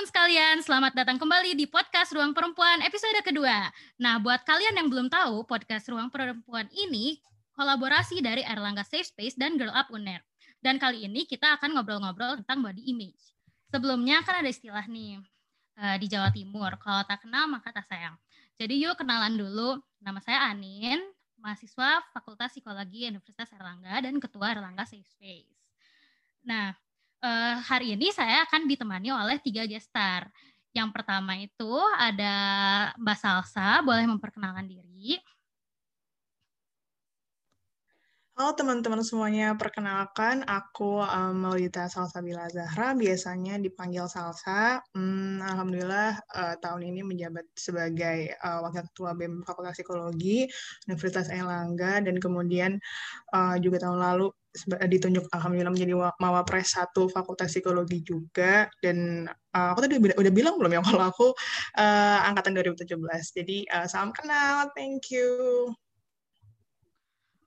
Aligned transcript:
teman-teman 0.00 0.16
sekalian, 0.16 0.56
selamat 0.64 0.92
datang 0.96 1.20
kembali 1.20 1.60
di 1.60 1.68
podcast 1.68 2.16
Ruang 2.16 2.32
Perempuan 2.32 2.80
episode 2.80 3.20
kedua. 3.20 3.68
Nah, 4.00 4.16
buat 4.16 4.40
kalian 4.48 4.80
yang 4.80 4.88
belum 4.88 5.12
tahu, 5.12 5.44
podcast 5.44 5.92
Ruang 5.92 6.08
Perempuan 6.08 6.72
ini 6.72 7.20
kolaborasi 7.52 8.24
dari 8.24 8.40
Erlangga 8.40 8.80
Safe 8.80 9.04
Space 9.04 9.36
dan 9.36 9.60
Girl 9.60 9.68
Up 9.68 9.92
UNER. 9.92 10.24
Dan 10.64 10.80
kali 10.80 11.04
ini 11.04 11.28
kita 11.28 11.52
akan 11.60 11.76
ngobrol-ngobrol 11.76 12.40
tentang 12.40 12.64
body 12.64 12.80
image. 12.80 13.36
Sebelumnya 13.68 14.24
kan 14.24 14.40
ada 14.40 14.48
istilah 14.48 14.88
nih 14.88 15.20
uh, 15.76 16.00
di 16.00 16.08
Jawa 16.08 16.32
Timur, 16.32 16.80
kalau 16.80 17.04
tak 17.04 17.20
kenal 17.20 17.44
maka 17.52 17.68
tak 17.68 17.84
sayang. 17.84 18.16
Jadi 18.56 18.80
yuk 18.80 18.96
kenalan 18.96 19.36
dulu. 19.36 19.84
Nama 20.00 20.16
saya 20.24 20.48
Anin, 20.48 21.04
mahasiswa 21.36 22.00
Fakultas 22.16 22.56
Psikologi 22.56 23.04
Universitas 23.04 23.52
Erlangga 23.52 24.00
dan 24.00 24.16
Ketua 24.16 24.56
Erlangga 24.56 24.88
Safe 24.88 25.04
Space. 25.04 25.60
Nah, 26.48 26.72
uh, 27.24 27.56
hari 27.64 27.96
ini 27.96 28.12
saya 28.12 28.44
akan 28.48 28.66
ditemani 28.68 29.12
oleh 29.12 29.36
tiga 29.40 29.64
gestar. 29.68 30.28
Yang 30.70 30.90
pertama 30.94 31.34
itu 31.34 31.72
ada 31.98 32.34
Mbak 33.00 33.18
Salsa, 33.18 33.82
boleh 33.82 34.06
memperkenalkan 34.06 34.70
diri. 34.70 35.18
Halo 38.40 38.56
teman-teman 38.56 39.04
semuanya, 39.04 39.52
perkenalkan 39.52 40.48
aku 40.48 41.04
um, 41.04 41.44
Maulita 41.44 41.92
Salsabila 41.92 42.48
Zahra, 42.48 42.96
biasanya 42.96 43.60
dipanggil 43.60 44.08
Salsa. 44.08 44.80
Hmm, 44.96 45.44
Alhamdulillah 45.44 46.16
uh, 46.24 46.56
tahun 46.64 46.88
ini 46.88 47.04
menjabat 47.04 47.44
sebagai 47.52 48.32
uh, 48.40 48.64
Wakil 48.64 48.88
Ketua 48.88 49.12
BEM 49.12 49.44
Fakultas 49.44 49.76
Psikologi 49.76 50.48
Universitas 50.88 51.28
Erlangga 51.28 52.00
dan 52.00 52.16
kemudian 52.16 52.80
uh, 53.36 53.60
juga 53.60 53.84
tahun 53.84 54.00
lalu 54.00 54.32
ditunjuk 54.88 55.28
Alhamdulillah 55.36 55.76
menjadi 55.76 56.00
Mawapres 56.16 56.80
satu 56.80 57.12
Fakultas 57.12 57.52
Psikologi 57.52 58.00
juga 58.00 58.72
dan 58.80 59.28
uh, 59.52 59.76
aku 59.76 59.84
tadi 59.84 60.00
udah, 60.00 60.16
udah 60.16 60.32
bilang 60.32 60.56
belum 60.56 60.72
ya 60.72 60.80
kalau 60.88 61.12
aku 61.12 61.28
uh, 61.76 62.18
angkatan 62.24 62.56
2017. 62.56 62.88
Jadi 63.36 63.68
uh, 63.68 63.84
salam 63.84 64.16
kenal, 64.16 64.72
thank 64.72 65.12
you. 65.12 65.28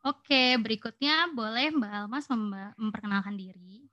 Oke, 0.03 0.59
berikutnya 0.59 1.31
boleh 1.31 1.71
Mbak 1.71 1.93
Almas 1.95 2.27
memperkenalkan 2.27 3.39
diri. 3.39 3.87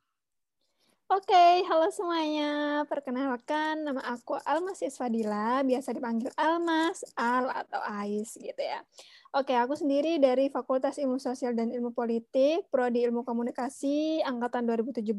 Oke, 1.06 1.62
halo 1.70 1.86
semuanya. 1.94 2.82
Perkenalkan, 2.90 3.86
nama 3.86 4.02
aku 4.02 4.34
Almas 4.42 4.82
Isfadila, 4.82 5.62
biasa 5.62 5.94
dipanggil 5.94 6.34
Almas, 6.34 7.06
Al, 7.14 7.46
atau 7.54 7.78
Ais 7.86 8.34
gitu 8.34 8.58
ya. 8.58 8.82
Oke, 9.30 9.54
aku 9.54 9.78
sendiri 9.78 10.18
dari 10.18 10.50
Fakultas 10.50 10.98
Ilmu 10.98 11.22
Sosial 11.22 11.54
dan 11.54 11.70
Ilmu 11.70 11.94
Politik, 11.94 12.66
Prodi 12.74 13.06
Ilmu 13.06 13.22
Komunikasi, 13.22 14.26
Angkatan 14.26 14.66
2017 14.66 15.14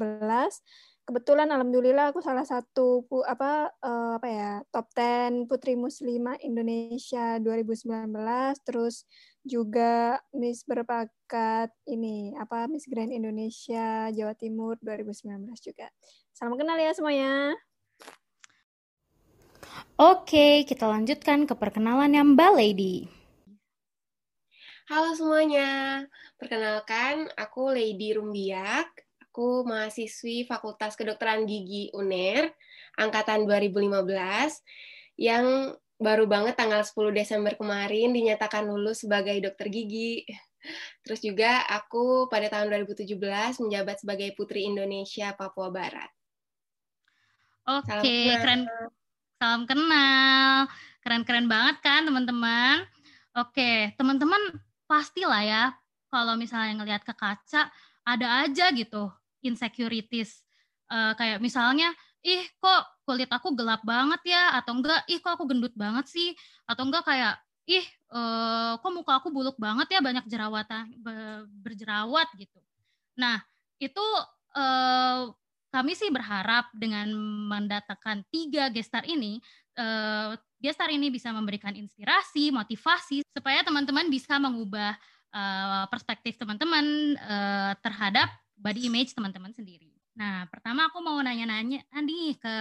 kebetulan 1.02 1.50
alhamdulillah 1.50 2.14
aku 2.14 2.22
salah 2.22 2.45
satu 2.45 3.03
apa 3.26 3.73
uh, 3.81 4.22
apa 4.22 4.28
ya 4.30 4.52
top 4.70 4.88
10 4.94 5.50
putri 5.50 5.73
muslimah 5.73 6.38
Indonesia 6.39 7.42
2019 7.42 7.89
terus 8.64 9.09
juga 9.42 10.22
Miss 10.34 10.61
berbakat 10.64 11.73
ini 11.89 12.38
apa 12.38 12.70
Miss 12.70 12.86
Grand 12.86 13.09
Indonesia 13.09 14.09
Jawa 14.14 14.33
Timur 14.38 14.78
2019 14.86 15.50
juga. 15.61 15.89
Salam 16.31 16.58
kenal 16.58 16.78
ya 16.78 16.94
semuanya. 16.94 17.58
Oke, 19.98 20.66
kita 20.66 20.89
lanjutkan 20.89 21.45
ke 21.45 21.53
perkenalan 21.53 22.14
yang 22.14 22.33
Mbak 22.33 22.52
Lady. 22.58 23.06
Halo 24.89 25.16
semuanya, 25.16 26.03
perkenalkan 26.36 27.31
aku 27.39 27.72
Lady 27.72 28.11
Rumbiak, 28.11 28.92
Aku 29.31 29.64
mahasiswi 29.64 30.44
Fakultas 30.44 31.00
Kedokteran 31.00 31.48
Gigi 31.48 31.88
UNER 31.95 32.52
angkatan 33.00 33.48
2015 33.48 34.04
yang 35.16 35.71
baru 36.02 36.26
banget 36.26 36.58
tanggal 36.58 36.82
10 36.82 37.14
Desember 37.14 37.54
kemarin 37.54 38.10
dinyatakan 38.10 38.66
lulus 38.66 39.06
sebagai 39.06 39.38
dokter 39.38 39.70
gigi. 39.70 40.26
Terus 41.06 41.22
juga 41.22 41.62
aku 41.70 42.26
pada 42.26 42.50
tahun 42.50 42.73
2017 42.86 43.62
menjabat 43.62 44.02
sebagai 44.02 44.34
Putri 44.34 44.66
Indonesia 44.66 45.34
Papua 45.38 45.70
Barat. 45.70 46.10
Oke, 47.70 48.02
okay, 48.02 48.34
keren. 48.42 48.66
Salam 49.38 49.70
kenal. 49.70 50.66
Keren-keren 51.02 51.45
banget 51.50 51.82
kan 51.82 52.06
teman-teman? 52.06 52.86
Oke, 53.38 53.94
teman-teman 53.98 54.42
pastilah 54.86 55.42
ya 55.45 55.64
kalau 56.11 56.36
misalnya 56.36 56.82
ngelihat 56.82 57.08
ke 57.08 57.16
kaca 57.16 57.72
ada 58.04 58.28
aja 58.44 58.70
gitu 58.76 59.08
insecurities 59.40 60.44
uh, 60.92 61.16
kayak 61.16 61.40
misalnya 61.40 61.95
ih 62.22 62.44
kok 62.60 62.84
kulit 63.11 63.27
aku 63.27 63.52
gelap 63.52 63.83
banget 63.83 64.32
ya 64.32 64.55
atau 64.55 64.80
enggak 64.80 65.04
ih 65.11 65.20
kok 65.20 65.36
aku 65.36 65.52
gendut 65.52 65.76
banget 65.76 66.08
sih 66.08 66.32
atau 66.64 66.88
enggak 66.88 67.04
kayak 67.04 67.36
ih 67.67 67.83
uh, 68.16 68.80
kok 68.80 68.92
muka 68.95 69.20
aku 69.20 69.27
buluk 69.36 69.60
banget 69.60 69.92
ya 69.92 69.99
banyak 69.99 70.23
jerawatan 70.32 70.95
berjerawat 71.60 72.32
gitu 72.39 72.64
nah 73.20 73.44
itu 73.83 74.05
uh, 74.55 75.27
kami 75.76 75.92
sih 75.92 76.08
berharap 76.08 76.72
dengan 76.72 77.11
mendatangkan 77.52 78.23
tiga 78.32 78.72
gestar 78.72 79.04
ini 79.04 79.43
uh, 79.76 80.39
gestar 80.64 80.88
ini 80.88 81.11
bisa 81.11 81.36
memberikan 81.36 81.76
inspirasi 81.76 82.55
motivasi 82.55 83.28
supaya 83.36 83.60
teman-teman 83.67 84.08
bisa 84.08 84.39
mengubah 84.39 84.95
uh, 85.36 85.83
perspektif 85.92 86.39
teman-teman 86.39 87.20
uh, 87.20 87.73
terhadap 87.83 88.32
body 88.55 88.88
image 88.88 89.11
teman-teman 89.11 89.52
sendiri. 89.52 89.91
Nah, 90.11 90.44
pertama 90.52 90.92
aku 90.92 90.99
mau 90.99 91.16
nanya-nanya 91.23 91.88
nih 92.04 92.36
ke 92.36 92.55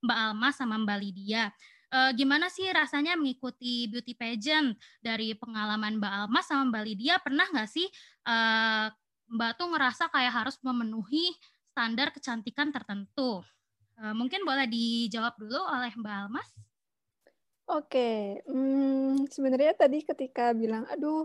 Mbak 0.00 0.18
Alma 0.18 0.48
sama 0.56 0.80
Mbak 0.80 0.98
Lydia. 1.04 1.52
E, 1.92 1.98
gimana 2.16 2.48
sih 2.48 2.64
rasanya 2.72 3.12
mengikuti 3.14 3.84
beauty 3.92 4.16
pageant 4.16 4.72
dari 5.04 5.36
pengalaman 5.36 6.00
Mbak 6.00 6.12
Alma 6.24 6.40
sama 6.40 6.72
Mbak 6.72 6.84
Lydia? 6.88 7.14
Pernah 7.20 7.44
nggak 7.52 7.68
sih 7.68 7.84
e, 8.24 8.36
Mbak 9.28 9.52
tuh 9.60 9.68
ngerasa 9.68 10.08
kayak 10.08 10.32
harus 10.32 10.56
memenuhi 10.64 11.36
standar 11.68 12.08
kecantikan 12.08 12.72
tertentu? 12.72 13.44
E, 14.00 14.16
mungkin 14.16 14.40
boleh 14.48 14.64
dijawab 14.64 15.36
dulu 15.36 15.60
oleh 15.60 15.92
Mbak 15.92 16.14
Almas. 16.24 16.48
Oke, 17.64 18.44
hmm, 18.44 19.24
sebenarnya 19.32 19.72
tadi 19.72 20.04
ketika 20.04 20.52
bilang, 20.52 20.84
aduh, 20.92 21.24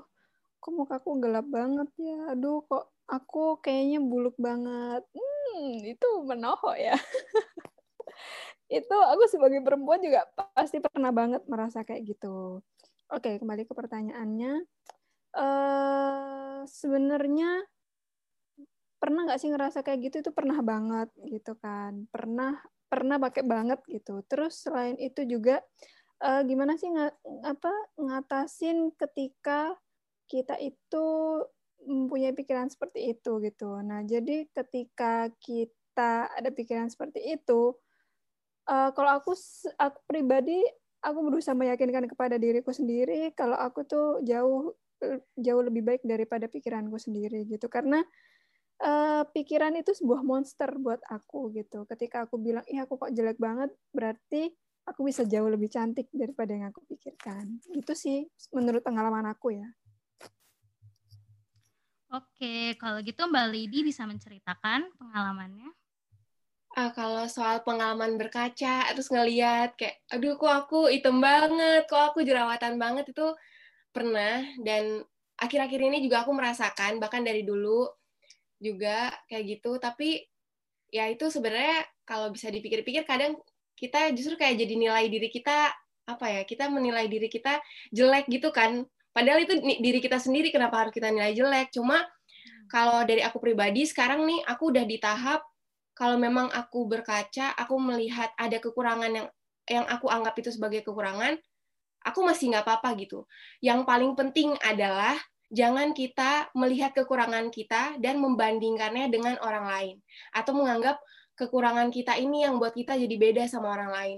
kok 0.63 0.71
mukaku 0.71 1.19
gelap 1.19 1.43
banget 1.51 1.91
ya, 1.99 2.31
aduh 2.31 2.63
kok 2.63 2.95
aku 3.09 3.57
kayaknya 3.59 3.99
buluk 3.99 4.37
banget. 4.37 5.03
Hmm, 5.11 5.73
itu 5.83 6.07
menohok 6.23 6.77
ya. 6.77 6.95
itu 8.79 8.95
aku 8.95 9.25
sebagai 9.25 9.65
perempuan 9.65 9.97
juga 9.99 10.29
pasti 10.53 10.77
pernah 10.77 11.09
banget 11.09 11.41
merasa 11.49 11.81
kayak 11.81 12.05
gitu. 12.05 12.61
Oke, 13.09 13.41
kembali 13.41 13.65
ke 13.65 13.73
pertanyaannya. 13.73 14.61
Uh, 15.33 16.61
sebenarnya 16.69 17.65
pernah 19.01 19.25
nggak 19.25 19.41
sih 19.41 19.49
ngerasa 19.49 19.81
kayak 19.81 19.99
gitu? 20.09 20.15
Itu 20.29 20.31
pernah 20.31 20.61
banget 20.61 21.09
gitu 21.25 21.57
kan. 21.57 22.05
Pernah 22.13 22.61
pernah 22.89 23.17
pakai 23.17 23.41
banget 23.45 23.81
gitu. 23.89 24.21
Terus 24.29 24.61
selain 24.61 24.93
itu 25.01 25.25
juga 25.25 25.61
uh, 26.21 26.41
gimana 26.45 26.77
sih 26.77 26.93
ng 26.93 27.09
apa 27.45 27.73
ngatasin 27.97 28.93
ketika 28.93 29.73
kita 30.29 30.57
itu 30.61 31.05
mempunyai 31.85 32.35
pikiran 32.35 32.67
seperti 32.67 33.15
itu 33.15 33.39
gitu. 33.43 33.79
Nah, 33.83 34.03
jadi 34.03 34.47
ketika 34.51 35.31
kita 35.39 36.31
ada 36.31 36.49
pikiran 36.51 36.91
seperti 36.91 37.35
itu, 37.35 37.75
uh, 38.69 38.89
kalau 38.93 39.11
aku 39.19 39.33
aku 39.79 39.99
pribadi 40.05 40.61
aku 40.99 41.19
berusaha 41.31 41.55
meyakinkan 41.55 42.11
kepada 42.11 42.35
diriku 42.35 42.75
sendiri 42.75 43.31
kalau 43.31 43.55
aku 43.55 43.87
tuh 43.87 44.19
jauh 44.27 44.75
jauh 45.39 45.63
lebih 45.63 45.83
baik 45.87 46.03
daripada 46.03 46.51
pikiranku 46.51 46.99
sendiri 46.99 47.47
gitu. 47.47 47.71
Karena 47.71 48.03
uh, 48.83 49.23
pikiran 49.31 49.75
itu 49.79 49.95
sebuah 49.95 50.21
monster 50.23 50.75
buat 50.75 50.99
aku 51.07 51.55
gitu. 51.55 51.87
Ketika 51.87 52.27
aku 52.27 52.35
bilang, 52.39 52.63
"Ih, 52.67 52.83
aku 52.83 52.99
kok 52.99 53.11
jelek 53.15 53.39
banget," 53.39 53.71
berarti 53.95 54.51
aku 54.83 55.07
bisa 55.07 55.23
jauh 55.23 55.47
lebih 55.47 55.71
cantik 55.71 56.11
daripada 56.11 56.51
yang 56.51 56.71
aku 56.73 56.83
pikirkan. 56.89 57.63
Itu 57.71 57.93
sih 57.95 58.27
menurut 58.51 58.83
pengalaman 58.83 59.23
aku 59.29 59.55
ya. 59.55 59.67
Oke, 62.09 62.73
kalau 62.81 63.05
gitu 63.05 63.29
Mbak 63.29 63.47
Lady 63.53 63.85
bisa 63.85 64.01
menceritakan 64.09 64.89
pengalamannya? 64.97 65.69
Uh, 66.73 66.89
kalau 66.97 67.29
soal 67.29 67.61
pengalaman 67.61 68.17
berkaca, 68.17 68.89
terus 68.93 69.13
ngeliat 69.13 69.77
kayak, 69.77 70.01
aduh 70.09 70.33
kok 70.37 70.49
aku 70.49 70.89
hitam 70.89 71.21
banget, 71.21 71.85
kok 71.85 72.13
aku 72.13 72.25
jerawatan 72.25 72.81
banget, 72.81 73.13
itu 73.13 73.29
pernah. 73.93 74.41
Dan 74.57 75.05
akhir-akhir 75.37 75.79
ini 75.85 76.01
juga 76.01 76.25
aku 76.25 76.33
merasakan, 76.33 76.97
bahkan 76.97 77.21
dari 77.21 77.45
dulu 77.45 77.85
juga 78.57 79.13
kayak 79.29 79.45
gitu. 79.45 79.77
Tapi 79.77 80.25
ya 80.89 81.13
itu 81.13 81.29
sebenarnya 81.29 81.85
kalau 82.09 82.33
bisa 82.33 82.49
dipikir-pikir, 82.49 83.05
kadang 83.05 83.37
kita 83.77 84.09
justru 84.17 84.33
kayak 84.33 84.57
jadi 84.57 84.73
nilai 84.81 85.05
diri 85.13 85.29
kita, 85.29 85.73
apa 86.09 86.25
ya, 86.25 86.41
kita 86.41 86.73
menilai 86.73 87.05
diri 87.05 87.29
kita 87.29 87.61
jelek 87.93 88.25
gitu 88.33 88.49
kan, 88.49 88.81
Padahal 89.09 89.43
itu 89.43 89.57
diri 89.61 89.99
kita 89.99 90.21
sendiri 90.21 90.53
kenapa 90.53 90.85
harus 90.85 90.93
kita 90.93 91.09
nilai 91.09 91.33
jelek. 91.33 91.73
Cuma 91.73 92.05
kalau 92.69 93.01
dari 93.03 93.25
aku 93.25 93.41
pribadi 93.41 93.83
sekarang 93.89 94.23
nih 94.29 94.45
aku 94.45 94.69
udah 94.69 94.85
di 94.85 94.97
tahap 95.01 95.41
kalau 95.99 96.15
memang 96.15 96.47
aku 96.55 96.87
berkaca, 96.87 97.51
aku 97.59 97.75
melihat 97.75 98.31
ada 98.39 98.55
kekurangan 98.63 99.11
yang 99.11 99.27
yang 99.67 99.85
aku 99.85 100.07
anggap 100.07 100.33
itu 100.39 100.49
sebagai 100.49 100.79
kekurangan, 100.87 101.35
aku 102.07 102.19
masih 102.23 102.55
nggak 102.55 102.63
apa-apa 102.63 102.95
gitu. 102.95 103.27
Yang 103.59 103.83
paling 103.83 104.15
penting 104.15 104.55
adalah 104.63 105.19
jangan 105.51 105.91
kita 105.91 106.47
melihat 106.55 106.95
kekurangan 106.95 107.51
kita 107.51 107.99
dan 107.99 108.23
membandingkannya 108.23 109.11
dengan 109.11 109.35
orang 109.43 109.65
lain 109.67 109.95
atau 110.31 110.55
menganggap 110.55 111.03
kekurangan 111.35 111.91
kita 111.91 112.15
ini 112.15 112.47
yang 112.47 112.63
buat 112.63 112.71
kita 112.71 112.95
jadi 112.95 113.15
beda 113.19 113.43
sama 113.51 113.75
orang 113.75 113.91
lain. 113.91 114.17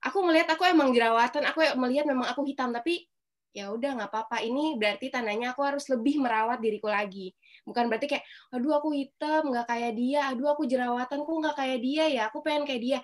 Aku 0.00 0.24
melihat 0.24 0.56
aku 0.56 0.64
emang 0.64 0.96
jerawatan, 0.96 1.44
aku 1.44 1.60
melihat 1.76 2.08
memang 2.08 2.32
aku 2.32 2.48
hitam, 2.48 2.72
tapi 2.72 3.04
ya 3.50 3.70
udah 3.74 3.90
nggak 3.98 4.10
apa-apa. 4.10 4.42
Ini 4.42 4.78
berarti 4.78 5.10
tandanya 5.10 5.52
aku 5.54 5.62
harus 5.66 5.86
lebih 5.90 6.22
merawat 6.22 6.58
diriku 6.62 6.88
lagi. 6.90 7.34
Bukan 7.66 7.90
berarti 7.90 8.06
kayak 8.06 8.24
aduh 8.54 8.78
aku 8.78 8.94
hitam 8.94 9.50
nggak 9.50 9.66
kayak 9.66 9.92
dia. 9.98 10.20
Aduh 10.30 10.48
aku 10.52 10.64
jerawatan 10.66 11.22
kok 11.26 11.36
nggak 11.42 11.56
kayak 11.58 11.78
dia 11.82 12.04
ya? 12.10 12.22
Aku 12.30 12.40
pengen 12.40 12.64
kayak 12.68 12.82
dia. 12.82 12.98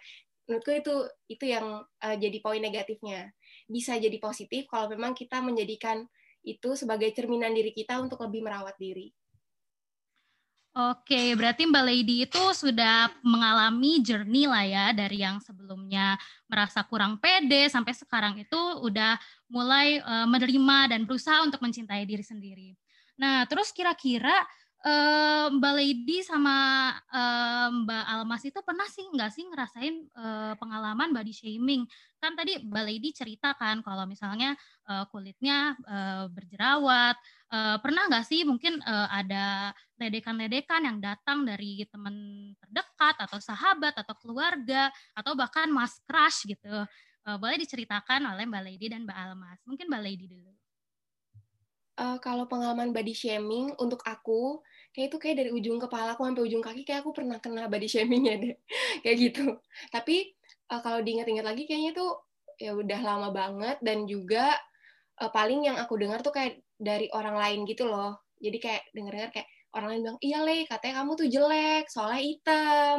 Menurutku 0.47 0.73
itu 0.73 0.95
itu 1.27 1.45
yang 1.51 1.83
uh, 1.83 2.17
jadi 2.17 2.39
poin 2.39 2.63
negatifnya. 2.63 3.35
Bisa 3.67 3.99
jadi 3.99 4.17
positif 4.23 4.71
kalau 4.71 4.87
memang 4.91 5.13
kita 5.13 5.43
menjadikan 5.43 6.07
itu 6.47 6.79
sebagai 6.79 7.11
cerminan 7.11 7.51
diri 7.51 7.75
kita 7.75 7.99
untuk 7.99 8.23
lebih 8.23 8.47
merawat 8.47 8.79
diri 8.79 9.11
Oke, 10.77 11.33
berarti 11.33 11.65
Mbak 11.65 11.85
Lady 11.89 12.29
itu 12.29 12.43
sudah 12.53 13.09
mengalami 13.25 14.05
journey 14.05 14.45
lah 14.45 14.61
ya 14.61 14.87
dari 14.93 15.25
yang 15.25 15.41
sebelumnya 15.41 16.21
merasa 16.45 16.85
kurang 16.85 17.17
pede 17.17 17.73
sampai 17.73 17.97
sekarang 17.97 18.37
itu 18.37 18.61
udah 18.85 19.17
mulai 19.49 20.05
uh, 20.05 20.29
menerima 20.29 20.93
dan 20.93 21.09
berusaha 21.09 21.41
untuk 21.41 21.65
mencintai 21.65 22.05
diri 22.05 22.21
sendiri. 22.21 22.77
Nah, 23.17 23.49
terus 23.49 23.73
kira-kira 23.73 24.37
uh, 24.85 25.49
Mbak 25.49 25.73
Lady 25.81 26.21
sama 26.21 26.93
uh, 27.09 27.73
Mbak 27.73 28.05
Almas 28.13 28.45
itu 28.45 28.61
pernah 28.61 28.85
sih 28.93 29.09
nggak 29.09 29.31
sih 29.33 29.49
ngerasain 29.49 29.95
uh, 30.13 30.53
pengalaman 30.61 31.09
body 31.17 31.33
shaming? 31.33 31.89
Kan 32.17 32.33
tadi 32.35 32.59
Mbak 32.63 32.85
Lady 32.85 33.11
cerita 33.13 33.53
kan 33.55 33.85
kalau 33.85 34.09
misalnya 34.09 34.57
uh, 34.89 35.05
kulitnya 35.09 35.77
uh, 35.87 36.27
berjerawat. 36.33 37.17
Uh, 37.47 37.79
pernah 37.79 38.11
nggak 38.11 38.27
sih 38.27 38.43
mungkin 38.43 38.83
uh, 38.83 39.07
ada 39.07 39.71
ledekan-ledekan 40.03 40.83
yang 40.83 40.99
datang 40.99 41.47
dari 41.47 41.87
teman 41.87 42.17
terdekat 42.59 43.15
atau 43.23 43.39
sahabat 43.39 43.95
atau 43.95 44.15
keluarga 44.19 44.91
atau 45.15 45.39
bahkan 45.39 45.71
mas 45.71 46.03
crush 46.05 46.49
gitu? 46.51 46.85
Uh, 47.27 47.37
boleh 47.39 47.59
diceritakan 47.61 48.27
oleh 48.35 48.47
Mbak 48.47 48.63
Lady 48.67 48.87
dan 48.91 49.07
Mbak 49.07 49.19
Almas. 49.19 49.59
Mungkin 49.69 49.87
Mbak 49.87 50.03
Lady 50.03 50.27
dulu 50.27 50.57
uh, 51.97 52.19
kalau 52.21 52.45
pengalaman 52.47 52.93
body 52.93 53.15
shaming 53.17 53.73
untuk 53.81 54.05
aku 54.05 54.61
kayak 54.93 55.13
itu 55.13 55.19
kayak 55.21 55.37
dari 55.45 55.51
ujung 55.53 55.81
kepala 55.81 56.15
aku 56.15 56.25
sampai 56.25 56.45
ujung 56.45 56.63
kaki 56.65 56.83
kayak 56.85 57.05
aku 57.05 57.13
pernah 57.17 57.41
kena 57.41 57.69
body 57.69 57.89
shaming 57.89 58.29
ya 58.29 58.37
deh 58.37 58.55
kayak 59.05 59.17
gitu 59.17 59.47
tapi 59.91 60.36
uh, 60.73 60.81
kalau 60.83 61.01
diingat-ingat 61.03 61.47
lagi 61.47 61.65
kayaknya 61.69 61.93
tuh 61.97 62.19
ya 62.57 62.73
udah 62.73 63.01
lama 63.05 63.29
banget 63.31 63.77
dan 63.85 64.09
juga 64.09 64.57
uh, 65.21 65.31
paling 65.31 65.69
yang 65.69 65.77
aku 65.77 65.97
dengar 66.01 66.25
tuh 66.25 66.33
kayak 66.33 66.65
dari 66.77 67.09
orang 67.13 67.37
lain 67.37 67.61
gitu 67.69 67.89
loh. 67.89 68.21
Jadi 68.41 68.59
kayak 68.61 68.83
denger-dengar 68.93 69.31
kayak 69.33 69.49
orang 69.77 69.89
lain 69.93 70.01
bilang 70.05 70.19
iya 70.25 70.39
le 70.45 70.65
katanya 70.69 70.95
kamu 71.05 71.11
tuh 71.17 71.29
jelek 71.29 71.85
soalnya 71.89 72.21
hitam. 72.25 72.99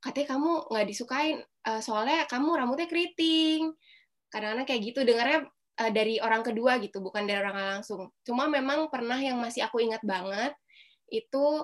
Katanya 0.00 0.26
kamu 0.36 0.50
nggak 0.72 0.86
disukain 0.88 1.36
uh, 1.68 1.80
soalnya 1.80 2.28
kamu 2.28 2.48
rambutnya 2.56 2.88
keriting. 2.88 3.72
Kadang-kadang 4.32 4.66
kayak 4.68 4.82
gitu 4.92 5.00
dengarnya 5.04 5.40
uh, 5.80 5.90
dari 5.92 6.20
orang 6.20 6.42
kedua 6.44 6.78
gitu, 6.80 7.00
bukan 7.00 7.24
dari 7.24 7.40
orang 7.40 7.80
langsung. 7.80 8.12
Cuma 8.24 8.48
memang 8.48 8.88
pernah 8.92 9.16
yang 9.20 9.40
masih 9.40 9.64
aku 9.64 9.80
ingat 9.84 10.00
banget 10.04 10.52
itu 11.06 11.62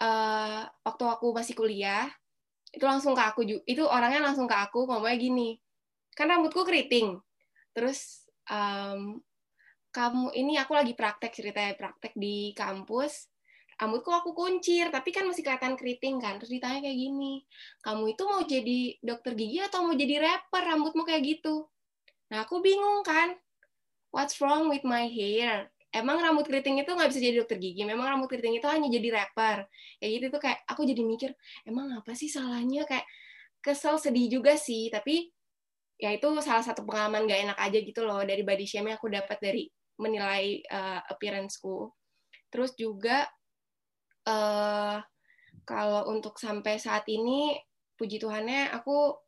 uh, 0.00 0.62
waktu 0.64 1.04
aku 1.04 1.36
masih 1.36 1.54
kuliah 1.54 2.08
itu 2.72 2.84
langsung 2.88 3.12
ke 3.12 3.22
aku 3.22 3.40
itu 3.68 3.84
orangnya 3.84 4.32
langsung 4.32 4.48
ke 4.48 4.56
aku 4.56 4.88
ngomongnya 4.88 5.18
gini 5.20 5.48
kan 6.12 6.28
rambutku 6.28 6.64
keriting. 6.64 7.20
Terus 7.72 8.28
um, 8.48 9.20
kamu 9.92 10.32
ini 10.32 10.56
aku 10.56 10.72
lagi 10.72 10.96
praktek 10.96 11.32
ceritanya 11.32 11.76
praktek 11.76 12.16
di 12.16 12.52
kampus. 12.56 13.28
Rambutku 13.76 14.12
aku 14.12 14.30
kuncir 14.36 14.92
tapi 14.92 15.10
kan 15.10 15.24
masih 15.28 15.44
kelihatan 15.44 15.76
keriting 15.76 16.20
kan. 16.20 16.36
Terus 16.40 16.52
ditanya 16.52 16.84
kayak 16.84 16.96
gini 16.96 17.44
kamu 17.84 18.16
itu 18.16 18.22
mau 18.24 18.40
jadi 18.44 18.80
dokter 19.00 19.32
gigi 19.36 19.58
atau 19.60 19.84
mau 19.84 19.96
jadi 19.96 20.14
rapper 20.20 20.62
rambutmu 20.64 21.02
kayak 21.04 21.22
gitu? 21.24 21.68
Nah, 22.32 22.48
aku 22.48 22.64
bingung 22.64 23.04
kan, 23.04 23.36
what's 24.08 24.40
wrong 24.40 24.72
with 24.72 24.88
my 24.88 25.04
hair? 25.04 25.68
Emang 25.92 26.16
rambut 26.24 26.48
keriting 26.48 26.80
itu 26.80 26.88
nggak 26.88 27.08
bisa 27.12 27.20
jadi 27.20 27.36
dokter 27.44 27.60
gigi? 27.60 27.84
Memang 27.84 28.16
rambut 28.16 28.32
keriting 28.32 28.56
itu 28.56 28.64
hanya 28.64 28.88
jadi 28.88 29.08
rapper? 29.12 29.68
Kayak 30.00 30.10
gitu 30.16 30.26
tuh 30.32 30.40
kayak 30.40 30.58
aku 30.64 30.80
jadi 30.88 31.02
mikir, 31.04 31.30
emang 31.68 31.92
apa 31.92 32.16
sih 32.16 32.32
salahnya? 32.32 32.88
Kayak 32.88 33.04
kesel, 33.60 34.00
sedih 34.00 34.40
juga 34.40 34.56
sih. 34.56 34.88
Tapi 34.88 35.28
ya 36.00 36.10
itu 36.16 36.26
salah 36.42 36.64
satu 36.64 36.82
pengalaman 36.82 37.28
gak 37.30 37.40
enak 37.46 37.58
aja 37.60 37.78
gitu 37.78 38.02
loh 38.02 38.24
dari 38.26 38.42
body 38.42 38.66
shaming 38.66 38.96
aku 38.98 39.06
dapat 39.06 39.38
dari 39.38 39.68
menilai 40.00 40.64
uh, 40.72 41.04
appearance-ku. 41.12 41.92
Terus 42.48 42.74
juga 42.74 43.28
uh, 44.26 44.98
kalau 45.62 46.10
untuk 46.10 46.40
sampai 46.42 46.80
saat 46.80 47.06
ini, 47.06 47.54
puji 47.94 48.18
Tuhannya 48.18 48.74
aku 48.74 49.21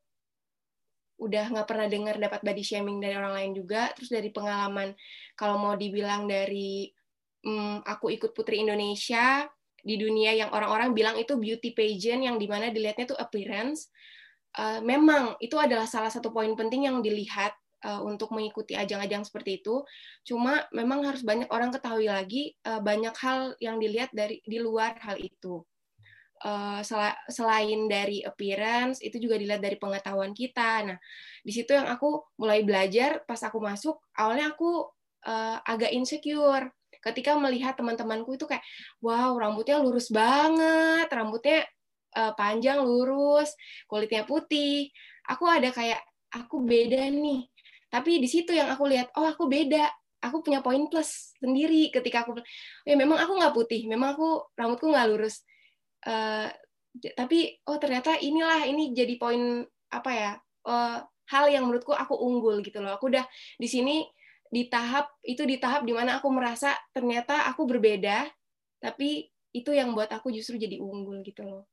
udah 1.19 1.45
nggak 1.55 1.67
pernah 1.69 1.87
dengar 1.87 2.17
dapat 2.19 2.41
body 2.43 2.65
shaming 2.65 2.99
dari 2.99 3.15
orang 3.15 3.35
lain 3.35 3.53
juga. 3.55 3.91
Terus 3.95 4.11
dari 4.11 4.31
pengalaman 4.35 4.95
kalau 5.39 5.57
mau 5.59 5.75
dibilang 5.79 6.27
dari 6.27 6.91
um, 7.47 7.81
aku 7.85 8.11
ikut 8.15 8.35
Putri 8.35 8.65
Indonesia 8.65 9.47
di 9.85 10.01
dunia 10.01 10.33
yang 10.33 10.51
orang-orang 10.51 10.97
bilang 10.97 11.17
itu 11.21 11.37
beauty 11.37 11.77
pageant 11.77 12.25
yang 12.25 12.37
di 12.41 12.49
mana 12.49 12.73
dilihatnya 12.73 13.13
tuh 13.13 13.21
appearance 13.21 13.93
uh, 14.57 14.81
memang 14.81 15.37
itu 15.45 15.61
adalah 15.61 15.85
salah 15.85 16.09
satu 16.09 16.33
poin 16.33 16.49
penting 16.57 16.89
yang 16.89 17.05
dilihat 17.05 17.53
uh, 17.85 18.01
untuk 18.01 18.33
mengikuti 18.33 18.73
ajang-ajang 18.73 19.29
seperti 19.29 19.61
itu. 19.61 19.85
Cuma 20.25 20.65
memang 20.73 21.05
harus 21.05 21.21
banyak 21.21 21.53
orang 21.53 21.69
ketahui 21.69 22.09
lagi 22.09 22.57
uh, 22.65 22.81
banyak 22.81 23.13
hal 23.21 23.53
yang 23.61 23.77
dilihat 23.77 24.09
dari 24.17 24.41
di 24.43 24.59
luar 24.59 24.97
hal 25.05 25.21
itu 25.21 25.61
uh, 26.44 26.81
selain 27.32 27.88
dari 27.88 28.20
appearance 28.23 29.00
itu 29.00 29.17
juga 29.17 29.41
dilihat 29.41 29.64
dari 29.64 29.81
pengetahuan 29.81 30.37
kita. 30.37 30.85
Nah, 30.85 30.99
di 31.41 31.52
situ 31.52 31.73
yang 31.73 31.88
aku 31.88 32.37
mulai 32.38 32.62
belajar 32.62 33.25
pas 33.25 33.41
aku 33.41 33.58
masuk 33.58 33.96
awalnya 34.14 34.52
aku 34.52 34.87
uh, 35.25 35.58
agak 35.64 35.91
insecure 35.96 36.69
ketika 37.00 37.37
melihat 37.37 37.76
teman-temanku 37.76 38.37
itu 38.37 38.49
kayak 38.49 38.64
wow 39.05 39.37
rambutnya 39.37 39.81
lurus 39.81 40.08
banget, 40.08 41.08
rambutnya 41.13 41.65
uh, 42.17 42.32
panjang 42.36 42.81
lurus, 42.81 43.53
kulitnya 43.89 44.24
putih. 44.24 44.89
Aku 45.29 45.48
ada 45.48 45.69
kayak 45.72 46.01
aku 46.32 46.65
beda 46.65 47.08
nih. 47.13 47.48
Tapi 47.93 48.20
di 48.20 48.29
situ 48.29 48.56
yang 48.56 48.72
aku 48.72 48.89
lihat, 48.91 49.13
oh 49.15 49.29
aku 49.29 49.46
beda, 49.46 49.86
aku 50.24 50.41
punya 50.41 50.65
poin 50.65 50.89
plus 50.89 51.36
sendiri 51.36 51.93
ketika 51.93 52.24
aku 52.24 52.41
ya 52.89 52.96
memang 52.96 53.20
aku 53.20 53.36
nggak 53.36 53.53
putih 53.53 53.84
memang 53.84 54.17
aku 54.17 54.48
rambutku 54.56 54.89
nggak 54.89 55.06
lurus 55.13 55.44
uh, 56.06 56.49
tapi 57.19 57.58
oh 57.67 57.79
ternyata 57.82 58.15
inilah 58.23 58.65
ini 58.70 58.94
jadi 58.94 59.19
poin 59.19 59.67
apa 59.91 60.11
ya 60.15 60.32
uh, 60.69 61.03
hal 61.29 61.44
yang 61.51 61.67
menurutku 61.67 61.91
aku 61.91 62.15
unggul 62.15 62.63
gitu 62.63 62.79
loh. 62.79 62.96
Aku 62.96 63.11
udah 63.11 63.27
di 63.58 63.67
sini 63.67 64.06
di 64.55 64.70
tahap 64.70 65.11
itu 65.27 65.43
di 65.43 65.58
tahap 65.58 65.82
di 65.82 65.91
mana 65.91 66.23
aku 66.23 66.31
merasa 66.31 66.79
ternyata 66.94 67.51
aku 67.51 67.67
berbeda 67.67 68.31
tapi 68.79 69.27
itu 69.51 69.75
yang 69.75 69.99
buat 69.99 70.15
aku 70.15 70.31
justru 70.31 70.63
jadi 70.63 70.79
unggul 70.79 71.27
gitu 71.27 71.43
loh 71.43 71.67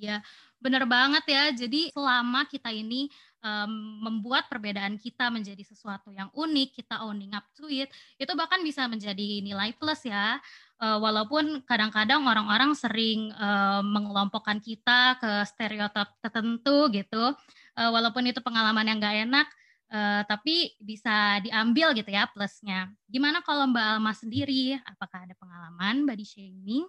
iya 0.00 0.16
benar 0.56 0.88
banget 0.88 1.24
ya 1.28 1.44
jadi 1.52 1.92
selama 1.92 2.48
kita 2.48 2.72
ini 2.72 3.12
um, 3.44 4.00
membuat 4.04 4.46
perbedaan 4.48 4.96
kita 5.00 5.32
menjadi 5.32 5.60
sesuatu 5.64 6.12
yang 6.12 6.28
unik, 6.32 6.80
kita 6.84 7.04
owning 7.04 7.32
up 7.32 7.44
to 7.56 7.66
it, 7.68 7.88
itu 8.20 8.32
bahkan 8.36 8.60
bisa 8.60 8.86
menjadi 8.86 9.40
nilai 9.44 9.72
plus 9.76 10.04
ya 10.04 10.38
uh, 10.80 10.98
walaupun 11.00 11.64
kadang-kadang 11.64 12.24
orang-orang 12.24 12.72
sering 12.76 13.32
uh, 13.36 13.80
mengelompokkan 13.84 14.60
kita 14.60 15.16
ke 15.20 15.32
stereotip 15.48 16.08
tertentu 16.20 16.88
gitu, 16.92 17.34
uh, 17.76 17.90
walaupun 17.92 18.28
itu 18.28 18.40
pengalaman 18.44 18.86
yang 18.88 18.98
nggak 19.00 19.16
enak, 19.28 19.46
uh, 19.92 20.22
tapi 20.28 20.76
bisa 20.80 21.40
diambil 21.44 21.92
gitu 21.96 22.08
ya 22.12 22.28
plusnya. 22.30 22.92
Gimana 23.08 23.40
kalau 23.44 23.68
Mbak 23.68 23.86
Alma 23.96 24.12
sendiri? 24.12 24.76
Apakah 24.84 25.24
ada 25.28 25.34
pengalaman 25.36 26.04
body 26.04 26.26
shaming? 26.26 26.84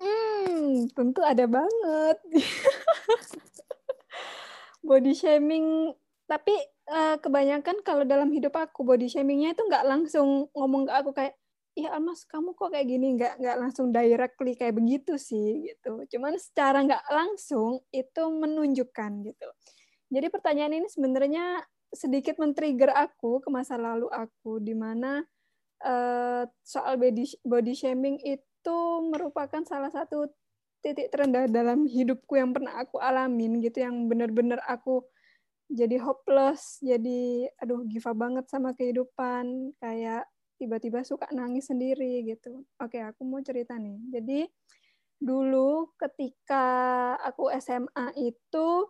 Hmm, 0.00 0.88
tentu 0.96 1.20
ada 1.20 1.44
banget. 1.44 2.16
body 4.88 5.12
shaming, 5.12 5.92
tapi 6.24 6.56
uh, 6.88 7.20
kebanyakan 7.20 7.84
kalau 7.84 8.08
dalam 8.08 8.32
hidup 8.32 8.56
aku 8.56 8.80
body 8.80 9.12
shamingnya 9.12 9.52
itu 9.52 9.62
nggak 9.68 9.84
langsung 9.84 10.48
ngomong 10.56 10.88
ke 10.88 10.92
aku 10.96 11.10
kayak 11.12 11.36
ya 11.76 11.94
Almas 11.94 12.24
kamu 12.24 12.56
kok 12.56 12.72
kayak 12.72 12.88
gini? 12.88 13.20
Nggak 13.20 13.44
nggak 13.44 13.56
langsung 13.60 13.92
directly 13.92 14.56
kayak 14.56 14.80
begitu 14.80 15.20
sih 15.20 15.68
gitu. 15.68 16.08
Cuman 16.08 16.40
secara 16.40 16.80
nggak 16.80 17.04
langsung 17.12 17.84
itu 17.92 18.22
menunjukkan 18.24 19.12
gitu. 19.28 19.48
Jadi 20.10 20.26
pertanyaan 20.32 20.80
ini 20.80 20.88
sebenarnya 20.88 21.60
sedikit 21.92 22.38
men-trigger 22.40 22.90
aku 22.94 23.42
ke 23.42 23.48
masa 23.52 23.76
lalu 23.76 24.06
aku 24.10 24.62
di 24.62 24.74
mana 24.74 25.22
uh, 25.84 26.42
soal 26.62 26.94
body 26.96 27.26
body 27.42 27.74
shaming 27.74 28.16
itu 28.22 28.49
merupakan 29.08 29.62
salah 29.64 29.88
satu 29.88 30.28
titik 30.80 31.12
terendah 31.12 31.48
dalam 31.48 31.84
hidupku 31.84 32.36
yang 32.36 32.52
pernah 32.56 32.80
aku 32.80 32.96
alamin 33.00 33.60
gitu 33.60 33.84
yang 33.84 34.08
benar-benar 34.08 34.60
aku 34.64 35.04
jadi 35.70 36.02
hopeless 36.02 36.82
jadi 36.82 37.46
aduh 37.62 37.86
giva 37.86 38.10
banget 38.16 38.48
sama 38.50 38.74
kehidupan 38.74 39.76
kayak 39.78 40.26
tiba-tiba 40.60 41.00
suka 41.00 41.24
nangis 41.32 41.72
sendiri 41.72 42.20
gitu. 42.28 42.68
Oke 42.76 43.00
aku 43.00 43.24
mau 43.24 43.40
cerita 43.40 43.80
nih. 43.80 43.96
Jadi 44.12 44.40
dulu 45.16 45.96
ketika 45.96 46.64
aku 47.24 47.48
SMA 47.56 48.12
itu 48.20 48.84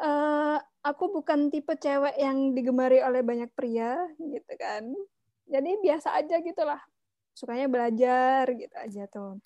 uh, 0.00 0.56
aku 0.80 1.04
bukan 1.12 1.52
tipe 1.52 1.76
cewek 1.76 2.16
yang 2.16 2.56
digemari 2.56 3.04
oleh 3.04 3.20
banyak 3.20 3.52
pria 3.52 4.00
gitu 4.16 4.52
kan. 4.56 4.88
Jadi 5.44 5.70
biasa 5.84 6.16
aja 6.16 6.40
gitulah 6.40 6.80
sukanya 7.32 7.66
belajar 7.68 8.44
gitu 8.52 8.76
aja 8.76 9.04
tuh. 9.08 9.40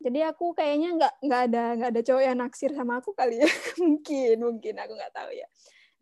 Jadi 0.00 0.24
aku 0.24 0.56
kayaknya 0.56 0.96
nggak 0.96 1.14
nggak 1.20 1.42
ada 1.52 1.64
nggak 1.76 1.90
ada 1.92 2.02
cowok 2.02 2.22
yang 2.24 2.38
naksir 2.40 2.70
sama 2.72 2.98
aku 3.04 3.12
kali 3.12 3.40
ya. 3.40 3.48
Mungkin 3.84 4.36
mungkin 4.40 4.74
aku 4.80 4.92
nggak 4.96 5.14
tahu 5.14 5.30
ya. 5.36 5.46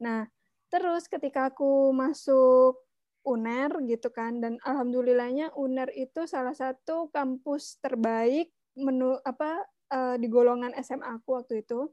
Nah 0.02 0.26
terus 0.68 1.08
ketika 1.10 1.50
aku 1.50 1.90
masuk 1.90 2.78
UNER 3.26 3.82
gitu 3.90 4.08
kan 4.14 4.38
dan 4.40 4.56
alhamdulillahnya 4.62 5.52
UNER 5.58 5.90
itu 5.92 6.24
salah 6.24 6.54
satu 6.54 7.10
kampus 7.10 7.82
terbaik 7.82 8.54
menu 8.78 9.18
apa 9.26 9.66
uh, 9.90 10.16
di 10.16 10.30
golongan 10.30 10.72
SMA 10.80 11.18
aku 11.18 11.42
waktu 11.42 11.66
itu. 11.66 11.90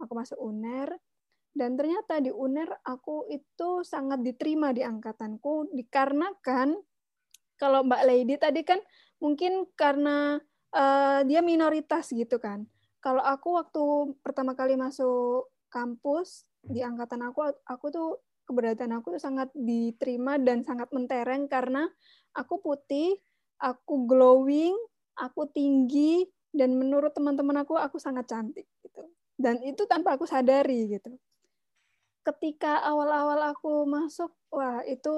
Aku 0.00 0.12
masuk 0.16 0.40
UNER 0.40 0.90
dan 1.54 1.78
ternyata 1.78 2.18
di 2.18 2.34
UNER 2.34 2.82
aku 2.82 3.30
itu 3.30 3.86
sangat 3.86 4.26
diterima 4.26 4.74
di 4.74 4.82
angkatanku 4.82 5.70
dikarenakan 5.70 6.74
kalau 7.60 7.86
Mbak 7.86 8.02
Lady 8.06 8.34
tadi 8.36 8.60
kan 8.66 8.80
mungkin 9.22 9.68
karena 9.78 10.42
uh, 10.74 11.20
dia 11.24 11.40
minoritas 11.40 12.10
gitu 12.10 12.36
kan. 12.42 12.66
Kalau 12.98 13.20
aku 13.20 13.60
waktu 13.60 13.82
pertama 14.24 14.56
kali 14.56 14.80
masuk 14.80 15.52
kampus 15.68 16.48
di 16.64 16.80
angkatan 16.80 17.20
aku, 17.28 17.52
aku 17.68 17.86
tuh 17.92 18.08
keberadaan 18.48 18.96
aku 18.96 19.16
tuh 19.16 19.22
sangat 19.22 19.52
diterima 19.52 20.36
dan 20.40 20.64
sangat 20.64 20.88
mentereng 20.92 21.48
karena 21.48 21.88
aku 22.32 22.60
putih, 22.60 23.16
aku 23.60 24.08
glowing, 24.08 24.72
aku 25.16 25.48
tinggi, 25.52 26.24
dan 26.54 26.78
menurut 26.78 27.10
teman-teman 27.12 27.66
aku 27.66 27.76
aku 27.76 27.98
sangat 27.98 28.30
cantik 28.30 28.68
gitu. 28.80 29.04
Dan 29.34 29.60
itu 29.66 29.84
tanpa 29.90 30.14
aku 30.14 30.24
sadari 30.24 30.96
gitu. 30.96 31.12
Ketika 32.24 32.80
awal-awal 32.88 33.52
aku 33.52 33.84
masuk, 33.84 34.32
wah 34.48 34.80
itu 34.86 35.12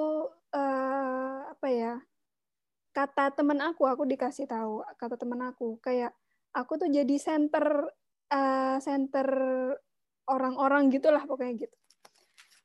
uh, 0.56 1.38
apa 1.54 1.68
ya? 1.70 1.94
Kata 2.96 3.28
temen 3.36 3.60
aku 3.60 3.84
aku 3.84 4.08
dikasih 4.08 4.48
tahu 4.48 4.80
kata 4.96 5.20
temen 5.20 5.44
aku 5.44 5.76
kayak 5.84 6.16
aku 6.56 6.80
tuh 6.80 6.88
jadi 6.88 7.12
center 7.20 7.92
uh, 8.32 8.80
center 8.80 9.28
orang-orang 10.32 10.88
gitulah 10.88 11.20
pokoknya 11.28 11.68
gitu. 11.68 11.76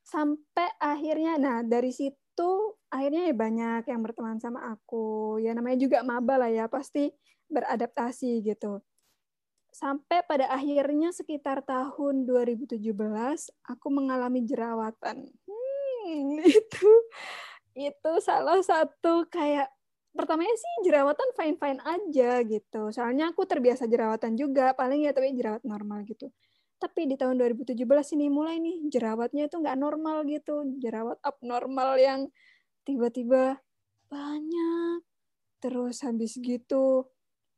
Sampai 0.07 0.71
akhirnya 0.79 1.35
nah 1.35 1.59
dari 1.67 1.91
situ 1.91 2.79
akhirnya 2.87 3.27
ya 3.27 3.35
banyak 3.35 3.83
yang 3.91 3.99
berteman 3.99 4.39
sama 4.39 4.71
aku. 4.71 5.37
Ya 5.43 5.51
namanya 5.51 5.83
juga 5.83 5.99
maba 6.07 6.39
lah 6.39 6.51
ya 6.51 6.71
pasti 6.71 7.11
beradaptasi 7.51 8.39
gitu. 8.47 8.79
Sampai 9.71 10.23
pada 10.27 10.51
akhirnya 10.51 11.11
sekitar 11.11 11.63
tahun 11.63 12.23
2017 12.27 12.79
aku 13.67 13.87
mengalami 13.91 14.47
jerawatan. 14.47 15.27
Hmm, 15.27 16.27
itu 16.47 16.91
itu 17.71 18.11
salah 18.19 18.59
satu 18.59 19.27
kayak 19.31 19.71
pertamanya 20.11 20.55
sih 20.59 20.73
jerawatan 20.87 21.29
fine 21.35 21.57
fine 21.57 21.79
aja 21.83 22.31
gitu. 22.43 22.91
Soalnya 22.91 23.31
aku 23.31 23.47
terbiasa 23.47 23.87
jerawatan 23.87 24.35
juga 24.35 24.75
paling 24.75 25.07
ya 25.07 25.15
tapi 25.15 25.31
jerawat 25.35 25.63
normal 25.63 26.03
gitu. 26.07 26.27
Tapi 26.81 27.07
di 27.07 27.15
tahun 27.15 27.37
2017 27.39 27.77
ini 28.17 28.27
mulai 28.27 28.57
nih 28.59 28.89
jerawatnya 28.91 29.47
itu 29.47 29.55
nggak 29.61 29.77
normal 29.79 30.27
gitu. 30.27 30.67
Jerawat 30.81 31.21
abnormal 31.23 31.95
yang 32.01 32.19
tiba-tiba 32.83 33.61
banyak 34.11 34.99
terus 35.63 36.03
habis 36.03 36.35
gitu 36.41 37.07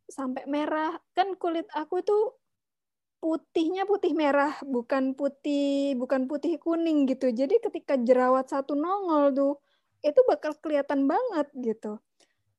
sampai 0.05 0.45
merah. 0.45 0.93
Kan 1.17 1.33
kulit 1.39 1.65
aku 1.73 2.05
tuh 2.05 2.37
putihnya 3.23 3.87
putih 3.87 4.11
merah 4.13 4.51
bukan 4.67 5.15
putih 5.15 5.95
bukan 5.97 6.27
putih 6.29 6.59
kuning 6.61 7.09
gitu. 7.09 7.31
Jadi 7.33 7.63
ketika 7.63 7.95
jerawat 7.97 8.51
satu 8.51 8.75
nongol 8.75 9.31
tuh 9.33 9.53
itu 10.03 10.19
bakal 10.27 10.51
kelihatan 10.59 11.07
banget 11.07 11.47
gitu 11.55 12.03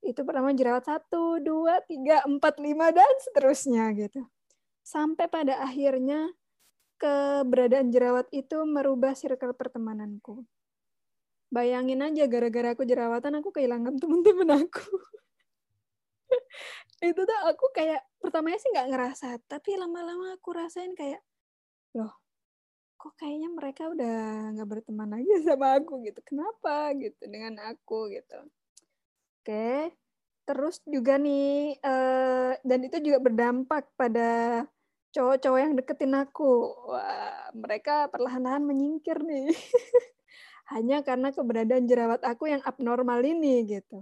itu 0.03 0.21
pertama 0.25 0.51
jerawat 0.51 0.85
satu, 0.85 1.39
dua, 1.39 1.79
tiga, 1.85 2.23
empat, 2.25 2.59
lima 2.59 2.91
dan 2.91 3.09
seterusnya 3.23 3.91
gitu. 3.95 4.25
Sampai 4.85 5.29
pada 5.31 5.61
akhirnya 5.61 6.33
keberadaan 7.01 7.89
jerawat 7.91 8.27
itu 8.31 8.63
merubah 8.63 9.15
circle 9.17 9.55
pertemananku. 9.55 10.45
Bayangin 11.53 12.03
aja 12.03 12.25
gara-gara 12.27 12.73
aku 12.75 12.83
jerawatan 12.83 13.39
aku 13.39 13.49
kehilangan 13.55 13.95
teman-teman 14.01 14.65
aku. 14.65 14.85
itu 17.05 17.21
tuh 17.21 17.39
aku 17.47 17.65
kayak 17.75 18.01
pertamanya 18.17 18.57
sih 18.59 18.71
nggak 18.73 18.89
ngerasa, 18.91 19.27
tapi 19.45 19.77
lama-lama 19.77 20.35
aku 20.35 20.49
rasain 20.51 20.91
kayak 20.97 21.21
loh 21.95 22.25
kok 23.05 23.21
kayaknya 23.21 23.49
mereka 23.53 23.83
udah 23.93 24.17
nggak 24.57 24.65
berteman 24.65 25.09
lagi 25.13 25.29
sama 25.45 25.77
aku 25.77 26.01
gitu. 26.01 26.19
Kenapa 26.25 26.89
gitu 26.97 27.21
dengan 27.29 27.53
aku 27.61 28.09
gitu. 28.09 28.49
Oke, 29.45 29.93
terus 30.49 30.81
juga 30.89 31.21
nih, 31.21 31.77
uh, 31.85 32.57
dan 32.65 32.81
itu 32.81 32.97
juga 32.97 33.21
berdampak 33.21 33.85
pada 33.93 34.65
cowok-cowok 35.13 35.59
yang 35.61 35.77
deketin 35.77 36.17
aku. 36.17 36.73
Wah, 36.89 37.53
mereka 37.53 38.09
perlahan-lahan 38.09 38.65
menyingkir 38.65 39.21
nih. 39.21 39.53
Hanya 40.73 41.05
karena 41.05 41.29
keberadaan 41.29 41.85
jerawat 41.85 42.25
aku 42.25 42.49
yang 42.49 42.65
abnormal 42.65 43.21
ini 43.21 43.69
gitu. 43.69 44.01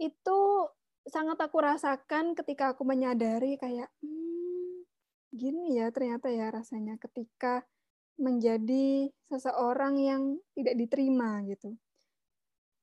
Itu 0.00 0.72
sangat 1.04 1.36
aku 1.36 1.60
rasakan 1.60 2.32
ketika 2.32 2.72
aku 2.72 2.88
menyadari 2.88 3.60
kayak, 3.60 3.92
hmm, 4.00 4.80
gini 5.28 5.76
ya 5.76 5.92
ternyata 5.92 6.32
ya 6.32 6.48
rasanya 6.48 6.96
ketika 6.96 7.68
menjadi 8.16 9.12
seseorang 9.28 10.00
yang 10.00 10.40
tidak 10.56 10.72
diterima 10.80 11.44
gitu 11.44 11.76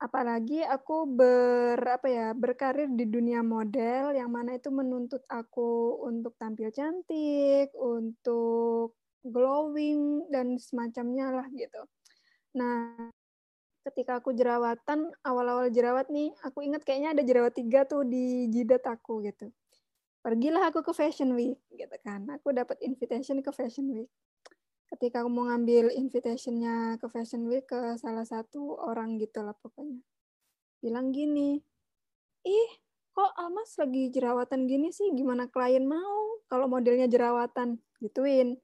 apalagi 0.03 0.59
aku 0.67 1.07
ber 1.07 1.79
apa 1.79 2.07
ya 2.11 2.27
berkarir 2.35 2.91
di 2.91 3.07
dunia 3.07 3.39
model 3.39 4.11
yang 4.11 4.27
mana 4.35 4.59
itu 4.59 4.67
menuntut 4.67 5.23
aku 5.31 6.03
untuk 6.03 6.35
tampil 6.35 6.67
cantik, 6.75 7.71
untuk 7.79 8.99
glowing 9.23 10.27
dan 10.27 10.59
semacamnya 10.59 11.31
lah 11.31 11.47
gitu. 11.55 11.87
Nah, 12.59 12.91
ketika 13.87 14.19
aku 14.19 14.35
jerawatan, 14.35 15.07
awal-awal 15.23 15.71
jerawat 15.71 16.11
nih, 16.11 16.35
aku 16.43 16.67
ingat 16.67 16.83
kayaknya 16.83 17.15
ada 17.15 17.23
jerawat 17.23 17.55
tiga 17.55 17.87
tuh 17.87 18.03
di 18.03 18.51
jidat 18.51 18.83
aku 18.83 19.23
gitu. 19.23 19.47
Pergilah 20.19 20.67
aku 20.67 20.83
ke 20.83 20.91
Fashion 20.91 21.31
Week 21.31 21.55
gitu 21.71 21.95
kan. 22.03 22.27
Aku 22.27 22.51
dapat 22.51 22.79
invitation 22.83 23.39
ke 23.39 23.51
Fashion 23.55 23.87
Week 23.95 24.11
ketika 24.93 25.25
aku 25.25 25.29
mau 25.33 25.49
ngambil 25.49 25.89
invitationnya 25.89 27.01
ke 27.01 27.09
Fashion 27.09 27.49
Week 27.49 27.65
ke 27.65 27.97
salah 27.97 28.21
satu 28.29 28.77
orang 28.77 29.17
gitu 29.17 29.41
lah 29.41 29.57
pokoknya. 29.57 29.97
Bilang 30.85 31.09
gini, 31.09 31.57
ih 32.45 32.71
kok 33.09 33.33
Almas 33.41 33.73
lagi 33.81 34.13
jerawatan 34.13 34.69
gini 34.69 34.93
sih, 34.93 35.09
gimana 35.17 35.49
klien 35.49 35.81
mau 35.81 36.37
kalau 36.45 36.69
modelnya 36.69 37.09
jerawatan? 37.09 37.81
Gituin. 37.97 38.61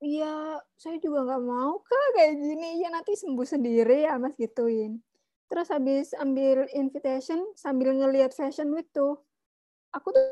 Iya, 0.00 0.64
saya 0.80 0.96
juga 0.96 1.28
nggak 1.28 1.44
mau 1.44 1.84
kak 1.84 2.08
kayak 2.16 2.34
gini. 2.40 2.80
Ya 2.80 2.88
nanti 2.88 3.12
sembuh 3.12 3.44
sendiri 3.44 4.08
ya 4.08 4.16
mas 4.16 4.32
gituin. 4.40 5.04
Terus 5.52 5.68
habis 5.68 6.16
ambil 6.16 6.64
invitation 6.72 7.52
sambil 7.52 7.92
ngelihat 7.92 8.32
Fashion 8.32 8.72
Week 8.72 8.88
tuh, 8.96 9.20
aku 9.92 10.14
tuh 10.14 10.24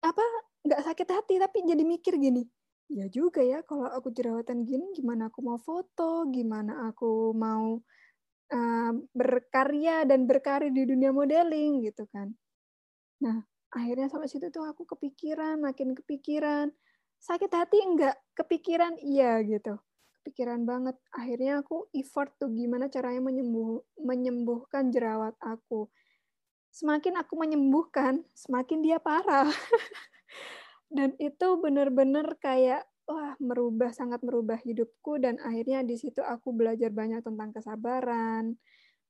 apa 0.00 0.24
nggak 0.64 0.82
sakit 0.88 1.08
hati 1.10 1.34
tapi 1.42 1.66
jadi 1.66 1.82
mikir 1.84 2.16
gini, 2.16 2.46
ya 2.88 3.06
juga 3.12 3.44
ya 3.44 3.60
kalau 3.68 3.84
aku 3.84 4.08
jerawatan 4.08 4.64
gini 4.64 4.96
gimana 4.96 5.28
aku 5.28 5.44
mau 5.44 5.60
foto 5.60 6.24
gimana 6.32 6.88
aku 6.88 7.36
mau 7.36 7.76
uh, 8.48 8.92
berkarya 9.12 10.08
dan 10.08 10.24
berkarir 10.24 10.72
di 10.72 10.88
dunia 10.88 11.12
modeling 11.12 11.84
gitu 11.84 12.08
kan. 12.08 12.32
Nah 13.20 13.44
akhirnya 13.68 14.08
sampai 14.08 14.28
situ 14.32 14.48
tuh 14.48 14.64
aku 14.64 14.88
kepikiran 14.88 15.60
makin 15.60 15.92
kepikiran. 15.92 16.72
Sakit 17.20 17.50
hati 17.52 17.78
enggak? 17.82 18.16
Kepikiran 18.32 18.96
iya 19.04 19.42
gitu. 19.44 19.76
Kepikiran 20.22 20.64
banget. 20.64 20.96
Akhirnya 21.12 21.60
aku 21.60 21.92
effort 21.92 22.32
tuh 22.40 22.48
gimana 22.56 22.88
caranya 22.88 23.20
menyembuh 23.20 23.84
menyembuhkan 24.00 24.88
jerawat 24.88 25.36
aku. 25.44 25.92
Semakin 26.72 27.20
aku 27.20 27.34
menyembuhkan 27.36 28.22
semakin 28.32 28.80
dia 28.84 28.96
parah 29.02 29.48
dan 30.88 31.12
itu 31.20 31.48
benar-benar 31.60 32.40
kayak 32.40 32.88
wah 33.08 33.32
merubah 33.40 33.90
sangat 33.92 34.20
merubah 34.20 34.60
hidupku. 34.60 35.16
Dan 35.20 35.40
akhirnya 35.40 35.80
di 35.84 35.96
situ 35.96 36.20
aku 36.20 36.52
belajar 36.52 36.92
banyak 36.92 37.24
tentang 37.24 37.50
kesabaran, 37.56 38.56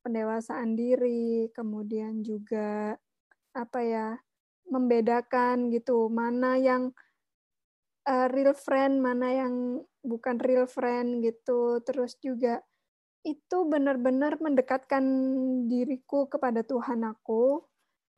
pendewasaan 0.06 0.78
diri, 0.78 1.50
kemudian 1.50 2.22
juga 2.22 2.94
apa 3.54 3.80
ya 3.82 4.08
membedakan 4.68 5.72
gitu 5.72 6.12
mana 6.12 6.60
yang 6.60 6.92
uh, 8.06 8.28
real 8.30 8.52
friend 8.54 9.00
mana 9.00 9.28
yang 9.34 9.54
bukan 10.06 10.38
real 10.38 10.70
friend 10.70 11.22
gitu. 11.26 11.82
Terus 11.82 12.14
juga 12.22 12.62
itu 13.26 13.58
benar-benar 13.66 14.38
mendekatkan 14.38 15.04
diriku 15.66 16.30
kepada 16.30 16.62
Tuhan 16.62 17.02
aku 17.02 17.66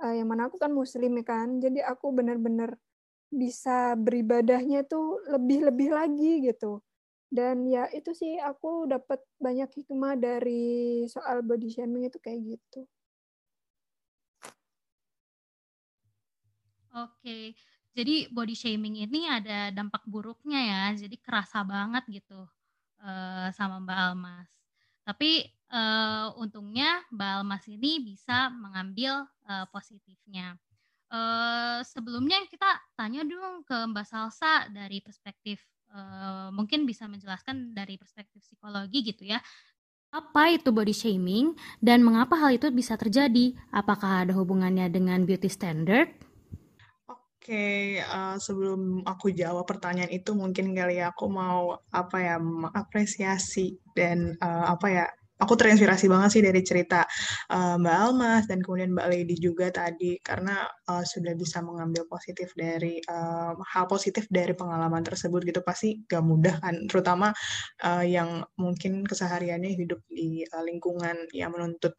uh, 0.04 0.14
yang 0.14 0.28
mana 0.28 0.52
aku 0.52 0.60
kan 0.60 0.72
muslim 0.72 1.16
ya 1.20 1.24
kan. 1.24 1.48
Jadi 1.60 1.80
aku 1.80 2.12
benar-benar 2.12 2.76
bisa 3.30 3.94
beribadahnya 3.94 4.82
tuh 4.84 5.22
lebih-lebih 5.30 5.88
lagi 5.94 6.44
gitu 6.44 6.82
dan 7.30 7.62
ya 7.70 7.86
itu 7.94 8.10
sih 8.10 8.42
aku 8.42 8.90
dapat 8.90 9.22
banyak 9.38 9.70
hikmah 9.70 10.18
dari 10.18 11.06
soal 11.06 11.46
body 11.46 11.70
shaming 11.70 12.10
itu 12.10 12.18
kayak 12.18 12.58
gitu 12.58 12.84
Oke, 16.90 17.54
jadi 17.94 18.26
body 18.34 18.54
shaming 18.58 18.98
ini 18.98 19.22
ada 19.30 19.70
dampak 19.70 20.02
buruknya 20.10 20.58
ya, 20.58 20.82
jadi 21.06 21.14
kerasa 21.22 21.62
banget 21.62 22.02
gitu 22.10 22.50
uh, 22.98 23.48
sama 23.54 23.78
Mbak 23.78 23.98
Almas. 24.10 24.50
Tapi 25.06 25.46
uh, 25.70 26.34
untungnya 26.34 27.06
Mbak 27.14 27.30
Almas 27.30 27.64
ini 27.70 28.02
bisa 28.02 28.50
mengambil 28.50 29.22
uh, 29.46 29.70
positifnya. 29.70 30.58
Uh, 31.10 31.82
sebelumnya 31.82 32.38
kita 32.46 32.70
tanya 32.94 33.26
dong 33.26 33.66
ke 33.66 33.74
Mbak 33.74 34.06
Salsa 34.06 34.70
dari 34.70 35.02
perspektif 35.02 35.58
uh, 35.90 36.54
mungkin 36.54 36.86
bisa 36.86 37.10
menjelaskan 37.10 37.74
dari 37.74 37.98
perspektif 37.98 38.38
psikologi 38.46 39.02
gitu 39.02 39.26
ya. 39.26 39.42
Apa 40.10 40.50
itu 40.54 40.74
body 40.74 40.94
shaming 40.94 41.54
dan 41.78 42.02
mengapa 42.02 42.34
hal 42.34 42.54
itu 42.54 42.70
bisa 42.74 42.98
terjadi? 42.98 43.54
Apakah 43.70 44.26
ada 44.26 44.34
hubungannya 44.34 44.90
dengan 44.90 45.22
beauty 45.22 45.46
standard? 45.46 46.10
Oke, 47.06 47.98
uh, 48.02 48.38
sebelum 48.38 49.06
aku 49.06 49.34
jawab 49.34 49.66
pertanyaan 49.66 50.10
itu, 50.14 50.34
mungkin 50.34 50.74
kali 50.74 51.02
ya 51.02 51.10
aku 51.10 51.26
mau 51.30 51.78
apa 51.90 52.16
ya 52.22 52.36
mengapresiasi 52.38 53.78
dan 53.94 54.38
uh, 54.38 54.74
apa 54.74 54.86
ya 54.90 55.06
aku 55.40 55.56
terinspirasi 55.56 56.06
banget 56.06 56.30
sih 56.36 56.42
dari 56.44 56.60
cerita 56.60 57.08
uh, 57.50 57.80
Mbak 57.80 57.96
Almas 57.96 58.44
dan 58.44 58.60
kemudian 58.60 58.92
Mbak 58.92 59.08
Lady 59.08 59.36
juga 59.40 59.72
tadi 59.72 60.20
karena 60.20 60.68
uh, 60.86 61.02
sudah 61.02 61.32
bisa 61.32 61.64
mengambil 61.64 62.04
positif 62.06 62.52
dari 62.52 63.00
uh, 63.08 63.56
hal 63.56 63.88
positif 63.88 64.28
dari 64.28 64.52
pengalaman 64.52 65.00
tersebut 65.00 65.40
gitu. 65.48 65.64
Pasti 65.64 66.04
gak 66.04 66.22
mudah 66.22 66.60
kan 66.60 66.84
terutama 66.86 67.32
uh, 67.82 68.04
yang 68.04 68.44
mungkin 68.60 69.02
kesehariannya 69.08 69.72
hidup 69.74 70.04
di 70.12 70.44
uh, 70.44 70.62
lingkungan 70.62 71.24
yang 71.32 71.56
menuntut 71.56 71.96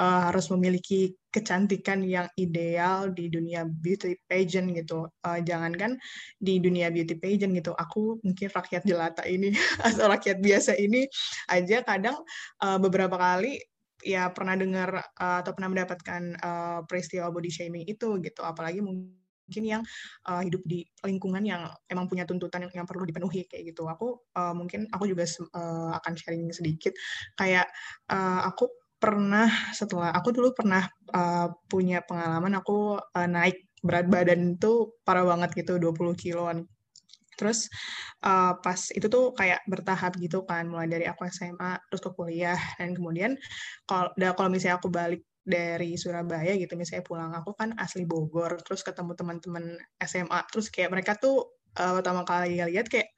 uh, 0.00 0.32
harus 0.32 0.48
memiliki 0.48 1.14
kecantikan 1.30 2.02
yang 2.02 2.26
ideal 2.34 3.08
di 3.14 3.30
dunia 3.30 3.64
beauty 3.64 4.18
pageant 4.26 4.74
gitu. 4.74 5.06
Uh, 5.22 5.38
jangankan 5.40 5.96
di 6.42 6.58
dunia 6.58 6.90
beauty 6.90 7.16
pageant 7.16 7.54
gitu, 7.54 7.72
aku 7.78 8.18
mungkin 8.26 8.50
rakyat 8.50 8.82
jelata 8.82 9.22
ini 9.24 9.54
atau 9.86 10.10
rakyat 10.10 10.42
biasa 10.42 10.74
ini 10.76 11.06
aja 11.48 11.86
kadang 11.86 12.18
uh, 12.60 12.78
beberapa 12.82 13.14
kali 13.14 13.62
ya 14.02 14.32
pernah 14.32 14.56
dengar 14.56 14.90
uh, 15.16 15.38
atau 15.44 15.52
pernah 15.54 15.70
mendapatkan 15.70 16.22
uh, 16.40 16.80
peristiwa 16.84 17.30
body 17.30 17.50
shaming 17.52 17.84
itu 17.86 18.18
gitu. 18.20 18.42
Apalagi 18.42 18.82
mungkin 18.82 19.62
yang 19.62 19.82
uh, 20.26 20.42
hidup 20.42 20.62
di 20.66 20.82
lingkungan 21.06 21.42
yang 21.46 21.66
emang 21.86 22.06
punya 22.06 22.26
tuntutan 22.26 22.66
yang, 22.66 22.82
yang 22.82 22.86
perlu 22.88 23.06
dipenuhi 23.06 23.46
kayak 23.46 23.74
gitu. 23.74 23.86
Aku 23.86 24.18
uh, 24.34 24.54
mungkin 24.56 24.90
aku 24.90 25.06
juga 25.06 25.26
uh, 25.54 25.94
akan 26.00 26.12
sharing 26.18 26.50
sedikit 26.50 26.94
kayak 27.38 27.70
uh, 28.10 28.46
aku 28.46 28.79
pernah 29.00 29.48
setelah 29.72 30.12
aku 30.12 30.30
dulu 30.36 30.52
pernah 30.52 30.84
uh, 31.10 31.48
punya 31.66 32.04
pengalaman 32.04 32.60
aku 32.60 33.00
uh, 33.00 33.28
naik 33.28 33.72
berat 33.80 34.06
badan 34.12 34.60
itu 34.60 35.00
parah 35.02 35.24
banget 35.24 35.64
gitu 35.64 35.80
20 35.80 35.96
kiloan. 36.20 36.68
Terus 37.40 37.72
uh, 38.20 38.60
pas 38.60 38.76
itu 38.92 39.08
tuh 39.08 39.32
kayak 39.32 39.64
bertahap 39.64 40.20
gitu 40.20 40.44
kan 40.44 40.68
mulai 40.68 40.84
dari 40.84 41.08
aku 41.08 41.24
SMA 41.32 41.80
terus 41.88 42.04
ke 42.04 42.10
kuliah 42.12 42.60
dan 42.76 42.92
kemudian 42.92 43.40
kalau 43.88 44.12
kalau 44.36 44.52
misalnya 44.52 44.76
aku 44.76 44.92
balik 44.92 45.24
dari 45.40 45.96
Surabaya 45.96 46.52
gitu 46.60 46.76
misalnya 46.76 47.00
pulang 47.00 47.32
aku 47.32 47.56
kan 47.56 47.72
asli 47.80 48.04
Bogor 48.04 48.60
terus 48.60 48.84
ketemu 48.84 49.16
teman-teman 49.16 49.80
SMA 50.04 50.40
terus 50.52 50.68
kayak 50.68 50.92
mereka 50.92 51.16
tuh 51.16 51.56
uh, 51.80 51.92
pertama 51.96 52.28
kali 52.28 52.60
lihat 52.60 52.92
kayak 52.92 53.08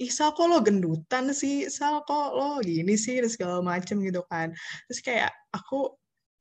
ih 0.00 0.10
Sal 0.10 0.34
kok 0.34 0.46
lo 0.50 0.58
gendutan 0.64 1.30
sih, 1.30 1.70
Sal 1.70 2.02
kok 2.02 2.34
lo 2.34 2.58
gini 2.62 2.94
sih, 2.98 3.22
dan 3.22 3.30
segala 3.30 3.58
macem 3.62 4.02
gitu 4.02 4.22
kan. 4.26 4.50
Terus 4.90 5.00
kayak 5.02 5.30
aku 5.54 5.94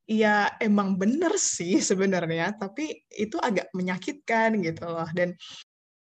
ya 0.09 0.51
emang 0.59 0.97
bener 0.99 1.37
sih 1.37 1.79
sebenarnya, 1.89 2.57
tapi 2.57 3.05
itu 3.13 3.37
agak 3.37 3.69
menyakitkan 3.77 4.59
gitu 4.61 4.85
loh. 4.89 5.09
Dan 5.13 5.37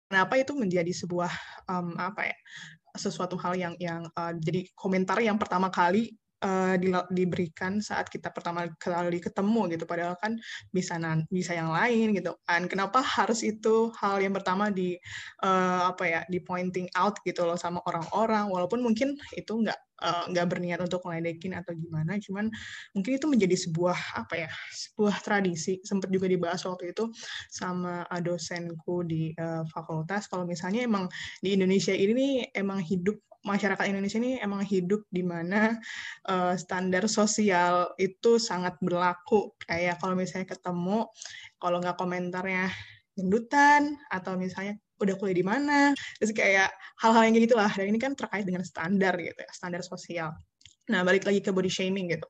kenapa 0.09 0.39
itu 0.41 0.53
menjadi 0.57 0.93
sebuah 0.95 1.33
um, 1.69 1.95
apa 1.99 2.33
ya 2.33 2.37
sesuatu 2.97 3.37
hal 3.37 3.55
yang 3.61 3.75
yang 3.77 4.09
uh, 4.17 4.33
jadi 4.41 4.65
komentar 4.73 5.21
yang 5.21 5.37
pertama 5.37 5.69
kali 5.69 6.17
uh, 6.43 6.75
di, 6.77 6.93
diberikan 7.13 7.81
saat 7.81 8.11
kita 8.13 8.33
pertama 8.33 8.69
kali 8.77 9.21
ketemu 9.23 9.73
gitu. 9.73 9.85
Padahal 9.89 10.19
kan 10.21 10.37
bisa 10.73 11.01
nan 11.01 11.25
bisa 11.33 11.57
yang 11.57 11.73
lain 11.73 12.13
gitu. 12.17 12.37
Kan 12.45 12.69
kenapa 12.69 13.01
harus 13.01 13.41
itu 13.47 13.93
hal 14.01 14.21
yang 14.21 14.35
pertama 14.37 14.69
di 14.69 14.99
uh, 15.45 15.93
apa 15.93 16.05
ya 16.05 16.21
di 16.29 16.43
pointing 16.43 16.91
out 16.99 17.17
gitu 17.25 17.47
loh 17.47 17.57
sama 17.57 17.81
orang-orang. 17.89 18.51
Walaupun 18.51 18.83
mungkin 18.85 19.17
itu 19.37 19.53
nggak 19.53 19.79
nggak 20.29 20.45
uh, 20.45 20.51
berniat 20.51 20.81
untuk 20.85 21.01
ngeledekin 21.09 21.57
atau 21.57 21.73
gimana. 21.73 22.21
Cuman 22.21 22.53
mungkin 22.93 23.17
itu 23.17 23.27
menjadi 23.31 23.57
sebuah 23.57 23.97
apa 24.21 24.47
ya 24.47 24.51
sebuah 24.73 25.25
tradisi. 25.25 25.81
Sempat 25.81 26.13
juga 26.13 26.29
dibahas 26.29 26.61
waktu 26.69 26.93
itu 26.93 27.09
sama 27.49 28.05
dosenku 28.21 29.07
di 29.09 29.33
uh, 29.41 29.65
fakultas. 29.73 30.29
Kalau 30.29 30.45
misalnya 30.45 30.85
emang 30.85 31.09
di 31.41 31.57
Indonesia 31.57 31.97
ini 31.97 32.45
emang 32.53 32.85
hidup 32.85 33.17
masyarakat 33.47 33.87
Indonesia 33.87 34.19
ini 34.19 34.43
emang 34.43 34.67
hidup 34.67 35.07
di 35.09 35.23
mana 35.23 35.79
uh, 36.27 36.59
standar 36.59 37.07
sosial 37.07 37.95
itu 37.97 38.43
sangat 38.43 38.75
berlaku. 38.83 39.55
Kayak 39.63 40.03
kalau 40.03 40.19
misalnya 40.19 40.51
ketemu, 40.51 41.07
kalau 41.63 41.79
nggak 41.79 41.97
komentarnya 41.97 42.69
gendutan 43.15 43.97
atau 44.11 44.35
misalnya 44.37 44.77
udah 44.97 45.15
kuliah 45.17 45.37
di 45.37 45.47
mana, 45.47 45.79
terus 46.19 46.33
kayak 46.35 46.73
hal-hal 47.01 47.23
yang 47.31 47.37
gitu 47.39 47.55
lah. 47.55 47.71
Dan 47.71 47.95
ini 47.95 48.01
kan 48.03 48.13
terkait 48.19 48.45
dengan 48.45 48.67
standar 48.67 49.15
gitu 49.23 49.39
ya, 49.39 49.51
standar 49.55 49.81
sosial. 49.87 50.35
Nah, 50.87 51.03
balik 51.03 51.27
lagi 51.27 51.43
ke 51.43 51.51
body 51.51 51.67
shaming 51.67 52.15
gitu. 52.15 52.29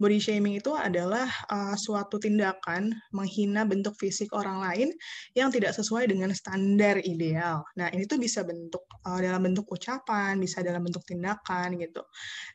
Body 0.00 0.16
shaming 0.16 0.56
itu 0.56 0.72
adalah 0.72 1.28
uh, 1.52 1.76
suatu 1.76 2.16
tindakan 2.16 2.96
menghina 3.12 3.68
bentuk 3.68 3.92
fisik 4.00 4.32
orang 4.32 4.64
lain 4.64 4.88
yang 5.36 5.52
tidak 5.52 5.76
sesuai 5.76 6.08
dengan 6.08 6.32
standar 6.32 6.96
ideal. 7.04 7.60
Nah, 7.76 7.92
ini 7.92 8.08
tuh 8.08 8.16
bisa 8.16 8.40
bentuk 8.40 8.88
uh, 9.04 9.20
dalam 9.20 9.44
bentuk 9.44 9.68
ucapan, 9.68 10.40
bisa 10.40 10.64
dalam 10.64 10.80
bentuk 10.80 11.04
tindakan 11.04 11.76
gitu. 11.76 12.00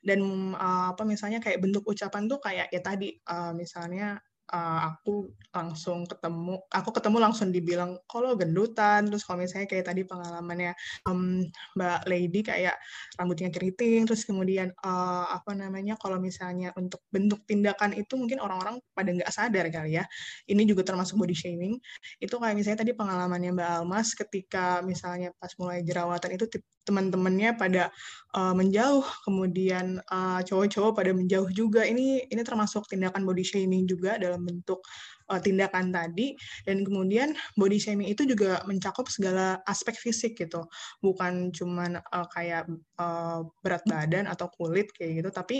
Dan 0.02 0.26
uh, 0.58 0.98
apa 0.98 1.06
misalnya 1.06 1.38
kayak 1.38 1.62
bentuk 1.62 1.86
ucapan 1.86 2.26
tuh 2.26 2.42
kayak 2.42 2.74
ya 2.74 2.82
tadi 2.82 3.14
uh, 3.30 3.54
misalnya 3.54 4.18
uh, 4.52 4.94
aku 4.94 5.32
langsung 5.56 6.04
ketemu, 6.04 6.60
aku 6.68 6.90
ketemu 6.92 7.18
langsung 7.22 7.50
dibilang 7.54 7.98
kalau 8.10 8.36
gendutan, 8.36 9.08
terus 9.08 9.24
kalau 9.24 9.42
misalnya 9.42 9.70
kayak 9.72 9.86
tadi 9.88 10.02
pengalamannya 10.04 10.76
um, 11.08 11.46
Mbak 11.80 12.00
Lady 12.12 12.42
kayak 12.44 12.76
rambutnya 13.16 13.50
keriting, 13.54 14.04
terus 14.04 14.28
kemudian 14.28 14.76
uh, 14.84 15.26
apa 15.32 15.56
namanya 15.56 15.96
kalau 15.96 16.20
misalnya 16.20 16.76
untuk 16.76 17.00
bentuk 17.08 17.46
tindakan 17.48 17.96
itu 17.96 18.20
mungkin 18.20 18.44
orang-orang 18.44 18.82
pada 18.92 19.10
nggak 19.16 19.32
sadar 19.32 19.66
kali 19.72 20.02
ya, 20.02 20.04
ini 20.52 20.68
juga 20.68 20.84
termasuk 20.84 21.16
body 21.16 21.36
shaming, 21.38 21.80
itu 22.20 22.36
kayak 22.36 22.56
misalnya 22.60 22.84
tadi 22.84 22.92
pengalamannya 22.92 23.56
Mbak 23.56 23.70
Almas 23.80 24.12
ketika 24.12 24.84
misalnya 24.84 25.32
pas 25.40 25.54
mulai 25.56 25.86
jerawatan 25.86 26.36
itu 26.36 26.46
teman-temannya 26.86 27.58
pada 27.58 27.90
uh, 28.38 28.54
menjauh, 28.54 29.02
kemudian 29.26 30.04
uh, 30.12 30.44
cowok-cowok 30.46 30.92
pada 30.94 31.12
menjauh 31.16 31.50
juga. 31.50 31.82
Ini 31.82 32.30
ini 32.30 32.42
termasuk 32.46 32.86
tindakan 32.92 33.26
body 33.26 33.42
shaming 33.42 33.88
juga 33.88 34.22
dalam 34.22 34.35
bentuk 34.40 34.84
uh, 35.32 35.40
tindakan 35.40 35.94
tadi. 35.94 36.36
Dan 36.68 36.84
kemudian 36.84 37.34
body 37.56 37.78
shaming 37.80 38.10
itu 38.12 38.26
juga 38.26 38.62
mencakup 38.68 39.08
segala 39.08 39.60
aspek 39.66 39.96
fisik 39.96 40.36
gitu, 40.38 40.66
bukan 41.00 41.54
cuman 41.54 42.00
uh, 42.00 42.28
kayak 42.34 42.68
uh, 43.00 43.46
berat 43.62 43.84
badan 43.88 44.26
atau 44.28 44.50
kulit 44.56 44.92
kayak 44.96 45.24
gitu, 45.24 45.30
tapi 45.32 45.58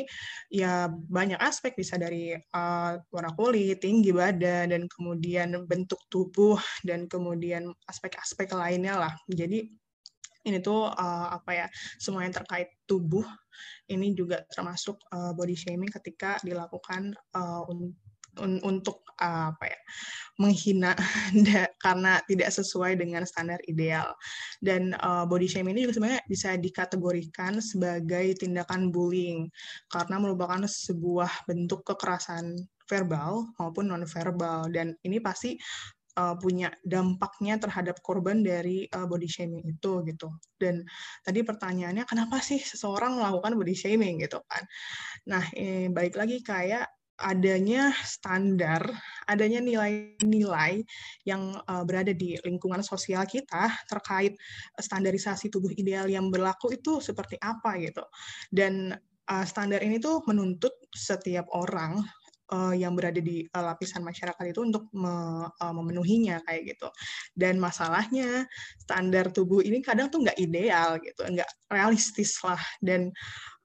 ya 0.52 0.90
banyak 0.90 1.38
aspek 1.40 1.76
bisa 1.78 1.96
dari 1.96 2.36
uh, 2.36 2.92
warna 3.12 3.32
kulit, 3.38 3.82
tinggi 3.82 4.12
badan, 4.12 4.72
dan 4.74 4.84
kemudian 4.90 5.66
bentuk 5.70 6.00
tubuh 6.10 6.58
dan 6.82 7.06
kemudian 7.06 7.70
aspek-aspek 7.90 8.52
lainnya 8.54 8.98
lah. 8.98 9.14
Jadi 9.30 9.68
ini 10.46 10.62
tuh 10.62 10.86
uh, 10.86 11.28
apa 11.34 11.52
ya 11.58 11.68
semua 11.98 12.22
yang 12.22 12.30
terkait 12.30 12.78
tubuh 12.86 13.26
ini 13.90 14.14
juga 14.14 14.46
termasuk 14.54 15.02
uh, 15.10 15.34
body 15.34 15.58
shaming 15.58 15.90
ketika 15.90 16.38
dilakukan 16.46 17.18
uh, 17.34 17.66
un 18.40 18.60
un 18.62 18.80
untuk 18.86 19.06
uh, 19.22 19.56
apa 19.56 19.66
ya 19.72 19.80
menghina 20.36 20.92
karena 21.84 22.20
tidak 22.28 22.52
sesuai 22.52 23.00
dengan 23.00 23.24
standar 23.24 23.60
ideal 23.72 24.12
dan 24.60 24.92
uh, 25.00 25.24
body 25.24 25.48
shaming 25.48 25.74
ini 25.76 25.88
juga 25.88 25.96
sebenarnya 26.00 26.24
bisa 26.28 26.50
dikategorikan 26.60 27.64
sebagai 27.64 28.36
tindakan 28.36 28.92
bullying 28.92 29.48
karena 29.88 30.20
merupakan 30.20 30.68
sebuah 30.68 31.48
bentuk 31.48 31.88
kekerasan 31.88 32.60
verbal 32.86 33.50
maupun 33.58 33.90
non 33.90 34.06
verbal 34.06 34.70
dan 34.70 34.94
ini 35.02 35.18
pasti 35.18 35.58
uh, 36.20 36.36
punya 36.40 36.72
dampaknya 36.82 37.60
terhadap 37.60 38.00
korban 38.04 38.42
dari 38.42 38.88
uh, 38.92 39.06
body 39.06 39.28
shaming 39.28 39.64
itu 39.66 40.04
gitu. 40.08 40.30
Dan 40.56 40.84
tadi 41.22 41.44
pertanyaannya 41.44 42.08
kenapa 42.08 42.40
sih 42.40 42.60
seseorang 42.60 43.20
melakukan 43.20 43.58
body 43.58 43.76
shaming 43.76 44.24
gitu 44.24 44.40
kan? 44.48 44.64
Nah, 45.30 45.44
eh, 45.56 45.92
balik 45.92 46.16
lagi 46.16 46.40
kayak 46.42 46.88
adanya 47.16 47.96
standar, 48.04 48.84
adanya 49.28 49.64
nilai-nilai 49.64 50.84
yang 51.24 51.56
uh, 51.68 51.84
berada 51.88 52.12
di 52.12 52.36
lingkungan 52.44 52.84
sosial 52.84 53.24
kita 53.24 53.72
terkait 53.88 54.36
standarisasi 54.76 55.48
tubuh 55.48 55.72
ideal 55.76 56.12
yang 56.12 56.28
berlaku 56.28 56.76
itu 56.76 57.00
seperti 57.00 57.40
apa 57.40 57.80
gitu. 57.80 58.04
Dan 58.52 58.92
uh, 59.32 59.46
standar 59.48 59.80
ini 59.80 59.98
tuh 59.98 60.24
menuntut 60.28 60.76
setiap 60.92 61.48
orang 61.56 62.04
uh, 62.52 62.74
yang 62.76 62.94
berada 62.94 63.18
di 63.18 63.48
lapisan 63.50 64.06
masyarakat 64.06 64.46
itu 64.52 64.62
untuk 64.62 64.92
me, 64.94 65.48
uh, 65.50 65.74
memenuhinya 65.74 66.44
kayak 66.46 66.76
gitu. 66.76 66.90
Dan 67.34 67.58
masalahnya 67.58 68.46
standar 68.78 69.32
tubuh 69.32 69.64
ini 69.64 69.82
kadang 69.82 70.12
tuh 70.12 70.22
nggak 70.26 70.38
ideal 70.38 71.00
gitu, 71.02 71.22
nggak 71.26 71.50
realistis 71.72 72.38
lah. 72.44 72.60
Dan 72.84 73.10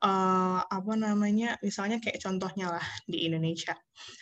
uh, 0.05 0.61
apa 0.65 0.93
namanya, 0.97 1.57
misalnya 1.65 2.01
kayak 2.03 2.21
contohnya 2.21 2.77
lah 2.77 2.87
di 3.07 3.29
Indonesia 3.29 3.77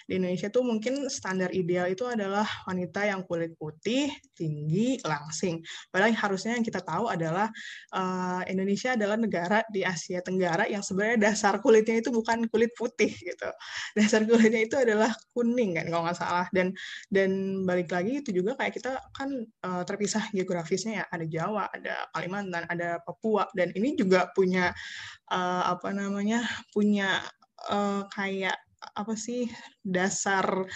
di 0.08 0.16
Indonesia 0.16 0.48
tuh 0.48 0.64
mungkin 0.64 1.06
standar 1.12 1.52
ideal 1.52 1.88
itu 1.90 2.08
adalah 2.08 2.46
wanita 2.64 3.04
yang 3.04 3.22
kulit 3.28 3.54
putih, 3.60 4.08
tinggi, 4.32 4.98
langsing. 5.04 5.60
Padahal 5.92 6.16
harusnya 6.16 6.56
yang 6.56 6.64
kita 6.64 6.80
tahu 6.82 7.12
adalah 7.12 7.52
uh, 7.92 8.42
Indonesia 8.48 8.96
adalah 8.96 9.20
negara 9.20 9.60
di 9.68 9.84
Asia 9.84 10.24
Tenggara 10.24 10.64
yang 10.66 10.80
sebenarnya 10.80 11.30
dasar 11.30 11.60
kulitnya 11.60 12.00
itu 12.00 12.10
bukan 12.10 12.48
kulit 12.48 12.72
putih 12.74 13.12
gitu. 13.12 13.48
Dasar 13.98 14.24
kulitnya 14.24 14.64
itu 14.64 14.76
adalah 14.80 15.12
kuning 15.36 15.76
kan 15.76 15.86
kalau 15.92 16.02
nggak 16.08 16.18
salah. 16.18 16.46
Dan 16.50 16.72
dan 17.12 17.62
balik 17.68 17.92
lagi 17.92 18.24
itu 18.24 18.32
juga 18.32 18.56
kayak 18.56 18.80
kita 18.80 18.92
kan 19.12 19.30
uh, 19.64 19.82
terpisah 19.84 20.24
geografisnya 20.32 21.04
ya. 21.04 21.06
Ada 21.12 21.26
Jawa, 21.28 21.68
ada 21.70 22.08
Kalimantan, 22.16 22.64
ada 22.66 22.98
Papua 23.04 23.44
dan 23.52 23.70
ini 23.76 23.92
juga 23.92 24.30
punya 24.32 24.72
uh, 25.32 25.62
apa 25.72 25.92
namanya 25.94 26.44
punya 26.72 27.22
uh, 27.70 28.04
kayak 28.12 28.56
apa 28.94 29.14
sih 29.18 29.50
dasar 29.82 30.66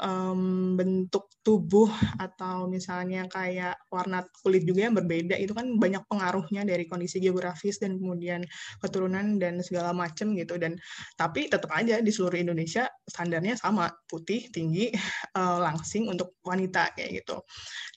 um, 0.00 0.72
bentuk 0.78 1.28
tubuh 1.42 1.90
atau 2.16 2.70
misalnya 2.70 3.26
kayak 3.28 3.76
warna 3.90 4.24
kulit 4.40 4.64
juga 4.64 4.88
yang 4.88 4.96
berbeda. 4.96 5.36
Itu 5.36 5.52
kan 5.52 5.76
banyak 5.76 6.06
pengaruhnya 6.06 6.62
dari 6.64 6.86
kondisi 6.86 7.18
geografis 7.18 7.82
dan 7.82 7.98
kemudian 7.98 8.46
keturunan 8.80 9.36
dan 9.36 9.60
segala 9.60 9.90
macam 9.92 10.32
gitu. 10.38 10.56
Dan 10.56 10.78
tapi 11.18 11.50
tetap 11.50 11.68
aja 11.74 11.98
di 11.98 12.10
seluruh 12.14 12.38
Indonesia 12.38 12.86
standarnya 13.04 13.58
sama 13.58 13.90
putih 14.06 14.48
tinggi 14.54 14.94
uh, 15.36 15.58
langsing 15.66 16.08
untuk 16.08 16.38
wanita 16.46 16.94
kayak 16.96 17.22
gitu. 17.24 17.42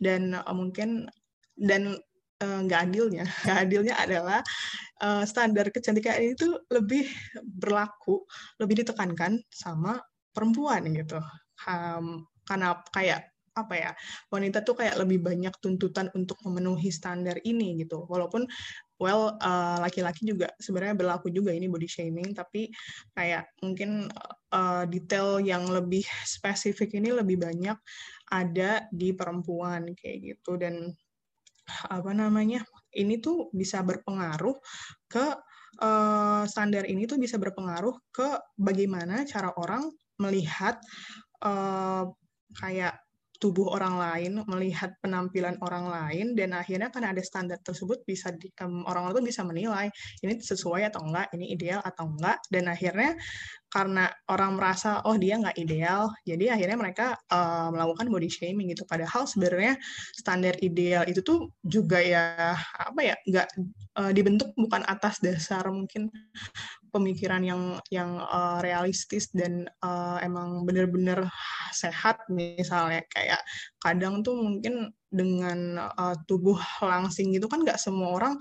Dan 0.01 0.35
uh, 0.35 0.55
mungkin 0.55 1.07
dan 1.55 1.95
nggak 2.41 2.81
uh, 2.81 2.85
adilnya. 2.85 3.23
Nggak 3.47 3.59
adilnya 3.63 3.95
adalah 3.95 4.39
uh, 5.01 5.23
standar 5.27 5.71
kecantikan 5.73 6.21
itu 6.21 6.59
lebih 6.71 7.07
berlaku 7.43 8.23
lebih 8.61 8.85
ditekankan 8.85 9.41
sama 9.51 9.99
perempuan 10.35 10.83
gitu. 10.91 11.19
Um, 11.67 12.27
karena 12.45 12.77
kayak 12.91 13.31
apa 13.55 13.73
ya 13.79 13.91
wanita 14.27 14.67
tuh 14.67 14.75
kayak 14.75 14.99
lebih 14.99 15.23
banyak 15.23 15.55
tuntutan 15.63 16.11
untuk 16.11 16.35
memenuhi 16.43 16.91
standar 16.91 17.39
ini 17.47 17.79
gitu. 17.79 18.03
Walaupun 18.03 18.43
well 18.99 19.39
uh, 19.39 19.79
laki-laki 19.79 20.27
juga 20.27 20.51
sebenarnya 20.59 20.95
berlaku 20.99 21.31
juga 21.31 21.55
ini 21.55 21.71
body 21.71 21.87
shaming 21.87 22.35
tapi 22.35 22.67
kayak 23.15 23.47
mungkin 23.63 24.11
uh, 24.51 24.83
detail 24.87 25.39
yang 25.39 25.67
lebih 25.71 26.03
spesifik 26.27 26.99
ini 26.99 27.15
lebih 27.15 27.39
banyak 27.39 27.79
ada 28.31 28.87
di 28.91 29.15
perempuan 29.15 29.95
kayak 29.95 30.35
gitu. 30.35 30.59
Dan 30.59 30.91
apa 31.89 32.11
namanya 32.11 32.61
ini 32.95 33.21
tuh 33.21 33.51
bisa 33.51 33.83
berpengaruh 33.83 34.55
ke 35.05 35.25
uh, 35.83 36.43
standar 36.47 36.87
ini 36.87 37.05
tuh 37.05 37.19
bisa 37.21 37.35
berpengaruh 37.35 37.93
ke 38.09 38.39
bagaimana 38.55 39.27
cara 39.27 39.51
orang 39.59 39.85
melihat 40.17 40.79
uh, 41.43 42.07
kayak 42.55 43.04
tubuh 43.37 43.71
orang 43.75 43.99
lain, 43.99 44.31
melihat 44.47 44.95
penampilan 45.03 45.59
orang 45.61 45.85
lain, 45.91 46.35
dan 46.37 46.55
akhirnya 46.55 46.87
karena 46.89 47.11
ada 47.11 47.23
standar 47.23 47.59
tersebut 47.61 48.03
bisa 48.07 48.31
di, 48.35 48.51
um, 48.63 48.87
orang-orang 48.87 49.19
tuh 49.19 49.25
bisa 49.25 49.41
menilai 49.43 49.87
ini 50.23 50.39
sesuai 50.39 50.87
atau 50.89 51.03
enggak, 51.03 51.31
ini 51.35 51.51
ideal 51.55 51.83
atau 51.83 52.07
enggak, 52.07 52.39
dan 52.47 52.71
akhirnya 52.71 53.13
karena 53.75 54.07
orang 54.31 54.55
merasa 54.55 55.03
oh 55.03 55.19
dia 55.19 55.35
nggak 55.35 55.59
ideal, 55.59 56.07
jadi 56.23 56.55
akhirnya 56.55 56.77
mereka 56.79 57.07
uh, 57.27 57.67
melakukan 57.75 58.07
body 58.07 58.31
shaming 58.31 58.71
gitu. 58.71 58.87
Padahal 58.87 59.27
sebenarnya 59.27 59.75
standar 60.15 60.55
ideal 60.63 61.03
itu 61.03 61.19
tuh 61.19 61.51
juga 61.59 61.99
ya 61.99 62.55
apa 62.71 63.01
ya 63.03 63.15
nggak 63.27 63.47
uh, 63.99 64.11
dibentuk 64.15 64.55
bukan 64.55 64.79
atas 64.87 65.19
dasar 65.19 65.67
mungkin 65.67 66.07
pemikiran 66.95 67.43
yang 67.43 67.61
yang 67.91 68.23
uh, 68.23 68.63
realistis 68.63 69.27
dan 69.35 69.67
uh, 69.83 70.15
emang 70.23 70.63
benar-benar 70.63 71.27
sehat 71.75 72.23
misalnya. 72.31 73.03
Kayak 73.11 73.43
kadang 73.83 74.23
tuh 74.23 74.39
mungkin 74.39 74.95
dengan 75.11 75.91
uh, 75.91 76.15
tubuh 76.23 76.55
langsing 76.79 77.35
gitu 77.35 77.51
kan 77.51 77.67
nggak 77.67 77.79
semua 77.79 78.15
orang 78.15 78.35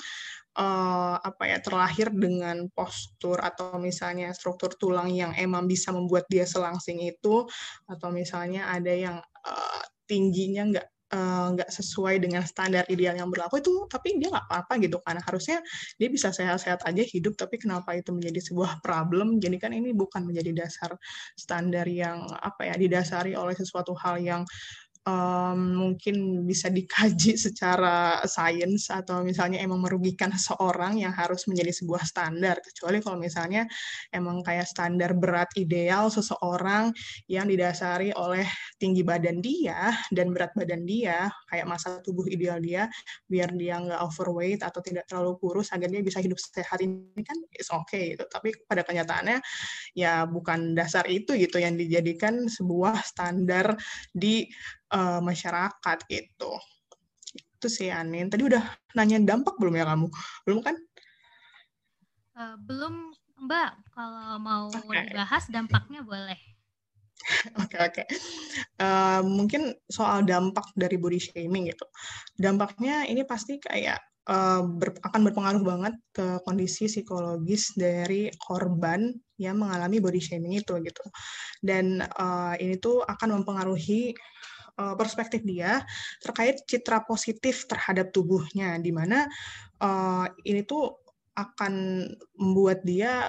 uh, 0.59 1.17
apa 1.19 1.43
ya 1.51 1.59
terlahir 1.63 2.11
dengan 2.15 2.67
postur 2.75 3.39
atau 3.43 3.79
misalnya 3.79 4.31
struktur 4.35 4.75
tulang 4.75 5.11
yang 5.11 5.35
emang 5.35 5.67
bisa 5.67 5.91
membuat 5.91 6.27
dia 6.31 6.47
selangsing 6.47 7.03
itu 7.03 7.47
atau 7.91 8.09
misalnya 8.11 8.71
ada 8.71 8.91
yang 8.91 9.17
uh, 9.23 9.83
tingginya 10.07 10.63
nggak 10.71 10.89
nggak 11.15 11.71
uh, 11.71 11.75
sesuai 11.75 12.19
dengan 12.19 12.43
standar 12.43 12.83
ideal 12.91 13.15
yang 13.15 13.31
berlaku 13.31 13.63
itu 13.63 13.87
tapi 13.87 14.19
dia 14.19 14.35
nggak 14.35 14.51
apa-apa 14.51 14.73
gitu 14.83 14.99
karena 14.99 15.23
harusnya 15.23 15.59
dia 15.95 16.09
bisa 16.11 16.35
sehat-sehat 16.35 16.83
aja 16.83 17.03
hidup 17.07 17.39
tapi 17.39 17.57
kenapa 17.63 17.95
itu 17.95 18.11
menjadi 18.11 18.41
sebuah 18.51 18.81
problem? 18.87 19.39
Jadi 19.39 19.57
kan 19.63 19.71
ini 19.71 19.95
bukan 19.95 20.27
menjadi 20.27 20.67
dasar 20.67 20.99
standar 21.39 21.87
yang 21.87 22.27
apa 22.43 22.67
ya 22.67 22.75
didasari 22.75 23.39
oleh 23.39 23.55
sesuatu 23.55 23.95
hal 23.95 24.19
yang 24.19 24.43
um, 25.05 25.59
mungkin 25.77 26.45
bisa 26.49 26.73
dikaji 26.73 27.37
secara 27.47 28.25
sains 28.25 28.89
atau 28.89 29.21
misalnya 29.21 29.61
emang 29.61 29.85
merugikan 29.85 30.33
seseorang 30.33 31.01
yang 31.01 31.13
harus 31.13 31.45
menjadi 31.49 31.73
sebuah 31.73 32.03
standar. 32.05 32.59
Kecuali 32.65 33.01
kalau 33.05 33.21
misalnya 33.21 33.69
emang 34.11 34.41
kayak 34.41 34.69
standar 34.69 35.13
berat 35.17 35.53
ideal 35.61 36.09
seseorang 36.09 36.91
yang 37.29 37.47
didasari 37.49 38.11
oleh 38.17 38.45
tinggi 38.81 39.05
badan 39.05 39.41
dia 39.45 39.93
dan 40.11 40.33
berat 40.33 40.53
badan 40.57 40.85
dia 40.89 41.29
kayak 41.49 41.69
masa 41.69 42.01
tubuh 42.01 42.25
ideal 42.29 42.59
dia 42.59 42.89
biar 43.29 43.53
dia 43.55 43.79
nggak 43.81 44.01
overweight 44.01 44.61
atau 44.65 44.81
tidak 44.81 45.05
terlalu 45.09 45.37
kurus 45.39 45.71
agar 45.71 45.89
dia 45.93 46.01
bisa 46.01 46.19
hidup 46.21 46.41
sehat 46.41 46.81
ini 46.81 47.21
kan 47.21 47.37
is 47.57 47.69
okay 47.71 48.17
gitu. 48.17 48.25
Tapi 48.29 48.57
pada 48.65 48.83
kenyataannya 48.83 49.39
ya 49.93 50.25
bukan 50.25 50.73
dasar 50.73 51.05
itu 51.07 51.37
gitu 51.37 51.61
yang 51.61 51.77
dijadikan 51.77 52.49
sebuah 52.49 53.05
standar 53.05 53.77
di 54.11 54.49
uh, 54.95 55.21
masyarakat 55.21 55.99
gitu. 56.07 56.53
Itu 57.35 57.67
sih 57.67 57.91
Anin. 57.91 58.31
Tadi 58.31 58.47
udah 58.47 58.63
nanya 58.95 59.19
dampak 59.21 59.59
belum 59.59 59.75
ya 59.75 59.85
kamu? 59.91 60.07
Belum 60.47 60.61
kan? 60.63 60.77
Uh, 62.39 62.57
belum 62.63 63.11
Mbak. 63.45 63.73
Kalau 63.91 64.39
mau 64.39 64.65
okay. 64.71 65.11
dibahas 65.11 65.45
dampaknya 65.51 66.07
boleh. 66.07 66.39
Oke 67.65 67.81
oke. 67.81 68.05
Okay, 68.05 68.05
okay. 68.05 68.07
uh, 68.85 69.25
mungkin 69.25 69.73
soal 69.89 70.29
dampak 70.29 70.69
dari 70.77 71.01
body 71.01 71.17
shaming 71.17 71.73
gitu. 71.73 71.89
Dampaknya 72.37 73.09
ini 73.09 73.25
pasti 73.25 73.57
kayak 73.57 73.97
uh, 74.29 74.61
ber, 74.65 74.93
akan 75.01 75.21
berpengaruh 75.31 75.65
banget 75.65 75.95
ke 76.13 76.27
kondisi 76.45 76.85
psikologis 76.85 77.73
dari 77.77 78.29
korban 78.37 79.09
yang 79.41 79.57
mengalami 79.57 80.05
body 80.05 80.21
shaming 80.21 80.61
itu 80.61 80.75
gitu. 80.85 81.05
Dan 81.65 82.05
uh, 82.05 82.55
ini 82.61 82.77
tuh 82.77 83.01
akan 83.05 83.41
mempengaruhi 83.41 84.13
uh, 84.79 84.95
perspektif 84.99 85.43
dia 85.43 85.83
terkait 86.23 86.63
citra 86.67 87.03
positif 87.05 87.67
terhadap 87.67 88.11
tubuhnya, 88.11 88.79
di 88.79 88.91
mana 88.91 89.27
uh, 89.83 90.27
ini 90.47 90.63
tuh 90.67 91.05
akan 91.35 92.07
membuat 92.39 92.87
dia 92.87 93.27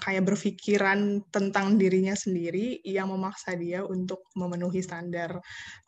kayak 0.00 0.24
berpikiran 0.24 1.20
tentang 1.28 1.76
dirinya 1.76 2.16
sendiri 2.16 2.80
yang 2.82 3.12
memaksa 3.12 3.54
dia 3.54 3.84
untuk 3.84 4.24
memenuhi 4.32 4.80
standar 4.80 5.36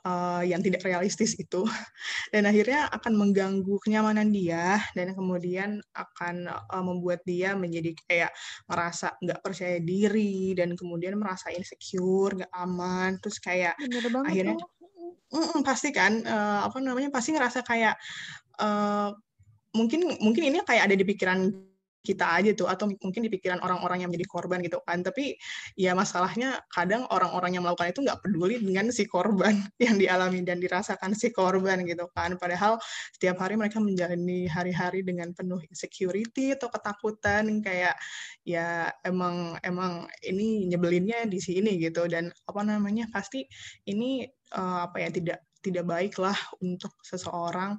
uh, 0.05 0.45
yang 0.45 0.61
tidak 0.61 0.85
realistis 0.85 1.35
itu. 1.41 1.65
Dan 2.33 2.45
akhirnya 2.45 2.93
akan 2.93 3.13
mengganggu 3.17 3.75
kenyamanan 3.83 4.29
dia 4.33 4.81
dan 4.97 5.13
kemudian 5.17 5.81
akan 5.97 6.49
uh, 6.49 6.85
membuat 6.85 7.25
dia 7.25 7.57
menjadi 7.57 7.93
kayak 8.09 8.31
merasa 8.69 9.13
nggak 9.21 9.41
percaya 9.45 9.79
diri 9.81 10.57
dan 10.57 10.77
kemudian 10.77 11.17
merasa 11.17 11.49
insecure 11.53 12.37
nggak 12.37 12.53
aman. 12.53 13.17
Terus 13.21 13.37
kayak 13.41 13.75
akhirnya 14.29 14.57
mm, 15.33 15.61
pasti 15.65 15.89
kan 15.93 16.21
uh, 16.25 16.69
apa 16.69 16.79
namanya 16.81 17.09
pasti 17.13 17.33
ngerasa 17.33 17.65
kayak 17.65 17.97
uh, 18.61 19.13
mungkin 19.73 20.21
mungkin 20.21 20.53
ini 20.53 20.59
kayak 20.65 20.89
ada 20.89 20.97
di 20.97 21.05
pikiran 21.05 21.72
kita 22.03 22.27
aja 22.27 22.51
tuh 22.53 22.67
atau 22.67 22.91
mungkin 22.91 23.23
di 23.23 23.31
pikiran 23.31 23.63
orang-orang 23.63 24.03
yang 24.03 24.11
menjadi 24.11 24.29
korban 24.29 24.59
gitu 24.61 24.83
kan. 24.83 25.01
Tapi 25.07 25.39
ya 25.79 25.95
masalahnya 25.95 26.59
kadang 26.69 27.07
orang-orang 27.09 27.57
yang 27.57 27.63
melakukan 27.63 27.95
itu 27.95 28.03
nggak 28.03 28.21
peduli 28.21 28.59
dengan 28.59 28.91
si 28.91 29.07
korban 29.07 29.55
yang 29.85 29.97
dialami 29.97 30.43
dan 30.43 30.59
dirasakan 30.59 31.15
si 31.15 31.31
korban 31.31 31.87
gitu 31.87 32.11
kan. 32.11 32.35
Padahal 32.37 32.83
setiap 33.15 33.39
hari 33.39 33.55
mereka 33.55 33.79
menjalani 33.79 34.51
hari-hari 34.51 35.07
dengan 35.07 35.31
penuh 35.33 35.63
insecurity 35.71 36.53
atau 36.59 36.69
ketakutan 36.69 37.63
kayak 37.63 37.95
ya 38.43 38.91
emang 39.07 39.57
emang 39.63 40.11
ini 40.27 40.67
nyebelinnya 40.67 41.31
di 41.31 41.39
sini 41.39 41.79
gitu. 41.79 42.11
Dan 42.11 42.35
apa 42.51 42.61
namanya 42.67 43.07
pasti 43.15 43.47
ini 43.87 44.27
uh, 44.53 44.91
apa 44.91 44.97
ya 44.99 45.11
tidak 45.15 45.39
tidak 45.63 45.87
baik 45.87 46.19
lah 46.19 46.37
untuk 46.59 46.93
seseorang 47.07 47.79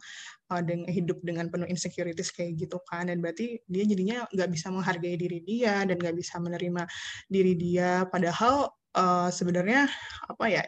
uh, 0.50 0.62
dengan 0.64 0.90
hidup 0.90 1.20
dengan 1.22 1.52
penuh 1.52 1.68
insecurities 1.68 2.32
kayak 2.32 2.56
gitu 2.56 2.80
kan. 2.88 3.12
Dan 3.12 3.20
berarti 3.20 3.60
dia 3.68 3.84
jadinya 3.84 4.26
nggak 4.32 4.50
bisa 4.50 4.72
menghargai 4.72 5.20
diri 5.20 5.44
dia 5.44 5.84
dan 5.84 6.00
nggak 6.00 6.16
bisa 6.16 6.40
menerima 6.40 6.88
diri 7.28 7.54
dia. 7.60 8.08
Padahal 8.08 8.72
uh, 8.96 9.30
sebenarnya 9.30 9.92
apa 10.32 10.46
ya 10.50 10.64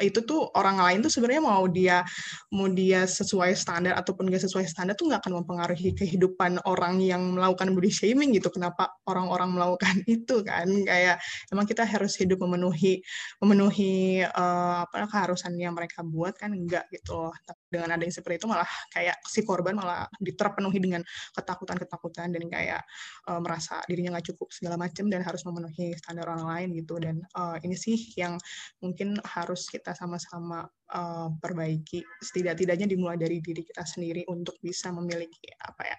itu 0.00 0.24
tuh 0.24 0.48
orang 0.56 0.80
lain 0.80 0.98
tuh 1.04 1.12
sebenarnya 1.12 1.44
mau 1.44 1.68
dia 1.68 2.00
mau 2.48 2.64
dia 2.72 3.04
sesuai 3.04 3.52
standar 3.52 3.92
ataupun 4.00 4.32
gak 4.32 4.48
sesuai 4.48 4.64
standar 4.64 4.96
tuh 4.96 5.12
nggak 5.12 5.20
akan 5.20 5.44
mempengaruhi 5.44 5.92
kehidupan 5.92 6.56
orang 6.64 6.96
yang 7.04 7.36
melakukan 7.36 7.76
body 7.76 7.92
shaming 7.92 8.32
gitu. 8.32 8.48
Kenapa 8.48 8.88
orang-orang 9.04 9.52
melakukan 9.52 10.00
itu 10.08 10.40
kan? 10.40 10.64
Kayak 10.88 11.20
emang 11.52 11.68
kita 11.68 11.84
harus 11.84 12.16
hidup 12.16 12.40
memenuhi 12.40 13.04
memenuhi 13.44 14.24
uh, 14.24 14.88
apa 14.88 15.04
keharusan 15.04 15.52
yang 15.60 15.76
mereka 15.76 16.00
buat 16.00 16.32
kan? 16.40 16.56
Enggak 16.56 16.88
gitu 16.88 17.28
loh 17.28 17.34
dengan 17.72 17.96
ada 17.96 18.02
yang 18.02 18.14
seperti 18.14 18.42
itu 18.42 18.48
malah 18.48 18.68
kayak 18.92 19.16
si 19.24 19.44
korban 19.46 19.76
malah 19.76 20.08
diterpenuhi 20.20 20.78
dengan 20.80 21.02
ketakutan-ketakutan 21.36 22.32
dan 22.32 22.44
kayak 22.48 22.82
uh, 23.28 23.40
merasa 23.40 23.80
dirinya 23.88 24.18
nggak 24.18 24.34
cukup 24.34 24.48
segala 24.52 24.76
macam 24.80 25.08
dan 25.08 25.20
harus 25.24 25.44
memenuhi 25.44 25.96
standar 26.00 26.28
orang 26.28 26.48
lain 26.48 26.68
gitu. 26.80 26.96
Dan 27.00 27.22
uh, 27.36 27.56
ini 27.62 27.76
sih 27.78 27.96
yang 28.16 28.36
mungkin 28.82 29.16
harus 29.22 29.68
kita 29.68 29.92
kita 29.92 29.98
sama-sama 29.98 30.64
uh, 30.94 31.28
perbaiki. 31.36 32.00
Setidak-tidaknya 32.22 32.88
dimulai 32.88 33.20
dari 33.20 33.44
diri 33.44 33.60
kita 33.60 33.84
sendiri 33.84 34.24
untuk 34.32 34.56
bisa 34.64 34.88
memiliki 34.88 35.50
apa 35.60 35.82
ya 35.84 35.98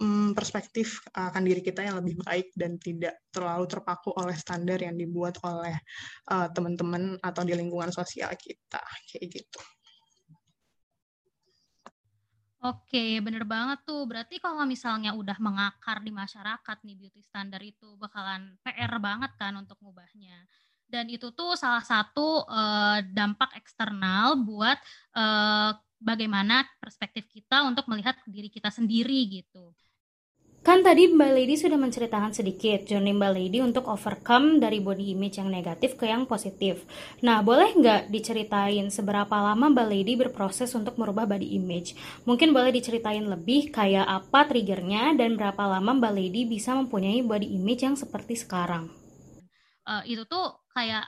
um, 0.00 0.30
perspektif 0.32 1.02
akan 1.12 1.42
diri 1.44 1.60
kita 1.60 1.84
yang 1.84 2.00
lebih 2.00 2.22
baik 2.24 2.54
dan 2.56 2.80
tidak 2.80 3.20
terlalu 3.28 3.68
terpaku 3.68 4.16
oleh 4.16 4.32
standar 4.32 4.80
yang 4.80 4.96
dibuat 4.96 5.36
oleh 5.44 5.76
uh, 6.32 6.48
teman-teman 6.54 7.20
atau 7.20 7.42
di 7.44 7.52
lingkungan 7.52 7.92
sosial 7.92 8.32
kita. 8.38 8.80
Kayak 9.12 9.42
gitu. 9.42 9.60
Oke, 12.64 13.20
bener 13.20 13.44
banget 13.44 13.84
tuh. 13.84 14.08
Berarti 14.08 14.40
kalau 14.40 14.64
misalnya 14.64 15.12
udah 15.12 15.36
mengakar 15.38 16.00
di 16.00 16.08
masyarakat 16.10 16.76
nih 16.82 16.96
beauty 16.96 17.20
standar 17.20 17.60
itu 17.60 17.94
bakalan 18.00 18.56
PR 18.64 18.96
banget 18.96 19.32
kan 19.36 19.52
untuk 19.60 19.76
ngubahnya 19.84 20.48
dan 20.86 21.10
itu 21.10 21.34
tuh 21.34 21.58
salah 21.58 21.82
satu 21.82 22.46
uh, 22.46 23.02
dampak 23.10 23.58
eksternal 23.58 24.38
buat 24.38 24.78
uh, 25.18 25.74
bagaimana 25.98 26.62
perspektif 26.78 27.26
kita 27.26 27.66
untuk 27.66 27.90
melihat 27.90 28.14
diri 28.26 28.46
kita 28.46 28.70
sendiri 28.70 29.26
gitu. 29.26 29.74
Kan 30.66 30.82
tadi 30.82 31.06
Mbak 31.06 31.30
Lady 31.30 31.54
sudah 31.54 31.78
menceritakan 31.78 32.34
sedikit 32.34 32.82
journey 32.90 33.14
Mbak 33.14 33.32
Lady 33.38 33.62
untuk 33.62 33.86
overcome 33.86 34.58
dari 34.58 34.82
body 34.82 35.14
image 35.14 35.38
yang 35.38 35.46
negatif 35.46 35.94
ke 35.94 36.10
yang 36.10 36.26
positif. 36.26 36.82
Nah, 37.22 37.38
boleh 37.38 37.70
nggak 37.70 38.10
diceritain 38.10 38.90
seberapa 38.90 39.30
lama 39.30 39.70
Mbak 39.70 39.86
Lady 39.86 40.18
berproses 40.18 40.74
untuk 40.74 40.98
merubah 40.98 41.22
body 41.22 41.54
image? 41.54 41.94
Mungkin 42.26 42.50
boleh 42.50 42.74
diceritain 42.74 43.22
lebih 43.22 43.70
kayak 43.70 44.10
apa 44.10 44.50
triggernya 44.50 45.14
dan 45.14 45.38
berapa 45.38 45.62
lama 45.70 46.02
Mbak 46.02 46.12
Lady 46.18 46.42
bisa 46.50 46.74
mempunyai 46.74 47.22
body 47.22 47.46
image 47.46 47.86
yang 47.86 47.94
seperti 47.94 48.34
sekarang? 48.34 48.90
Uh, 49.86 50.02
itu 50.02 50.26
tuh 50.26 50.66
kayak 50.74 51.06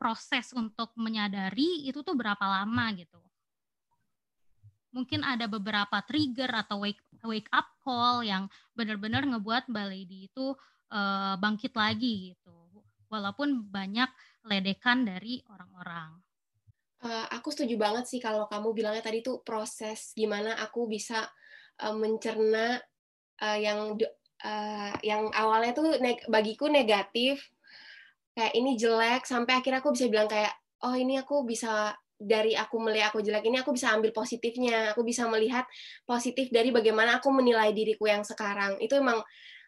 proses 0.00 0.56
untuk 0.56 0.94
menyadari 0.96 1.84
itu 1.84 2.00
tuh 2.00 2.16
berapa 2.16 2.40
lama 2.40 2.96
gitu. 2.96 3.23
Mungkin 4.94 5.26
ada 5.26 5.50
beberapa 5.50 5.98
trigger 6.06 6.48
atau 6.54 6.86
wake 6.86 7.02
wake 7.26 7.50
up 7.50 7.66
call 7.82 8.22
yang 8.22 8.46
benar-benar 8.78 9.26
ngebuat 9.26 9.66
Mbak 9.66 9.86
Lady 9.90 10.30
itu 10.30 10.54
uh, 10.94 11.34
bangkit 11.36 11.74
lagi 11.74 12.32
gitu. 12.32 12.54
Walaupun 13.10 13.66
banyak 13.66 14.08
ledekan 14.46 15.02
dari 15.02 15.42
orang-orang. 15.50 16.20
Uh, 17.04 17.26
aku 17.34 17.52
setuju 17.52 17.76
banget 17.76 18.08
sih 18.08 18.20
kalau 18.22 18.48
kamu 18.48 18.72
bilangnya 18.72 19.04
tadi 19.04 19.20
tuh 19.20 19.44
proses 19.44 20.16
gimana 20.16 20.56
aku 20.56 20.88
bisa 20.88 21.28
uh, 21.84 21.92
mencerna 21.92 22.80
uh, 23.44 23.58
yang 23.60 23.92
uh, 24.40 24.92
yang 25.04 25.28
awalnya 25.36 25.76
tuh 25.76 26.00
neg 26.00 26.24
bagiku 26.32 26.72
negatif 26.72 27.44
kayak 28.32 28.56
ini 28.56 28.80
jelek 28.80 29.28
sampai 29.28 29.60
akhirnya 29.60 29.84
aku 29.84 29.92
bisa 29.92 30.08
bilang 30.08 30.28
kayak 30.32 30.52
oh 30.84 30.96
ini 30.96 31.20
aku 31.20 31.44
bisa 31.44 31.92
dari 32.24 32.56
aku 32.56 32.80
melihat 32.80 33.12
aku 33.12 33.20
jelek 33.20 33.44
ini 33.44 33.60
aku 33.60 33.76
bisa 33.76 33.92
ambil 33.92 34.10
positifnya. 34.16 34.96
Aku 34.96 35.04
bisa 35.04 35.28
melihat 35.28 35.68
positif 36.08 36.48
dari 36.48 36.72
bagaimana 36.72 37.20
aku 37.20 37.28
menilai 37.28 37.70
diriku 37.76 38.08
yang 38.08 38.24
sekarang. 38.24 38.80
Itu 38.80 38.98
memang 38.98 39.20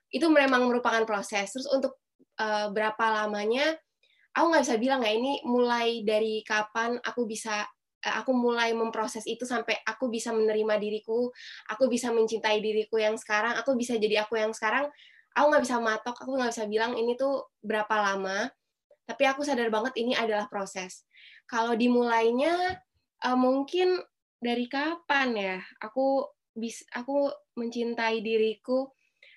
itu 0.09 0.27
memang 0.33 0.65
merupakan 0.65 1.05
proses. 1.05 1.53
Terus 1.53 1.69
untuk 1.69 2.01
uh, 2.41 2.73
berapa 2.73 3.25
lamanya 3.25 3.77
aku 4.33 4.45
nggak 4.53 4.65
bisa 4.65 4.77
bilang 4.81 5.01
ya 5.05 5.13
ini 5.13 5.41
mulai 5.45 6.05
dari 6.05 6.45
kapan 6.45 7.01
aku 7.01 7.25
bisa 7.25 7.65
uh, 8.05 8.15
aku 8.21 8.33
mulai 8.37 8.73
memproses 8.77 9.25
itu 9.25 9.49
sampai 9.49 9.81
aku 9.85 10.13
bisa 10.13 10.29
menerima 10.33 10.77
diriku 10.77 11.33
aku 11.73 11.89
bisa 11.89 12.13
mencintai 12.13 12.61
diriku 12.61 13.01
yang 13.01 13.17
sekarang 13.17 13.57
aku 13.57 13.77
bisa 13.77 13.97
jadi 14.01 14.25
aku 14.25 14.41
yang 14.41 14.57
sekarang. 14.57 14.89
Aku 15.37 15.53
nggak 15.53 15.69
bisa 15.69 15.77
matok 15.85 16.17
aku 16.17 16.33
nggak 16.33 16.53
bisa 16.57 16.65
bilang 16.65 16.97
ini 16.97 17.13
tuh 17.13 17.53
berapa 17.61 17.93
lama 17.93 18.49
tapi 19.07 19.23
aku 19.25 19.47
sadar 19.47 19.71
banget 19.71 19.95
ini 20.03 20.19
adalah 20.19 20.51
proses. 20.51 21.07
Kalau 21.47 21.79
dimulainya 21.79 22.75
uh, 23.23 23.39
mungkin 23.39 24.03
dari 24.43 24.67
kapan 24.67 25.29
ya? 25.39 25.57
Aku 25.79 26.27
bis 26.59 26.83
aku 26.91 27.31
mencintai 27.55 28.19
diriku. 28.19 28.91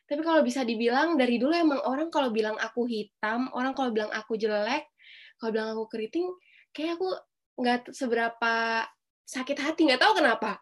Tapi 0.09 0.25
kalau 0.25 0.41
bisa 0.41 0.65
dibilang 0.65 1.21
dari 1.21 1.37
dulu 1.37 1.53
emang 1.53 1.85
orang 1.85 2.09
kalau 2.09 2.33
bilang 2.33 2.57
aku 2.57 2.89
hitam 2.89 3.45
orang 3.53 3.77
kalau 3.77 3.93
bilang 3.93 4.09
aku 4.09 4.41
jelek 4.41 4.89
kalau 5.37 5.53
bilang 5.53 5.69
aku 5.77 5.85
keriting 5.85 6.25
kayak 6.73 6.97
aku 6.97 7.13
nggak 7.61 7.93
seberapa 7.93 8.83
sakit 9.29 9.57
hati 9.61 9.85
nggak 9.85 10.01
tahu 10.01 10.17
kenapa. 10.17 10.57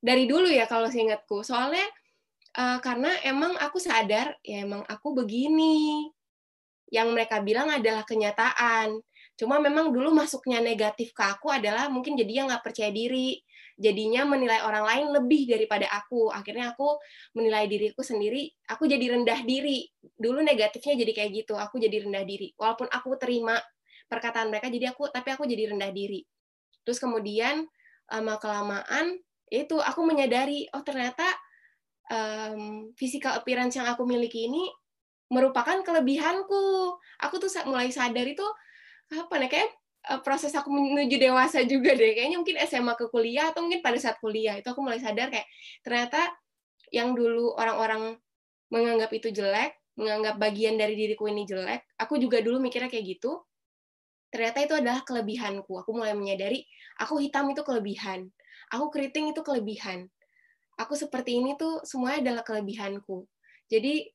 Dari 0.00 0.24
dulu 0.24 0.48
ya 0.48 0.64
kalau 0.64 0.88
seingatku. 0.88 1.44
Soalnya 1.44 1.84
uh, 2.56 2.80
karena 2.80 3.12
emang 3.20 3.52
aku 3.60 3.76
sadar 3.76 4.32
ya 4.40 4.64
emang 4.64 4.80
aku 4.88 5.12
begini 5.12 6.08
yang 6.90 7.10
mereka 7.12 7.42
bilang 7.42 7.70
adalah 7.70 8.06
kenyataan. 8.06 8.98
Cuma 9.36 9.60
memang 9.60 9.92
dulu 9.92 10.14
masuknya 10.16 10.64
negatif 10.64 11.12
ke 11.12 11.22
aku 11.22 11.52
adalah 11.52 11.92
mungkin 11.92 12.16
jadinya 12.16 12.54
nggak 12.54 12.62
percaya 12.64 12.88
diri. 12.94 13.36
Jadinya 13.76 14.24
menilai 14.24 14.64
orang 14.64 14.88
lain 14.88 15.06
lebih 15.20 15.52
daripada 15.52 15.84
aku. 15.92 16.32
Akhirnya 16.32 16.72
aku 16.72 16.96
menilai 17.36 17.68
diriku 17.68 18.00
sendiri. 18.00 18.48
Aku 18.72 18.88
jadi 18.88 19.12
rendah 19.12 19.44
diri. 19.44 19.84
Dulu 20.00 20.40
negatifnya 20.40 20.96
jadi 20.96 21.12
kayak 21.12 21.30
gitu. 21.44 21.54
Aku 21.60 21.76
jadi 21.76 22.08
rendah 22.08 22.24
diri. 22.24 22.56
Walaupun 22.56 22.88
aku 22.88 23.20
terima 23.20 23.60
perkataan 24.06 24.48
mereka 24.48 24.70
jadi 24.70 24.94
aku 24.94 25.12
tapi 25.12 25.28
aku 25.34 25.44
jadi 25.44 25.74
rendah 25.74 25.92
diri. 25.92 26.24
Terus 26.86 26.96
kemudian 27.02 27.66
lama 28.06 28.38
kelamaan 28.38 29.18
itu 29.50 29.76
aku 29.78 30.00
menyadari 30.06 30.70
oh 30.74 30.82
ternyata 30.86 31.26
um, 32.10 32.90
physical 32.94 33.34
appearance 33.34 33.78
yang 33.78 33.86
aku 33.90 34.06
miliki 34.06 34.46
ini 34.46 34.66
merupakan 35.32 35.82
kelebihanku. 35.82 36.94
Aku 37.22 37.34
tuh 37.42 37.50
mulai 37.66 37.90
sadar 37.90 38.26
itu 38.26 38.44
apa 39.12 39.34
nih 39.38 39.50
kayak 39.50 39.70
uh, 40.10 40.20
proses 40.22 40.52
aku 40.54 40.68
menuju 40.70 41.16
dewasa 41.18 41.62
juga 41.66 41.94
deh. 41.94 42.14
Kayaknya 42.14 42.38
mungkin 42.42 42.56
SMA 42.66 42.94
ke 42.98 43.06
kuliah 43.10 43.50
atau 43.50 43.64
mungkin 43.66 43.80
pada 43.80 43.98
saat 43.98 44.18
kuliah 44.22 44.58
itu 44.58 44.68
aku 44.70 44.80
mulai 44.82 44.98
sadar 44.98 45.30
kayak 45.30 45.46
ternyata 45.82 46.20
yang 46.94 47.14
dulu 47.14 47.54
orang-orang 47.58 48.18
menganggap 48.70 49.10
itu 49.14 49.30
jelek, 49.30 49.78
menganggap 49.98 50.38
bagian 50.38 50.78
dari 50.78 50.94
diriku 50.94 51.30
ini 51.30 51.46
jelek, 51.46 51.86
aku 51.98 52.18
juga 52.18 52.42
dulu 52.42 52.62
mikirnya 52.62 52.90
kayak 52.90 53.18
gitu. 53.18 53.42
Ternyata 54.30 54.58
itu 54.66 54.74
adalah 54.74 55.00
kelebihanku. 55.06 55.70
Aku 55.86 55.94
mulai 55.94 56.14
menyadari 56.14 56.66
aku 56.98 57.22
hitam 57.22 57.46
itu 57.50 57.62
kelebihan. 57.62 58.26
Aku 58.74 58.90
keriting 58.90 59.30
itu 59.30 59.40
kelebihan 59.46 60.10
aku 60.76 60.94
seperti 60.94 61.40
ini 61.40 61.56
tuh 61.56 61.82
semuanya 61.82 62.30
adalah 62.30 62.42
kelebihanku. 62.44 63.24
Jadi 63.66 64.06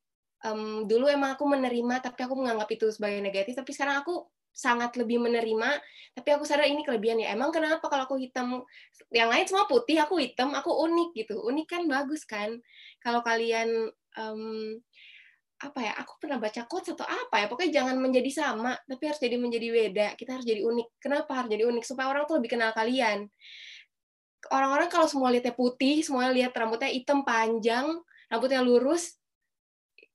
um, 0.45 0.85
dulu 0.85 1.09
emang 1.09 1.35
aku 1.37 1.45
menerima, 1.47 2.01
tapi 2.01 2.25
aku 2.25 2.35
menganggap 2.37 2.69
itu 2.73 2.89
sebagai 2.89 3.19
negatif. 3.21 3.57
Tapi 3.57 3.71
sekarang 3.73 4.01
aku 4.01 4.25
sangat 4.51 4.99
lebih 4.99 5.23
menerima, 5.23 5.79
tapi 6.11 6.29
aku 6.35 6.43
sadar 6.43 6.67
ini 6.67 6.83
kelebihan 6.83 7.23
ya. 7.23 7.31
Emang 7.31 7.55
kenapa 7.55 7.87
kalau 7.87 8.03
aku 8.03 8.19
hitam, 8.19 8.61
yang 9.13 9.31
lain 9.31 9.47
semua 9.47 9.65
putih, 9.65 10.01
aku 10.03 10.19
hitam, 10.19 10.51
aku 10.51 10.69
unik 10.69 11.09
gitu. 11.15 11.39
Unik 11.39 11.67
kan 11.67 11.81
bagus 11.87 12.27
kan. 12.27 12.59
Kalau 12.99 13.23
kalian 13.23 13.89
um, 14.19 14.75
apa 15.61 15.79
ya? 15.79 15.93
Aku 16.03 16.19
pernah 16.19 16.41
baca 16.41 16.67
quotes 16.67 16.91
atau 16.91 17.07
apa 17.07 17.41
ya? 17.41 17.45
Pokoknya 17.47 17.71
jangan 17.81 17.95
menjadi 18.01 18.29
sama, 18.33 18.75
tapi 18.83 19.03
harus 19.07 19.21
jadi 19.23 19.37
menjadi 19.39 19.67
beda. 19.71 20.07
Kita 20.19 20.35
harus 20.35 20.45
jadi 20.45 20.61
unik. 20.67 20.87
Kenapa 20.99 21.31
harus 21.41 21.49
jadi 21.53 21.63
unik? 21.69 21.83
Supaya 21.87 22.11
orang 22.11 22.27
tuh 22.27 22.41
lebih 22.41 22.59
kenal 22.59 22.75
kalian 22.75 23.31
orang-orang 24.49 24.89
kalau 24.89 25.05
semua 25.05 25.29
lihatnya 25.29 25.53
putih, 25.53 26.01
semuanya 26.01 26.33
lihat 26.33 26.51
rambutnya 26.57 26.89
hitam 26.89 27.21
panjang, 27.21 28.01
rambutnya 28.25 28.65
lurus, 28.65 29.20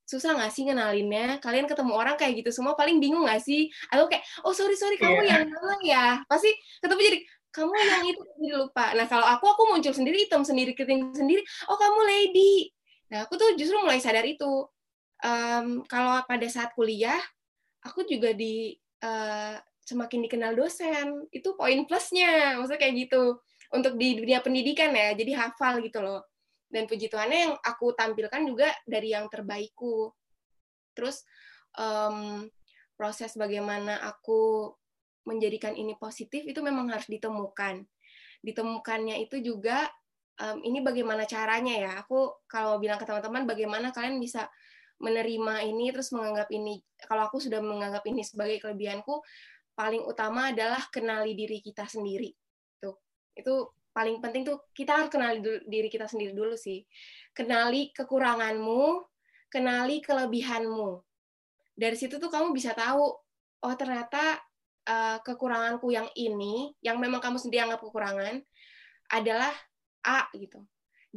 susah 0.06 0.38
nggak 0.38 0.52
sih 0.54 0.62
ngenalinnya? 0.64 1.42
Kalian 1.42 1.66
ketemu 1.66 1.92
orang 1.92 2.14
kayak 2.14 2.40
gitu 2.40 2.54
semua 2.54 2.78
paling 2.78 3.02
bingung 3.02 3.26
nggak 3.26 3.42
sih? 3.42 3.68
Atau 3.90 4.06
kayak, 4.06 4.22
oh 4.46 4.54
sorry 4.54 4.78
sorry 4.78 4.96
kamu 4.96 5.26
yeah. 5.26 5.42
yang 5.42 5.50
mana 5.50 5.76
ya? 5.82 6.06
Pasti 6.30 6.54
ketemu 6.78 7.00
jadi 7.02 7.18
kamu 7.50 7.72
yang 7.74 8.04
itu 8.06 8.22
jadi 8.22 8.48
lupa. 8.62 8.94
Nah 8.94 9.06
kalau 9.10 9.26
aku 9.26 9.44
aku 9.50 9.62
muncul 9.74 9.92
sendiri 9.92 10.24
hitam 10.24 10.46
sendiri 10.46 10.72
keriting 10.78 11.10
sendiri. 11.10 11.42
Oh 11.66 11.76
kamu 11.76 12.00
lady. 12.06 12.70
Nah 13.10 13.26
aku 13.26 13.34
tuh 13.34 13.58
justru 13.58 13.76
mulai 13.82 13.98
sadar 13.98 14.22
itu. 14.22 14.70
Um, 15.26 15.82
kalau 15.90 16.22
pada 16.28 16.46
saat 16.46 16.76
kuliah, 16.76 17.18
aku 17.82 18.04
juga 18.06 18.30
di 18.36 18.76
uh, 19.02 19.58
semakin 19.82 20.28
dikenal 20.30 20.54
dosen. 20.54 21.26
Itu 21.34 21.58
poin 21.58 21.82
plusnya, 21.88 22.60
maksudnya 22.60 22.80
kayak 22.80 22.94
gitu. 23.10 23.42
Untuk 23.74 23.98
di 23.98 24.14
dunia 24.14 24.38
pendidikan 24.44 24.94
ya, 24.94 25.10
jadi 25.18 25.34
hafal 25.42 25.82
gitu 25.82 25.98
loh 25.98 26.22
dan 26.66 26.90
puji 26.90 27.06
Tuhannya 27.06 27.38
yang 27.50 27.54
aku 27.62 27.94
tampilkan 27.94 28.42
juga 28.46 28.68
dari 28.84 29.14
yang 29.14 29.30
terbaikku. 29.30 30.10
Terus 30.96 31.22
um, 31.78 32.46
proses 32.98 33.36
bagaimana 33.38 34.02
aku 34.02 34.72
menjadikan 35.26 35.74
ini 35.74 35.94
positif 35.98 36.46
itu 36.46 36.58
memang 36.62 36.90
harus 36.90 37.06
ditemukan. 37.06 37.84
Ditemukannya 38.42 39.22
itu 39.26 39.42
juga 39.42 39.86
um, 40.42 40.58
ini 40.62 40.82
bagaimana 40.82 41.26
caranya 41.26 41.74
ya? 41.76 41.92
Aku 42.02 42.46
kalau 42.50 42.78
bilang 42.82 42.98
ke 42.98 43.06
teman-teman 43.06 43.46
bagaimana 43.46 43.90
kalian 43.90 44.18
bisa 44.18 44.48
menerima 44.96 45.60
ini 45.68 45.92
terus 45.92 46.08
menganggap 46.08 46.48
ini 46.56 46.80
kalau 47.04 47.28
aku 47.28 47.36
sudah 47.36 47.60
menganggap 47.60 48.00
ini 48.08 48.24
sebagai 48.24 48.64
kelebihanku 48.64 49.20
paling 49.76 50.00
utama 50.08 50.56
adalah 50.56 50.80
kenali 50.88 51.36
diri 51.36 51.60
kita 51.60 51.84
sendiri. 51.84 52.32
Tuh 52.80 52.96
itu 53.36 53.75
paling 53.96 54.20
penting 54.20 54.44
tuh 54.44 54.60
kita 54.76 54.92
harus 54.92 55.08
kenali 55.08 55.40
diri 55.64 55.88
kita 55.88 56.04
sendiri 56.04 56.36
dulu 56.36 56.52
sih. 56.52 56.84
Kenali 57.32 57.96
kekuranganmu, 57.96 59.08
kenali 59.48 60.04
kelebihanmu. 60.04 61.00
Dari 61.72 61.96
situ 61.96 62.20
tuh 62.20 62.28
kamu 62.28 62.52
bisa 62.52 62.76
tahu, 62.76 63.16
oh 63.64 63.74
ternyata 63.80 64.36
uh, 64.84 65.18
kekuranganku 65.24 65.88
yang 65.88 66.12
ini, 66.12 66.76
yang 66.84 67.00
memang 67.00 67.24
kamu 67.24 67.40
sendiri 67.40 67.64
anggap 67.64 67.80
kekurangan, 67.80 68.44
adalah 69.08 69.52
A 70.04 70.28
gitu 70.36 70.60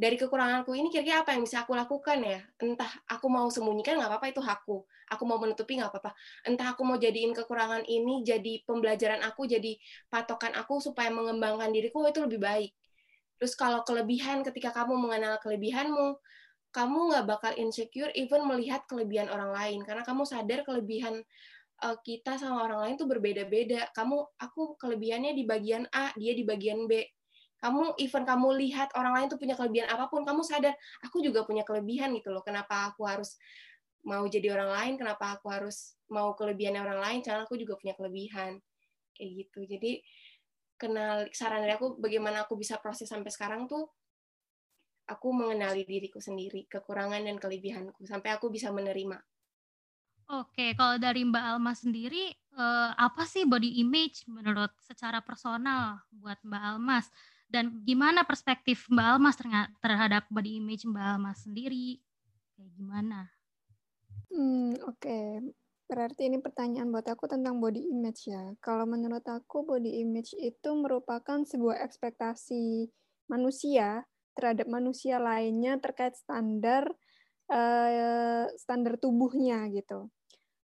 dari 0.00 0.16
kekuranganku 0.16 0.72
ini 0.72 0.88
kira-kira 0.88 1.20
apa 1.20 1.36
yang 1.36 1.44
bisa 1.44 1.60
aku 1.60 1.76
lakukan 1.76 2.24
ya? 2.24 2.40
Entah 2.56 2.88
aku 3.04 3.28
mau 3.28 3.44
sembunyikan 3.52 4.00
nggak 4.00 4.08
apa-apa 4.08 4.32
itu 4.32 4.40
hakku. 4.40 4.80
Aku 5.12 5.28
mau 5.28 5.36
menutupi 5.36 5.76
nggak 5.76 5.92
apa-apa. 5.92 6.16
Entah 6.48 6.72
aku 6.72 6.88
mau 6.88 6.96
jadiin 6.96 7.36
kekurangan 7.36 7.84
ini 7.84 8.24
jadi 8.24 8.64
pembelajaran 8.64 9.20
aku, 9.20 9.44
jadi 9.44 9.76
patokan 10.08 10.56
aku 10.56 10.80
supaya 10.80 11.12
mengembangkan 11.12 11.68
diriku 11.68 12.08
itu 12.08 12.24
lebih 12.24 12.40
baik. 12.40 12.72
Terus 13.36 13.52
kalau 13.52 13.84
kelebihan 13.84 14.40
ketika 14.40 14.72
kamu 14.72 14.96
mengenal 14.96 15.36
kelebihanmu, 15.36 16.16
kamu 16.72 16.98
nggak 17.12 17.24
bakal 17.28 17.52
insecure 17.60 18.08
even 18.16 18.48
melihat 18.48 18.80
kelebihan 18.88 19.28
orang 19.28 19.52
lain 19.52 19.84
karena 19.84 20.00
kamu 20.06 20.24
sadar 20.24 20.64
kelebihan 20.64 21.20
uh, 21.84 21.98
kita 22.00 22.40
sama 22.40 22.64
orang 22.64 22.88
lain 22.88 22.94
tuh 22.96 23.04
berbeda-beda. 23.04 23.92
Kamu 23.92 24.16
aku 24.40 24.80
kelebihannya 24.80 25.36
di 25.36 25.44
bagian 25.44 25.84
A, 25.92 26.16
dia 26.16 26.32
di 26.32 26.48
bagian 26.48 26.88
B 26.88 27.04
kamu 27.60 27.94
even 28.00 28.24
kamu 28.24 28.48
lihat 28.56 28.88
orang 28.96 29.12
lain 29.16 29.26
tuh 29.28 29.36
punya 29.36 29.52
kelebihan 29.52 29.88
apa 29.92 30.08
pun 30.08 30.24
kamu 30.24 30.40
sadar 30.40 30.72
aku 31.04 31.20
juga 31.20 31.44
punya 31.44 31.62
kelebihan 31.62 32.12
gitu 32.16 32.32
loh. 32.32 32.40
Kenapa 32.40 32.92
aku 32.92 33.04
harus 33.04 33.36
mau 34.04 34.24
jadi 34.24 34.56
orang 34.56 34.70
lain? 34.72 34.92
Kenapa 34.96 35.36
aku 35.36 35.52
harus 35.52 35.96
mau 36.08 36.32
kelebihan 36.32 36.80
orang 36.80 37.00
lain? 37.00 37.20
Karena 37.20 37.44
aku 37.44 37.60
juga 37.60 37.76
punya 37.76 37.92
kelebihan. 37.92 38.56
Kayak 39.12 39.30
gitu. 39.44 39.60
Jadi 39.68 40.00
kenal 40.80 41.28
saran 41.36 41.60
dari 41.60 41.76
aku 41.76 42.00
bagaimana 42.00 42.48
aku 42.48 42.56
bisa 42.56 42.80
proses 42.80 43.04
sampai 43.04 43.28
sekarang 43.28 43.68
tuh 43.68 43.84
aku 45.04 45.28
mengenali 45.36 45.84
diriku 45.84 46.22
sendiri 46.22 46.64
kekurangan 46.70 47.20
dan 47.20 47.36
kelebihanku 47.36 48.06
sampai 48.08 48.32
aku 48.32 48.48
bisa 48.48 48.72
menerima. 48.72 49.20
Oke, 50.30 50.78
kalau 50.78 50.94
dari 50.94 51.26
Mbak 51.26 51.42
Alma 51.42 51.74
sendiri, 51.74 52.30
eh, 52.54 52.90
apa 52.94 53.26
sih 53.26 53.42
body 53.42 53.82
image 53.82 54.22
menurut 54.30 54.70
secara 54.78 55.18
personal 55.18 55.98
buat 56.14 56.38
Mbak 56.46 56.62
Almas? 56.62 57.10
Dan 57.50 57.82
gimana 57.82 58.22
perspektif 58.22 58.86
Mbak 58.86 59.06
Almas 59.06 59.36
terhadap 59.82 60.24
body 60.30 60.62
image 60.62 60.86
Mbak 60.86 61.04
Almas 61.04 61.42
sendiri 61.42 61.98
kayak 62.54 62.72
gimana? 62.78 63.26
Hmm, 64.30 64.78
oke. 64.86 65.02
Okay. 65.02 65.42
Berarti 65.90 66.30
ini 66.30 66.38
pertanyaan 66.38 66.94
buat 66.94 67.02
aku 67.10 67.26
tentang 67.26 67.58
body 67.58 67.90
image 67.90 68.30
ya. 68.30 68.54
Kalau 68.62 68.86
menurut 68.86 69.26
aku 69.26 69.66
body 69.66 70.06
image 70.06 70.38
itu 70.38 70.70
merupakan 70.78 71.42
sebuah 71.42 71.82
ekspektasi 71.82 72.86
manusia 73.26 74.06
terhadap 74.38 74.70
manusia 74.70 75.18
lainnya 75.18 75.82
terkait 75.82 76.14
standar 76.14 76.86
uh, 77.50 78.46
standar 78.54 79.02
tubuhnya 79.02 79.66
gitu. 79.74 80.14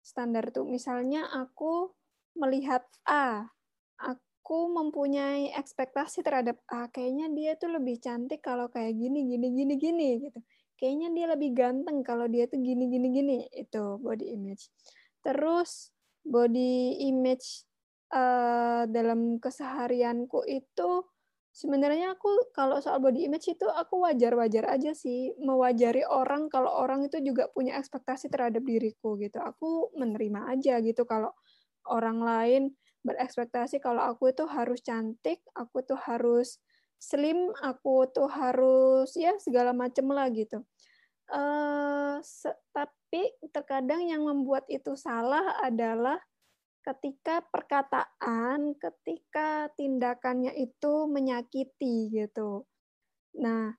Standar 0.07 0.55
tuh 0.55 0.71
misalnya 0.71 1.27
aku 1.35 1.91
melihat 2.39 2.87
A, 3.03 3.51
aku 3.99 4.28
aku 4.39 4.71
mempunyai 4.73 5.53
ekspektasi 5.53 6.25
terhadap 6.25 6.57
ah 6.73 6.89
kayaknya 6.89 7.29
dia 7.37 7.53
tuh 7.61 7.69
lebih 7.75 8.01
cantik 8.01 8.41
kalau 8.41 8.73
kayak 8.73 8.97
gini 8.97 9.27
gini 9.29 9.53
gini 9.53 9.75
gini 9.77 10.09
gitu. 10.25 10.41
Kayaknya 10.79 11.09
dia 11.13 11.27
lebih 11.35 11.51
ganteng 11.53 12.01
kalau 12.07 12.25
dia 12.31 12.49
tuh 12.49 12.57
gini 12.63 12.89
gini 12.89 13.13
gini 13.13 13.37
itu 13.53 13.99
body 14.01 14.33
image. 14.33 14.73
Terus 15.21 15.93
body 16.25 17.03
image 17.13 17.69
uh, 18.15 18.89
dalam 18.89 19.37
keseharianku 19.37 20.49
itu 20.49 21.05
sebenarnya 21.53 22.17
aku 22.17 22.49
kalau 22.57 22.81
soal 22.81 23.05
body 23.05 23.29
image 23.29 23.53
itu 23.53 23.69
aku 23.69 24.01
wajar-wajar 24.01 24.65
aja 24.65 24.97
sih 24.97 25.37
mewajari 25.45 26.09
orang 26.09 26.49
kalau 26.49 26.73
orang 26.73 27.05
itu 27.05 27.21
juga 27.21 27.53
punya 27.53 27.77
ekspektasi 27.77 28.33
terhadap 28.33 28.65
diriku 28.65 29.21
gitu. 29.21 29.45
Aku 29.45 29.93
menerima 29.93 30.57
aja 30.57 30.81
gitu 30.81 31.05
kalau 31.05 31.37
orang 31.85 32.25
lain 32.25 32.63
berekspektasi 33.09 33.81
kalau 33.81 34.05
aku 34.05 34.31
itu 34.31 34.45
harus 34.45 34.85
cantik, 34.85 35.41
aku 35.57 35.83
tuh 35.83 35.97
harus 35.97 36.61
slim, 36.99 37.55
aku 37.63 38.11
tuh 38.11 38.29
harus 38.29 39.15
ya 39.17 39.35
segala 39.41 39.73
macem 39.73 40.05
lah 40.11 40.29
gitu. 40.29 40.63
Uh, 41.29 42.21
tapi 42.73 43.23
terkadang 43.53 44.05
yang 44.09 44.25
membuat 44.25 44.65
itu 44.69 44.97
salah 44.97 45.61
adalah 45.61 46.17
ketika 46.85 47.45
perkataan, 47.45 48.73
ketika 48.81 49.69
tindakannya 49.77 50.57
itu 50.57 51.05
menyakiti 51.05 52.09
gitu. 52.09 52.65
Nah, 53.37 53.77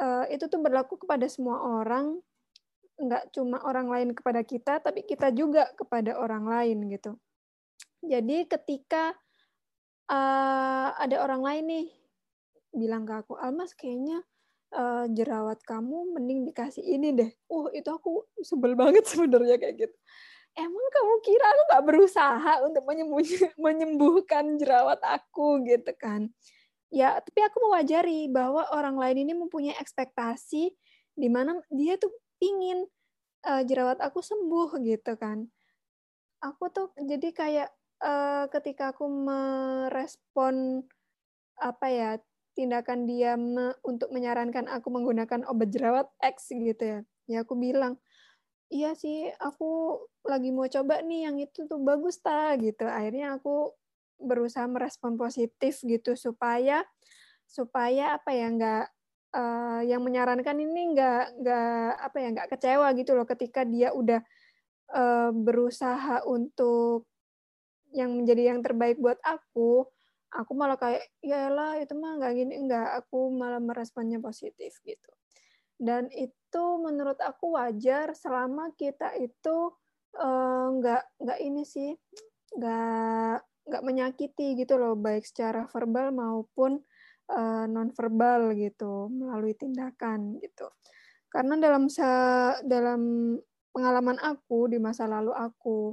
uh, 0.00 0.24
itu 0.26 0.50
tuh 0.50 0.58
berlaku 0.58 0.98
kepada 0.98 1.30
semua 1.30 1.62
orang, 1.62 2.18
nggak 2.98 3.30
cuma 3.30 3.62
orang 3.62 3.86
lain 3.86 4.10
kepada 4.10 4.42
kita, 4.42 4.82
tapi 4.82 5.06
kita 5.06 5.30
juga 5.30 5.70
kepada 5.78 6.18
orang 6.18 6.50
lain 6.50 6.90
gitu. 6.90 7.14
Jadi 8.06 8.46
ketika 8.46 9.12
uh, 10.10 10.88
ada 10.96 11.16
orang 11.22 11.42
lain 11.42 11.64
nih 11.66 11.86
bilang 12.70 13.04
ke 13.04 13.14
aku, 13.18 13.34
Almas 13.36 13.74
kayaknya 13.74 14.22
uh, 14.74 15.06
jerawat 15.10 15.62
kamu 15.66 16.16
mending 16.16 16.46
dikasih 16.46 16.82
ini 16.82 17.12
deh. 17.14 17.30
Uh, 17.50 17.70
itu 17.74 17.90
aku 17.90 18.26
sebel 18.42 18.78
banget 18.78 19.04
sebenarnya 19.12 19.58
kayak 19.58 19.76
gitu. 19.86 19.96
Emang 20.56 20.86
kamu 20.88 21.14
kira 21.20 21.46
aku 21.52 21.62
gak 21.68 21.84
berusaha 21.84 22.52
untuk 22.64 22.82
menyembuhkan 23.64 24.56
jerawat 24.56 25.00
aku 25.04 25.60
gitu 25.68 25.92
kan? 26.00 26.32
Ya, 26.88 27.18
tapi 27.20 27.44
aku 27.44 27.60
mewajari 27.66 28.30
bahwa 28.30 28.64
orang 28.72 28.96
lain 28.96 29.28
ini 29.28 29.32
mempunyai 29.36 29.76
ekspektasi 29.76 30.72
di 31.12 31.28
mana 31.28 31.60
dia 31.68 32.00
tuh 32.00 32.14
ingin 32.40 32.88
uh, 33.44 33.62
jerawat 33.68 34.00
aku 34.00 34.24
sembuh 34.24 34.80
gitu 34.80 35.12
kan. 35.20 35.44
Aku 36.40 36.72
tuh 36.72 36.88
jadi 36.96 37.28
kayak 37.36 37.68
uh, 38.02 38.44
ketika 38.50 38.92
aku 38.92 39.06
merespon 39.08 40.84
apa 41.56 41.86
ya 41.88 42.10
tindakan 42.56 43.04
dia 43.08 43.36
me, 43.36 43.76
untuk 43.84 44.12
menyarankan 44.12 44.68
aku 44.68 44.88
menggunakan 44.88 45.44
obat 45.48 45.68
jerawat 45.72 46.08
X 46.20 46.52
gitu 46.52 46.82
ya, 46.82 47.00
ya 47.28 47.38
aku 47.44 47.56
bilang 47.56 48.00
iya 48.72 48.96
sih 48.98 49.30
aku 49.38 50.00
lagi 50.26 50.50
mau 50.50 50.66
coba 50.66 50.98
nih 51.04 51.30
yang 51.30 51.36
itu 51.38 51.68
tuh 51.70 51.78
bagus 51.80 52.18
ta 52.18 52.56
gitu. 52.58 52.88
Akhirnya 52.88 53.38
aku 53.38 53.70
berusaha 54.18 54.64
merespon 54.66 55.14
positif 55.20 55.84
gitu 55.84 56.16
supaya 56.16 56.82
supaya 57.46 58.16
apa 58.18 58.30
ya 58.34 58.46
nggak 58.50 58.84
uh, 59.36 59.80
yang 59.86 60.02
menyarankan 60.02 60.56
ini 60.58 60.96
nggak 60.96 61.24
nggak 61.44 61.90
apa 62.00 62.16
ya 62.18 62.28
nggak 62.34 62.48
kecewa 62.56 62.86
gitu 62.96 63.12
loh 63.14 63.26
ketika 63.28 63.62
dia 63.62 63.92
udah 63.94 64.20
uh, 64.96 65.30
berusaha 65.30 66.26
untuk 66.26 67.06
yang 67.96 68.12
menjadi 68.12 68.52
yang 68.54 68.60
terbaik 68.60 69.00
buat 69.00 69.16
aku, 69.24 69.88
aku 70.36 70.52
malah 70.52 70.76
kayak 70.76 71.02
ya 71.24 71.48
lah 71.48 71.80
itu 71.80 71.96
mah 71.96 72.20
nggak 72.20 72.32
gini 72.36 72.54
nggak. 72.68 72.88
Aku 73.04 73.32
malah 73.32 73.58
meresponnya 73.58 74.20
positif 74.20 74.76
gitu. 74.84 75.10
Dan 75.76 76.12
itu 76.12 76.64
menurut 76.80 77.16
aku 77.20 77.56
wajar 77.56 78.12
selama 78.12 78.72
kita 78.76 79.16
itu 79.16 79.72
uh, 80.20 80.66
nggak 80.76 81.02
nggak 81.20 81.40
ini 81.40 81.62
sih 81.64 81.92
nggak 82.56 83.36
nggak 83.66 83.82
menyakiti 83.84 84.56
gitu 84.56 84.78
loh 84.78 84.94
baik 84.94 85.26
secara 85.26 85.66
verbal 85.66 86.14
maupun 86.14 86.78
uh, 87.34 87.34
eh, 87.34 87.64
non 87.66 87.90
verbal 87.90 88.54
gitu 88.54 89.10
melalui 89.10 89.54
tindakan 89.58 90.38
gitu. 90.38 90.70
Karena 91.26 91.58
dalam 91.58 91.90
dalam 92.64 93.02
pengalaman 93.74 94.16
aku 94.22 94.72
di 94.72 94.78
masa 94.80 95.04
lalu 95.04 95.34
aku, 95.34 95.92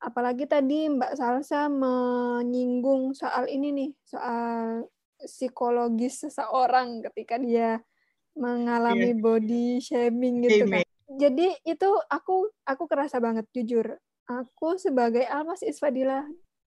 apalagi 0.00 0.48
tadi 0.48 0.88
Mbak 0.88 1.12
Salsa 1.14 1.68
menyinggung 1.68 3.12
soal 3.12 3.46
ini 3.52 3.68
nih, 3.70 3.90
soal 4.02 4.88
psikologis 5.20 6.24
seseorang 6.24 7.04
ketika 7.12 7.36
dia 7.36 7.84
mengalami 8.32 9.12
yeah. 9.12 9.20
body 9.20 9.66
shaming 9.84 10.40
gitu 10.40 10.64
kan. 10.64 10.84
Jadi 11.20 11.52
itu 11.66 11.90
aku 12.08 12.48
aku 12.64 12.84
kerasa 12.88 13.20
banget 13.20 13.44
jujur. 13.52 14.00
Aku 14.30 14.78
sebagai 14.78 15.26
Almas 15.26 15.60
Isfadila 15.66 16.22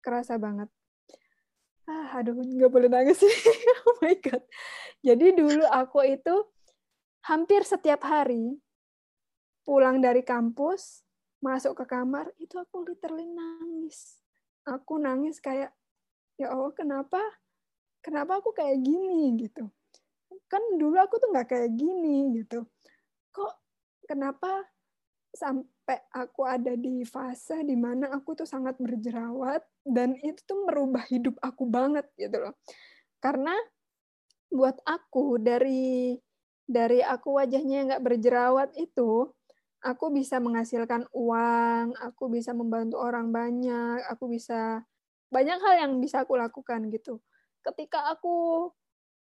kerasa 0.04 0.36
banget. 0.36 0.68
Ah, 1.88 2.20
aduh, 2.20 2.36
nggak 2.36 2.70
boleh 2.70 2.90
nangis 2.90 3.22
sih. 3.22 3.30
oh 3.86 3.96
my 4.02 4.14
god. 4.20 4.42
Jadi 5.00 5.38
dulu 5.38 5.64
aku 5.70 6.04
itu 6.04 6.44
hampir 7.24 7.64
setiap 7.64 8.04
hari 8.04 8.58
pulang 9.66 9.98
dari 9.98 10.22
kampus, 10.22 11.05
masuk 11.40 11.76
ke 11.78 11.84
kamar, 11.86 12.30
itu 12.40 12.56
aku 12.56 12.86
literally 12.86 13.28
nangis. 13.28 14.20
Aku 14.66 14.98
nangis 14.98 15.38
kayak, 15.38 15.70
ya 16.40 16.52
Allah, 16.52 16.72
kenapa? 16.74 17.22
Kenapa 18.02 18.38
aku 18.38 18.54
kayak 18.54 18.82
gini 18.82 19.34
gitu? 19.40 19.66
Kan 20.46 20.62
dulu 20.78 20.98
aku 20.98 21.18
tuh 21.18 21.30
nggak 21.34 21.48
kayak 21.50 21.70
gini 21.74 22.38
gitu. 22.38 22.66
Kok 23.34 23.54
kenapa 24.06 24.62
sampai 25.34 26.00
aku 26.14 26.48
ada 26.48 26.72
di 26.78 27.04
fase 27.04 27.60
di 27.66 27.76
mana 27.76 28.08
aku 28.14 28.32
tuh 28.32 28.48
sangat 28.48 28.80
berjerawat 28.80 29.60
dan 29.84 30.16
itu 30.24 30.40
tuh 30.48 30.64
merubah 30.64 31.04
hidup 31.04 31.36
aku 31.44 31.68
banget 31.68 32.08
gitu 32.16 32.40
loh. 32.40 32.54
Karena 33.20 33.52
buat 34.48 34.78
aku 34.86 35.36
dari 35.42 36.16
dari 36.66 37.02
aku 37.04 37.38
wajahnya 37.38 37.86
nggak 37.92 38.02
berjerawat 38.02 38.70
itu 38.74 39.30
aku 39.86 40.10
bisa 40.10 40.42
menghasilkan 40.42 41.06
uang, 41.14 41.94
aku 42.02 42.26
bisa 42.26 42.50
membantu 42.50 42.98
orang 42.98 43.30
banyak, 43.30 44.02
aku 44.10 44.26
bisa 44.26 44.82
banyak 45.30 45.58
hal 45.62 45.74
yang 45.86 45.92
bisa 46.02 46.26
aku 46.26 46.34
lakukan 46.34 46.90
gitu. 46.90 47.22
Ketika 47.62 48.10
aku 48.10 48.68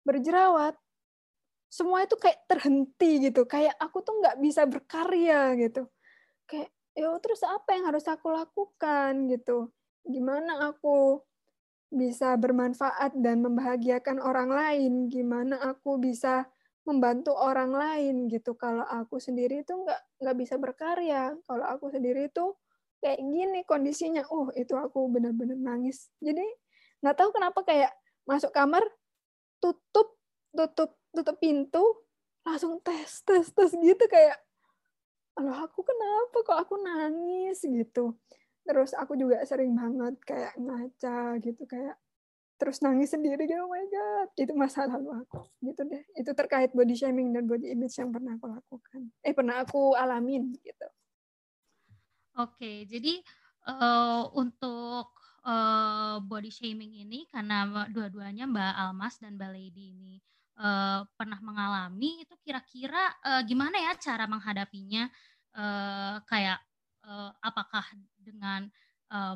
berjerawat, 0.06 0.78
semua 1.72 2.04
itu 2.04 2.14
kayak 2.20 2.44
terhenti 2.46 3.32
gitu, 3.32 3.48
kayak 3.48 3.72
aku 3.80 4.04
tuh 4.04 4.20
nggak 4.20 4.38
bisa 4.44 4.68
berkarya 4.68 5.56
gitu. 5.56 5.88
Kayak 6.44 6.70
ya 6.92 7.08
terus 7.24 7.40
apa 7.48 7.72
yang 7.72 7.88
harus 7.88 8.04
aku 8.04 8.28
lakukan? 8.28 9.32
Gitu. 9.32 9.72
Gimana 10.04 10.68
aku 10.68 11.24
bisa 11.88 12.36
bermanfaat 12.36 13.16
dan 13.16 13.40
membahagiakan 13.40 14.20
orang 14.20 14.52
lain? 14.52 14.92
Gimana 15.08 15.56
aku 15.64 15.96
bisa 15.96 16.44
membantu 16.84 17.32
orang 17.32 17.72
lain? 17.72 18.28
Gitu. 18.28 18.52
Kalau 18.60 18.84
aku 18.84 19.16
sendiri 19.16 19.64
itu 19.64 19.72
nggak 19.72 20.11
nggak 20.22 20.36
bisa 20.38 20.54
berkarya. 20.56 21.34
Kalau 21.44 21.66
aku 21.66 21.90
sendiri 21.90 22.30
itu 22.30 22.54
kayak 23.02 23.18
gini 23.18 23.60
kondisinya. 23.66 24.22
Oh 24.30 24.48
itu 24.54 24.78
aku 24.78 25.10
benar-benar 25.10 25.58
nangis. 25.58 26.08
Jadi 26.22 26.46
nggak 27.02 27.16
tahu 27.18 27.30
kenapa 27.34 27.60
kayak 27.66 27.92
masuk 28.22 28.54
kamar 28.54 28.86
tutup 29.58 30.14
tutup 30.54 30.94
tutup 31.10 31.36
pintu 31.42 31.82
langsung 32.46 32.78
tes 32.82 33.22
tes 33.26 33.50
tes 33.50 33.70
gitu 33.74 34.04
kayak 34.06 34.38
loh 35.42 35.64
aku 35.64 35.82
kenapa 35.82 36.36
kok 36.44 36.58
aku 36.68 36.74
nangis? 36.78 37.58
gitu. 37.66 38.14
Terus 38.62 38.94
aku 38.94 39.18
juga 39.18 39.42
sering 39.42 39.74
banget 39.74 40.14
kayak 40.22 40.54
ngaca 40.60 41.40
gitu 41.42 41.66
kayak 41.66 41.98
terus 42.62 42.78
nangis 42.78 43.10
sendiri 43.10 43.42
gitu 43.50 43.58
oh 43.58 43.66
my 43.66 43.82
god. 43.90 44.28
Itu 44.38 44.54
masa 44.54 44.86
lalu 44.86 45.18
aku 45.18 45.50
gitu 45.66 45.82
deh. 45.82 46.06
Itu 46.14 46.30
terkait 46.30 46.70
body 46.70 46.94
shaming 46.94 47.34
dan 47.34 47.50
body 47.50 47.74
image 47.74 47.98
yang 47.98 48.14
pernah 48.14 48.38
aku 48.38 48.46
lakukan. 48.46 49.10
Eh 49.26 49.34
pernah 49.34 49.66
aku 49.66 49.98
alamin 49.98 50.54
gitu. 50.62 50.86
Oke 52.38 52.86
jadi 52.86 53.18
uh, 53.66 54.30
untuk 54.38 55.10
uh, 55.42 56.22
body 56.22 56.54
shaming 56.54 57.02
ini 57.02 57.26
karena 57.26 57.66
dua-duanya 57.90 58.46
Mbak 58.46 58.72
Almas 58.78 59.18
dan 59.18 59.34
Mbak 59.34 59.50
Lady 59.50 59.90
ini 59.90 60.14
uh, 60.62 61.02
pernah 61.18 61.42
mengalami 61.42 62.22
itu 62.22 62.38
kira-kira 62.46 63.10
uh, 63.26 63.42
gimana 63.42 63.74
ya 63.90 63.98
cara 63.98 64.30
menghadapinya? 64.30 65.10
Uh, 65.52 66.16
kayak 66.30 66.62
uh, 67.04 67.28
apakah 67.44 67.84
dengan 68.16 68.70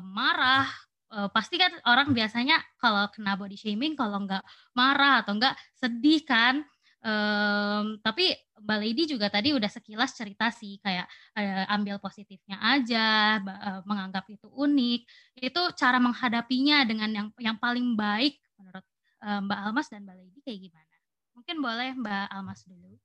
marah 0.01 0.65
uh, 1.11 1.29
pasti 1.31 1.55
kan 1.59 1.71
orang 1.87 2.11
biasanya 2.11 2.59
kalau 2.79 3.07
kena 3.11 3.39
body 3.39 3.55
shaming 3.55 3.95
kalau 3.95 4.23
nggak 4.23 4.43
marah 4.75 5.23
atau 5.23 5.35
nggak 5.37 5.55
sedih 5.77 6.23
kan. 6.27 6.63
Um, 6.97 8.01
tapi 8.01 8.33
Mbak 8.57 8.79
Lady 8.81 9.03
juga 9.05 9.29
tadi 9.29 9.53
udah 9.53 9.69
sekilas 9.69 10.17
cerita 10.17 10.49
sih 10.49 10.81
kayak 10.81 11.05
uh, 11.37 11.65
ambil 11.77 12.01
positifnya 12.01 12.57
aja 12.57 13.37
uh, 13.39 13.81
menganggap 13.85 14.25
itu 14.27 14.49
unik. 14.49 15.01
Itu 15.37 15.61
cara 15.77 16.01
menghadapinya 16.01 16.83
dengan 16.83 17.09
yang 17.13 17.27
yang 17.37 17.57
paling 17.61 17.93
baik 17.93 18.41
menurut 18.57 18.85
uh, 19.23 19.39
Mbak 19.45 19.59
Almas 19.61 19.87
dan 19.93 20.03
Mbak 20.03 20.17
Lady 20.17 20.39
kayak 20.41 20.59
gimana? 20.67 20.95
Mungkin 21.37 21.55
boleh 21.61 21.89
Mbak 22.01 22.25
Almas 22.33 22.65
dulu. 22.65 22.97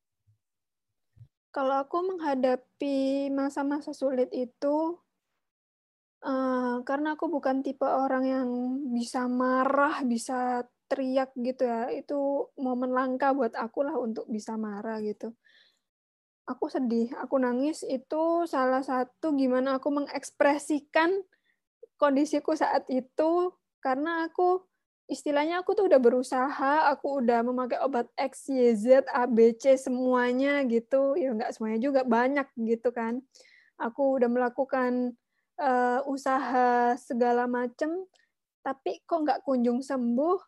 Kalau 1.53 1.85
aku 1.85 2.01
menghadapi 2.01 3.29
masa-masa 3.29 3.93
sulit 3.93 4.33
itu, 4.33 4.97
uh, 6.23 6.81
karena 6.87 7.13
aku 7.19 7.29
bukan 7.29 7.61
tipe 7.61 7.85
orang 7.85 8.23
yang 8.25 8.49
bisa 8.95 9.27
marah, 9.27 10.01
bisa 10.07 10.63
teriak 10.87 11.35
gitu 11.37 11.67
ya. 11.67 11.91
Itu 11.91 12.49
momen 12.57 12.91
langka 12.95 13.35
buat 13.35 13.53
aku 13.53 13.79
lah 13.85 13.95
untuk 13.99 14.25
bisa 14.31 14.55
marah 14.55 14.99
gitu. 15.03 15.35
Aku 16.43 16.67
sedih, 16.67 17.07
aku 17.15 17.39
nangis 17.39 17.87
itu 17.87 18.43
salah 18.51 18.83
satu 18.83 19.31
gimana 19.31 19.79
aku 19.79 19.95
mengekspresikan 19.95 21.23
kondisiku 21.95 22.51
saat 22.51 22.83
itu 22.91 23.55
karena 23.79 24.27
aku 24.27 24.59
istilahnya 25.07 25.63
aku 25.63 25.71
tuh 25.75 25.87
udah 25.87 25.99
berusaha, 26.03 26.91
aku 26.91 27.23
udah 27.23 27.43
memakai 27.47 27.79
obat 27.83 28.11
X, 28.19 28.51
Y, 28.51 28.75
Z, 28.75 29.07
A, 29.11 29.23
B, 29.27 29.55
C 29.55 29.75
semuanya 29.79 30.63
gitu. 30.67 31.15
Ya 31.15 31.31
nggak 31.31 31.55
semuanya 31.55 31.79
juga, 31.79 32.01
banyak 32.07 32.47
gitu 32.59 32.91
kan. 32.91 33.23
Aku 33.79 34.19
udah 34.19 34.27
melakukan 34.27 35.15
uh, 35.59 36.01
usaha 36.09 36.95
segala 36.97 37.45
macem, 37.45 37.91
tapi 38.65 39.03
kok 39.03 39.21
nggak 39.25 39.41
kunjung 39.43 39.83
sembuh, 39.83 40.39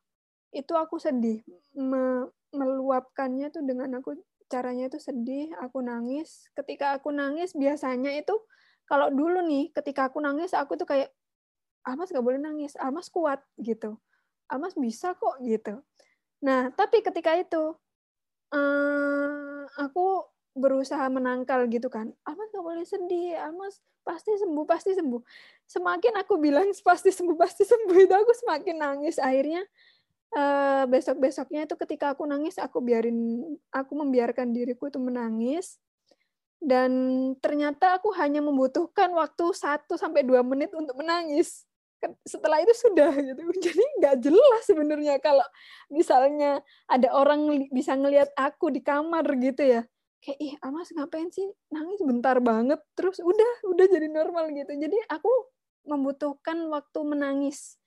itu 0.56 0.74
aku 0.74 0.98
sedih. 1.02 1.42
Me 1.76 2.30
meluapkannya 2.56 3.52
tuh 3.52 3.68
dengan 3.68 4.00
aku 4.00 4.16
caranya 4.48 4.88
itu 4.88 5.02
sedih, 5.02 5.52
aku 5.60 5.84
nangis. 5.84 6.48
Ketika 6.56 6.96
aku 6.96 7.12
nangis 7.12 7.52
biasanya 7.52 8.16
itu 8.16 8.32
kalau 8.88 9.12
dulu 9.12 9.44
nih, 9.44 9.74
ketika 9.76 10.08
aku 10.08 10.24
nangis 10.24 10.56
aku 10.56 10.80
tuh 10.80 10.88
kayak 10.88 11.12
Almas 11.86 12.10
gak 12.10 12.24
boleh 12.26 12.42
nangis, 12.42 12.74
Almas 12.82 13.14
kuat 13.14 13.46
gitu 13.62 14.02
Almas 14.50 14.78
bisa 14.78 15.18
kok 15.18 15.42
gitu. 15.42 15.82
Nah, 16.46 16.70
tapi 16.78 17.02
ketika 17.02 17.34
itu 17.34 17.74
uh, 18.54 19.62
aku 19.82 20.06
berusaha 20.56 21.06
menangkal 21.12 21.68
gitu 21.68 21.92
kan. 21.92 22.16
Almas 22.24 22.48
gak 22.50 22.64
boleh 22.64 22.88
sedih, 22.88 23.36
Almas 23.36 23.84
pasti 24.08 24.32
sembuh, 24.40 24.64
pasti 24.64 24.96
sembuh. 24.96 25.22
Semakin 25.68 26.14
aku 26.24 26.40
bilang 26.40 26.72
pasti 26.90 27.12
sembuh, 27.12 27.36
pasti 27.36 27.68
sembuh 27.68 27.98
itu 28.00 28.14
aku 28.16 28.32
semakin 28.48 28.76
nangis. 28.80 29.20
Akhirnya 29.20 29.62
uh, 30.34 30.88
besok-besoknya 30.88 31.68
itu 31.68 31.76
ketika 31.76 32.16
aku 32.16 32.24
nangis, 32.24 32.56
aku 32.56 32.80
biarin, 32.80 33.44
aku 33.70 33.94
membiarkan 34.00 34.56
diriku 34.56 34.88
itu 34.88 34.98
menangis. 34.98 35.78
Dan 36.58 36.92
ternyata 37.44 38.00
aku 38.00 38.16
hanya 38.16 38.40
membutuhkan 38.42 39.12
waktu 39.14 39.54
1 39.54 39.86
sampai 40.00 40.24
2 40.24 40.40
menit 40.42 40.72
untuk 40.74 40.98
menangis 40.98 41.68
setelah 42.26 42.62
itu 42.62 42.74
sudah 42.76 43.10
gitu 43.34 43.42
jadi 43.62 43.84
nggak 44.02 44.16
jelas 44.22 44.64
sebenarnya 44.68 45.18
kalau 45.18 45.46
misalnya 45.90 46.62
ada 46.86 47.10
orang 47.16 47.50
bisa 47.74 47.98
ngelihat 47.98 48.30
aku 48.38 48.70
di 48.70 48.84
kamar 48.84 49.26
gitu 49.42 49.64
ya 49.66 49.82
kayak 50.26 50.40
ih 50.42 50.54
Amas 50.66 50.90
ngapain 50.90 51.30
sih? 51.30 51.46
Nangis 51.70 52.02
bentar 52.02 52.42
banget. 52.42 52.82
Terus 52.98 53.22
udah 53.22 53.70
udah 53.70 53.86
jadi 53.86 54.10
normal 54.10 54.50
gitu. 54.58 54.74
Jadi 54.74 54.98
aku 55.06 55.30
membutuhkan 55.86 56.66
waktu 56.74 57.00
menangis 57.06 57.78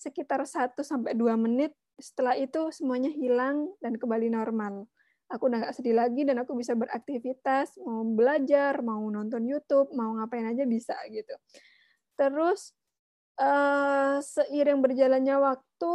sekitar 0.00 0.40
1 0.48 0.72
sampai 0.80 1.12
dua 1.12 1.36
menit. 1.36 1.76
Setelah 2.00 2.40
itu 2.40 2.72
semuanya 2.72 3.12
hilang 3.12 3.68
dan 3.84 4.00
kembali 4.00 4.32
normal. 4.32 4.88
Aku 5.28 5.52
udah 5.52 5.68
nggak 5.68 5.76
sedih 5.76 5.96
lagi 5.96 6.24
dan 6.24 6.40
aku 6.40 6.56
bisa 6.56 6.72
beraktivitas 6.72 7.76
mau 7.84 8.04
belajar 8.04 8.80
mau 8.80 9.00
nonton 9.12 9.44
YouTube 9.44 9.92
mau 9.92 10.16
ngapain 10.16 10.48
aja 10.48 10.64
bisa 10.64 10.96
gitu. 11.12 11.36
Terus 12.16 12.72
uh, 13.40 14.20
seiring 14.20 14.80
berjalannya 14.84 15.36
waktu, 15.40 15.94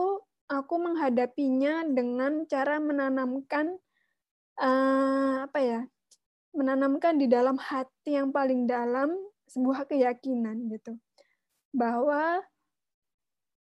aku 0.50 0.76
menghadapinya 0.80 1.86
dengan 1.86 2.50
cara 2.50 2.82
menanamkan 2.82 3.78
uh, 4.62 5.46
apa 5.46 5.60
ya, 5.62 5.82
menanamkan 6.54 7.18
di 7.18 7.30
dalam 7.30 7.58
hati 7.58 8.18
yang 8.18 8.34
paling 8.34 8.66
dalam 8.66 9.14
sebuah 9.48 9.88
keyakinan 9.88 10.68
gitu, 10.74 10.98
bahwa 11.72 12.42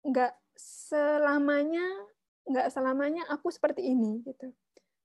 nggak 0.06 0.34
selamanya 0.56 1.84
nggak 2.46 2.70
selamanya 2.70 3.26
aku 3.28 3.50
seperti 3.50 3.90
ini 3.90 4.22
gitu, 4.22 4.54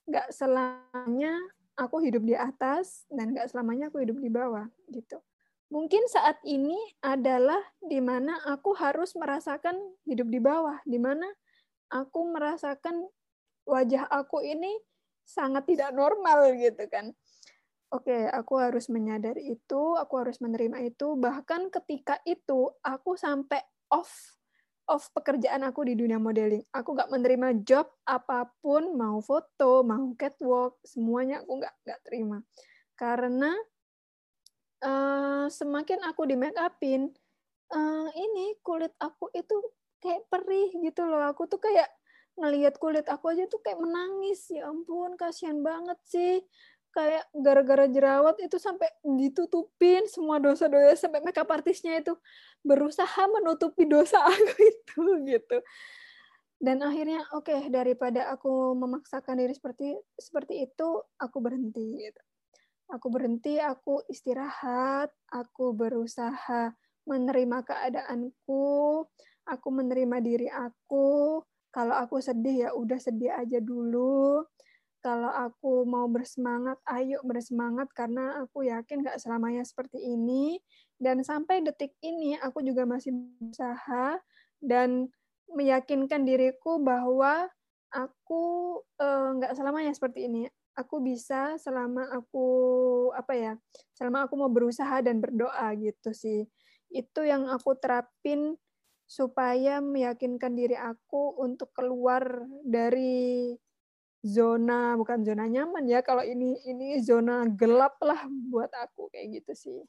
nggak 0.07 0.29
selamanya 0.31 1.33
aku 1.81 2.05
hidup 2.05 2.21
di 2.21 2.37
atas 2.37 3.09
dan 3.09 3.33
nggak 3.33 3.49
selamanya 3.49 3.89
aku 3.89 4.05
hidup 4.05 4.21
di 4.21 4.29
bawah 4.29 4.69
gitu. 4.93 5.19
Mungkin 5.71 6.03
saat 6.11 6.43
ini 6.43 6.77
adalah 7.01 7.63
di 7.79 8.03
mana 8.03 8.43
aku 8.45 8.75
harus 8.75 9.15
merasakan 9.15 9.79
hidup 10.03 10.27
di 10.27 10.43
bawah, 10.43 10.83
di 10.83 10.99
mana 10.99 11.25
aku 11.89 12.27
merasakan 12.27 13.07
wajah 13.65 14.05
aku 14.11 14.43
ini 14.43 14.75
sangat 15.31 15.71
tidak 15.71 15.95
normal 15.95 16.51
gitu 16.59 16.85
kan. 16.91 17.15
Oke, 17.91 18.27
aku 18.31 18.55
harus 18.59 18.87
menyadari 18.87 19.55
itu, 19.55 19.99
aku 19.99 20.23
harus 20.23 20.39
menerima 20.39 20.79
itu. 20.87 21.19
Bahkan 21.19 21.75
ketika 21.75 22.23
itu 22.23 22.71
aku 22.87 23.19
sampai 23.19 23.59
off 23.91 24.39
off 24.91 25.07
pekerjaan 25.15 25.63
aku 25.63 25.87
di 25.87 25.95
dunia 25.95 26.19
modeling. 26.19 26.67
Aku 26.75 26.99
nggak 26.99 27.11
menerima 27.15 27.63
job 27.63 27.87
apa 28.03 28.51
pun, 28.59 28.95
mau 28.99 29.23
foto, 29.23 29.87
mau 29.87 30.11
catwalk, 30.19 30.83
semuanya 30.83 31.43
aku 31.47 31.63
nggak 31.63 31.75
nggak 31.87 32.01
terima. 32.03 32.39
Karena 32.99 33.55
uh, 34.83 35.47
semakin 35.47 36.03
aku 36.07 36.27
di 36.27 36.35
make 36.35 36.59
upin, 36.59 37.11
uh, 37.71 38.09
ini 38.15 38.59
kulit 38.67 38.95
aku 38.99 39.31
itu 39.35 39.55
kayak 40.03 40.27
perih 40.27 40.75
gitu 40.79 41.07
loh. 41.07 41.31
Aku 41.31 41.47
tuh 41.47 41.63
kayak 41.63 41.91
ngelihat 42.41 42.81
kulit 42.81 43.05
aku 43.07 43.37
aja 43.37 43.45
tuh 43.47 43.61
kayak 43.61 43.79
menangis. 43.79 44.49
Ya 44.49 44.67
ampun, 44.73 45.15
kasihan 45.21 45.61
banget 45.61 46.01
sih. 46.09 46.41
Kayak 46.91 47.29
gara-gara 47.31 47.87
jerawat 47.87 48.37
itu 48.43 48.59
sampai 48.59 48.91
ditutupin 49.07 50.11
semua 50.11 50.43
dosa-dosa 50.43 51.07
sampai 51.07 51.23
makeup 51.23 51.47
artisnya 51.47 52.03
itu 52.03 52.19
berusaha 52.67 53.31
menutupi 53.31 53.87
dosa 53.87 54.19
aku 54.33 54.55
itu 54.59 55.03
gitu. 55.29 55.59
Dan 56.61 56.83
akhirnya 56.83 57.23
oke 57.33 57.47
okay, 57.47 57.71
daripada 57.71 58.29
aku 58.35 58.75
memaksakan 58.75 59.39
diri 59.39 59.55
seperti 59.55 59.95
seperti 60.19 60.67
itu 60.67 60.89
aku 61.21 61.39
berhenti 61.39 62.11
gitu. 62.11 62.23
Aku 62.91 63.07
berhenti 63.07 63.63
aku 63.63 64.03
istirahat 64.11 65.15
aku 65.31 65.71
berusaha 65.79 66.75
menerima 67.07 67.59
keadaanku 67.63 69.07
aku 69.51 69.69
menerima 69.73 70.17
diri 70.23 70.49
aku 70.51 71.41
kalau 71.71 71.95
aku 71.95 72.19
sedih 72.19 72.67
ya 72.67 72.71
udah 72.75 72.99
sedih 72.99 73.35
aja 73.35 73.59
dulu 73.63 74.45
kalau 75.01 75.33
aku 75.33 75.89
mau 75.89 76.05
bersemangat, 76.13 76.77
ayo 76.85 77.25
bersemangat 77.25 77.89
karena 77.97 78.45
aku 78.45 78.69
yakin 78.69 79.01
gak 79.01 79.17
selamanya 79.17 79.65
seperti 79.65 79.97
ini. 79.97 80.61
Dan 81.01 81.25
sampai 81.25 81.65
detik 81.65 81.97
ini 82.05 82.37
aku 82.37 82.61
juga 82.61 82.85
masih 82.85 83.17
berusaha 83.17 84.21
dan 84.61 85.09
meyakinkan 85.49 86.29
diriku 86.29 86.77
bahwa 86.85 87.49
aku 87.89 88.77
eh, 89.01 89.29
nggak 89.41 89.53
uh, 89.53 89.57
selamanya 89.57 89.97
seperti 89.97 90.29
ini. 90.29 90.45
Aku 90.77 91.01
bisa 91.01 91.57
selama 91.57 92.05
aku 92.13 92.47
apa 93.17 93.33
ya, 93.33 93.53
selama 93.97 94.29
aku 94.29 94.37
mau 94.37 94.53
berusaha 94.53 95.01
dan 95.01 95.25
berdoa 95.25 95.73
gitu 95.81 96.13
sih. 96.13 96.45
Itu 96.93 97.25
yang 97.25 97.49
aku 97.49 97.73
terapin 97.81 98.61
supaya 99.11 99.83
meyakinkan 99.83 100.55
diri 100.55 100.79
aku 100.79 101.35
untuk 101.43 101.75
keluar 101.75 102.47
dari 102.63 103.51
zona 104.23 104.95
bukan 104.95 105.27
zona 105.27 105.51
nyaman 105.51 105.83
ya 105.91 105.99
kalau 106.07 106.23
ini 106.23 106.55
ini 106.63 107.03
zona 107.03 107.43
gelap 107.51 107.99
lah 107.99 108.31
buat 108.31 108.71
aku 108.71 109.11
kayak 109.11 109.43
gitu 109.43 109.53
sih. 109.59 109.81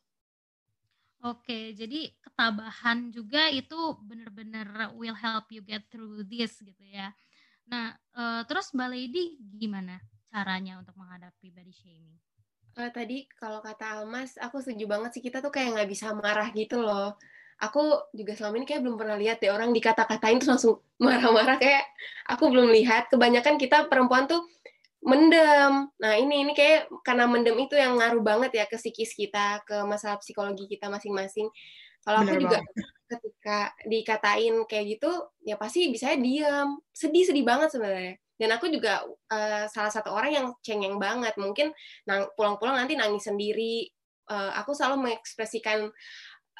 Oke, 1.21 1.77
jadi 1.77 2.09
ketabahan 2.17 3.13
juga 3.13 3.45
itu 3.53 3.77
benar-benar 4.01 4.89
will 4.97 5.13
help 5.13 5.53
you 5.53 5.61
get 5.61 5.85
through 5.93 6.25
this 6.25 6.57
gitu 6.57 6.81
ya. 6.81 7.13
Nah, 7.69 7.93
uh, 8.17 8.41
terus 8.49 8.73
Mbak 8.73 8.89
Lady 8.89 9.37
gimana 9.37 10.01
caranya 10.33 10.81
untuk 10.81 10.97
menghadapi 10.97 11.53
body 11.53 11.69
shaming? 11.69 12.17
Uh, 12.73 12.89
tadi 12.89 13.29
kalau 13.37 13.61
kata 13.61 14.01
Almas, 14.01 14.33
aku 14.41 14.65
setuju 14.65 14.89
banget 14.89 15.13
sih 15.13 15.21
kita 15.21 15.45
tuh 15.45 15.53
kayak 15.53 15.77
nggak 15.77 15.89
bisa 15.93 16.09
marah 16.17 16.49
gitu 16.57 16.81
loh 16.81 17.13
aku 17.61 18.09
juga 18.17 18.33
selama 18.33 18.57
ini 18.57 18.65
kayak 18.65 18.81
belum 18.81 18.97
pernah 18.97 19.15
lihat 19.21 19.37
deh 19.37 19.53
orang 19.53 19.69
dikata-katain 19.69 20.41
terus 20.41 20.49
langsung 20.57 20.81
marah-marah 20.97 21.61
kayak 21.61 21.85
aku 22.25 22.49
belum 22.49 22.73
lihat 22.73 23.13
kebanyakan 23.13 23.61
kita 23.61 23.85
perempuan 23.85 24.25
tuh 24.25 24.41
mendem. 25.01 25.89
Nah, 25.97 26.13
ini 26.13 26.45
ini 26.45 26.53
kayak 26.53 26.87
karena 27.01 27.25
mendem 27.25 27.57
itu 27.57 27.73
yang 27.73 27.97
ngaruh 27.97 28.21
banget 28.21 28.51
ya 28.53 28.65
ke 28.69 28.77
psikis 28.77 29.17
kita, 29.17 29.61
ke 29.65 29.81
masalah 29.85 30.21
psikologi 30.21 30.69
kita 30.69 30.87
masing-masing. 30.93 31.49
Kalau 32.01 32.25
aku 32.25 32.33
juga 32.37 32.61
ketika 33.09 33.73
dikatain 33.85 34.65
kayak 34.65 34.97
gitu, 34.97 35.11
ya 35.45 35.57
pasti 35.57 35.89
bisa 35.89 36.13
diam. 36.17 36.81
Sedih-sedih 36.93 37.45
banget 37.45 37.73
sebenarnya. 37.73 38.15
Dan 38.37 38.49
aku 38.57 38.73
juga 38.73 39.05
uh, 39.05 39.65
salah 39.69 39.93
satu 39.93 40.13
orang 40.13 40.31
yang 40.33 40.47
cengeng 40.65 40.97
banget. 40.97 41.33
Mungkin 41.37 41.73
pulang-pulang 42.37 42.77
nanti 42.77 42.97
nangis 42.97 43.25
sendiri. 43.25 43.89
Uh, 44.31 44.53
aku 44.57 44.71
selalu 44.71 45.11
mengekspresikan 45.11 45.91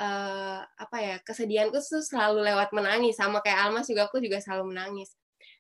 uh, 0.02 0.60
apa 0.66 0.98
ya 0.98 1.16
kesedihanku 1.22 1.78
tuh 1.78 2.02
selalu 2.02 2.42
lewat 2.42 2.74
menangis. 2.74 3.22
Sama 3.22 3.40
kayak 3.46 3.70
Almas 3.70 3.86
juga 3.86 4.10
aku 4.10 4.18
juga 4.18 4.42
selalu 4.42 4.74
menangis. 4.74 5.14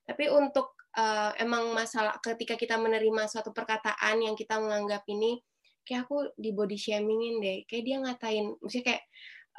Tapi 0.03 0.33
untuk 0.33 0.73
uh, 0.97 1.31
emang 1.37 1.71
masalah 1.77 2.17
ketika 2.19 2.57
kita 2.57 2.75
menerima 2.81 3.29
suatu 3.29 3.53
perkataan 3.53 4.25
yang 4.25 4.33
kita 4.33 4.57
menganggap 4.57 5.05
ini 5.07 5.37
kayak 5.85 6.09
aku 6.09 6.33
di 6.35 6.49
body 6.51 6.77
shamingin 6.77 7.37
deh. 7.39 7.57
Kayak 7.69 7.83
dia 7.85 7.97
ngatain 8.01 8.45
maksudnya 8.57 8.85
kayak 8.89 9.03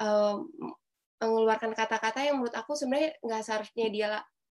uh, 0.02 0.36
mengeluarkan 1.22 1.72
kata-kata 1.78 2.26
yang 2.26 2.42
menurut 2.42 2.56
aku 2.58 2.74
sebenarnya 2.74 3.14
nggak 3.22 3.42
seharusnya 3.46 3.86
dia 3.94 4.08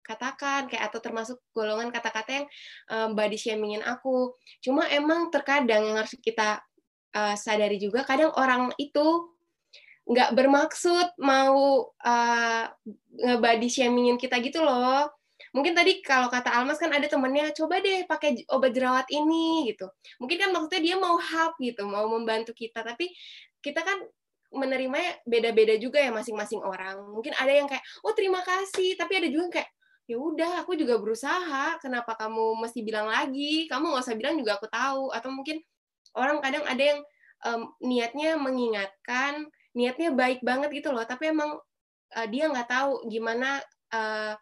katakan. 0.02 0.66
Kayak 0.66 0.90
atau 0.90 1.00
termasuk 1.02 1.38
golongan 1.54 1.94
kata-kata 1.94 2.32
yang 2.44 2.48
um, 2.90 3.10
body 3.14 3.38
shamingin 3.38 3.86
aku. 3.86 4.34
Cuma 4.62 4.90
emang 4.90 5.30
terkadang 5.30 5.86
yang 5.86 6.02
harus 6.02 6.18
kita 6.18 6.66
uh, 7.14 7.36
sadari 7.38 7.78
juga 7.78 8.02
kadang 8.02 8.34
orang 8.36 8.74
itu 8.82 9.35
nggak 10.06 10.38
bermaksud 10.38 11.18
mau 11.18 11.90
uh, 11.90 12.64
ngebody 13.18 13.70
shamingin 13.70 14.22
kita 14.22 14.38
gitu 14.42 14.62
loh. 14.62 15.10
Mungkin 15.52 15.72
tadi 15.72 16.04
kalau 16.04 16.28
kata 16.28 16.52
Almas 16.52 16.80
kan 16.80 16.92
ada 16.92 17.08
temennya, 17.08 17.52
coba 17.56 17.80
deh 17.80 18.04
pakai 18.08 18.44
obat 18.52 18.76
jerawat 18.76 19.08
ini 19.12 19.72
gitu. 19.72 19.88
Mungkin 20.20 20.38
kan 20.40 20.50
maksudnya 20.52 20.82
dia 20.84 20.96
mau 21.00 21.16
help 21.16 21.56
gitu, 21.64 21.88
mau 21.88 22.08
membantu 22.12 22.52
kita. 22.52 22.84
Tapi 22.84 23.08
kita 23.64 23.80
kan 23.84 24.04
menerimanya 24.52 25.16
beda-beda 25.24 25.76
juga 25.80 26.00
ya 26.00 26.12
masing-masing 26.12 26.60
orang. 26.60 27.00
Mungkin 27.12 27.36
ada 27.40 27.52
yang 27.52 27.68
kayak, 27.72 27.84
oh 28.04 28.12
terima 28.12 28.44
kasih. 28.44 29.00
Tapi 29.00 29.20
ada 29.20 29.28
juga 29.32 29.44
yang 29.48 29.54
kayak, 29.56 29.70
ya 30.12 30.18
udah 30.20 30.52
aku 30.64 30.76
juga 30.76 31.00
berusaha. 31.00 31.80
Kenapa 31.80 32.20
kamu 32.20 32.60
mesti 32.60 32.80
bilang 32.84 33.08
lagi? 33.08 33.68
Kamu 33.72 33.96
nggak 33.96 34.04
usah 34.08 34.16
bilang 34.20 34.36
juga 34.36 34.60
aku 34.60 34.68
tahu. 34.68 35.12
Atau 35.16 35.32
mungkin 35.32 35.64
orang 36.16 36.44
kadang 36.44 36.64
ada 36.68 36.84
yang 36.84 37.00
um, 37.48 37.72
niatnya 37.80 38.36
mengingatkan, 38.36 39.48
niatnya 39.76 40.16
baik 40.16 40.42
banget 40.42 40.72
gitu 40.72 40.96
loh. 40.96 41.04
Tapi 41.04 41.36
emang 41.36 41.60
uh, 42.16 42.28
dia 42.32 42.48
nggak 42.48 42.72
tahu 42.72 43.12
gimana 43.12 43.60
uh, 43.92 44.34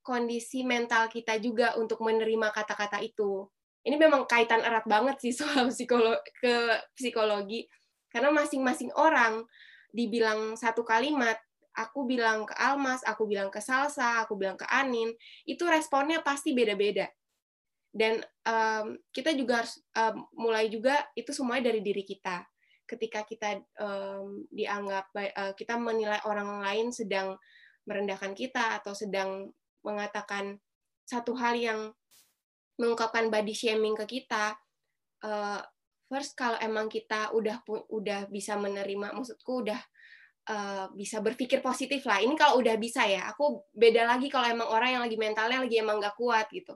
kondisi 0.00 0.64
mental 0.64 1.12
kita 1.12 1.36
juga 1.36 1.76
untuk 1.76 2.00
menerima 2.00 2.48
kata-kata 2.50 3.04
itu. 3.04 3.44
Ini 3.84 3.94
memang 4.00 4.24
kaitan 4.24 4.64
erat 4.64 4.88
banget 4.88 5.20
sih 5.20 5.36
soal 5.38 5.68
psikolo 5.68 6.16
ke 6.40 6.80
psikologi. 6.96 7.68
Karena 8.08 8.32
masing-masing 8.32 8.88
orang 8.96 9.44
dibilang 9.92 10.56
satu 10.56 10.80
kalimat 10.84 11.36
aku 11.76 12.08
bilang 12.08 12.42
ke 12.48 12.56
Almas 12.58 13.06
aku 13.06 13.24
bilang 13.30 13.48
ke 13.48 13.62
Salsa 13.62 14.20
aku 14.26 14.34
bilang 14.34 14.58
ke 14.58 14.66
Anin 14.66 15.14
itu 15.44 15.62
responnya 15.68 16.24
pasti 16.24 16.56
beda-beda. 16.56 17.06
Dan 17.88 18.20
um, 18.44 19.00
kita 19.12 19.32
juga 19.32 19.64
harus 19.64 19.80
um, 19.96 20.24
mulai 20.36 20.68
juga 20.68 21.08
itu 21.16 21.32
semuanya 21.32 21.72
dari 21.72 21.80
diri 21.80 22.04
kita 22.04 22.44
ketika 22.88 23.22
kita 23.28 23.60
um, 23.76 24.48
dianggap 24.48 25.12
uh, 25.12 25.52
kita 25.52 25.76
menilai 25.76 26.24
orang 26.24 26.64
lain 26.64 26.88
sedang 26.88 27.36
merendahkan 27.84 28.32
kita 28.32 28.80
atau 28.80 28.96
sedang 28.96 29.52
mengatakan 29.84 30.56
satu 31.04 31.36
hal 31.36 31.54
yang 31.56 31.80
mengungkapkan 32.80 33.28
body 33.28 33.52
shaming 33.52 33.92
ke 33.92 34.18
kita 34.20 34.56
uh, 35.24 35.60
first 36.08 36.32
kalau 36.32 36.56
emang 36.64 36.88
kita 36.88 37.28
udah 37.36 37.60
udah 37.92 38.28
bisa 38.32 38.56
menerima 38.56 39.12
maksudku 39.12 39.68
udah 39.68 39.80
uh, 40.48 40.86
bisa 40.96 41.20
berpikir 41.20 41.60
positif 41.60 42.08
lah 42.08 42.24
ini 42.24 42.32
kalau 42.34 42.58
udah 42.60 42.80
bisa 42.80 43.04
ya 43.04 43.28
aku 43.28 43.68
beda 43.76 44.08
lagi 44.08 44.32
kalau 44.32 44.48
emang 44.48 44.68
orang 44.68 44.98
yang 44.98 45.02
lagi 45.04 45.16
mentalnya 45.20 45.60
lagi 45.60 45.76
emang 45.76 46.00
nggak 46.00 46.16
kuat 46.16 46.48
gitu. 46.50 46.74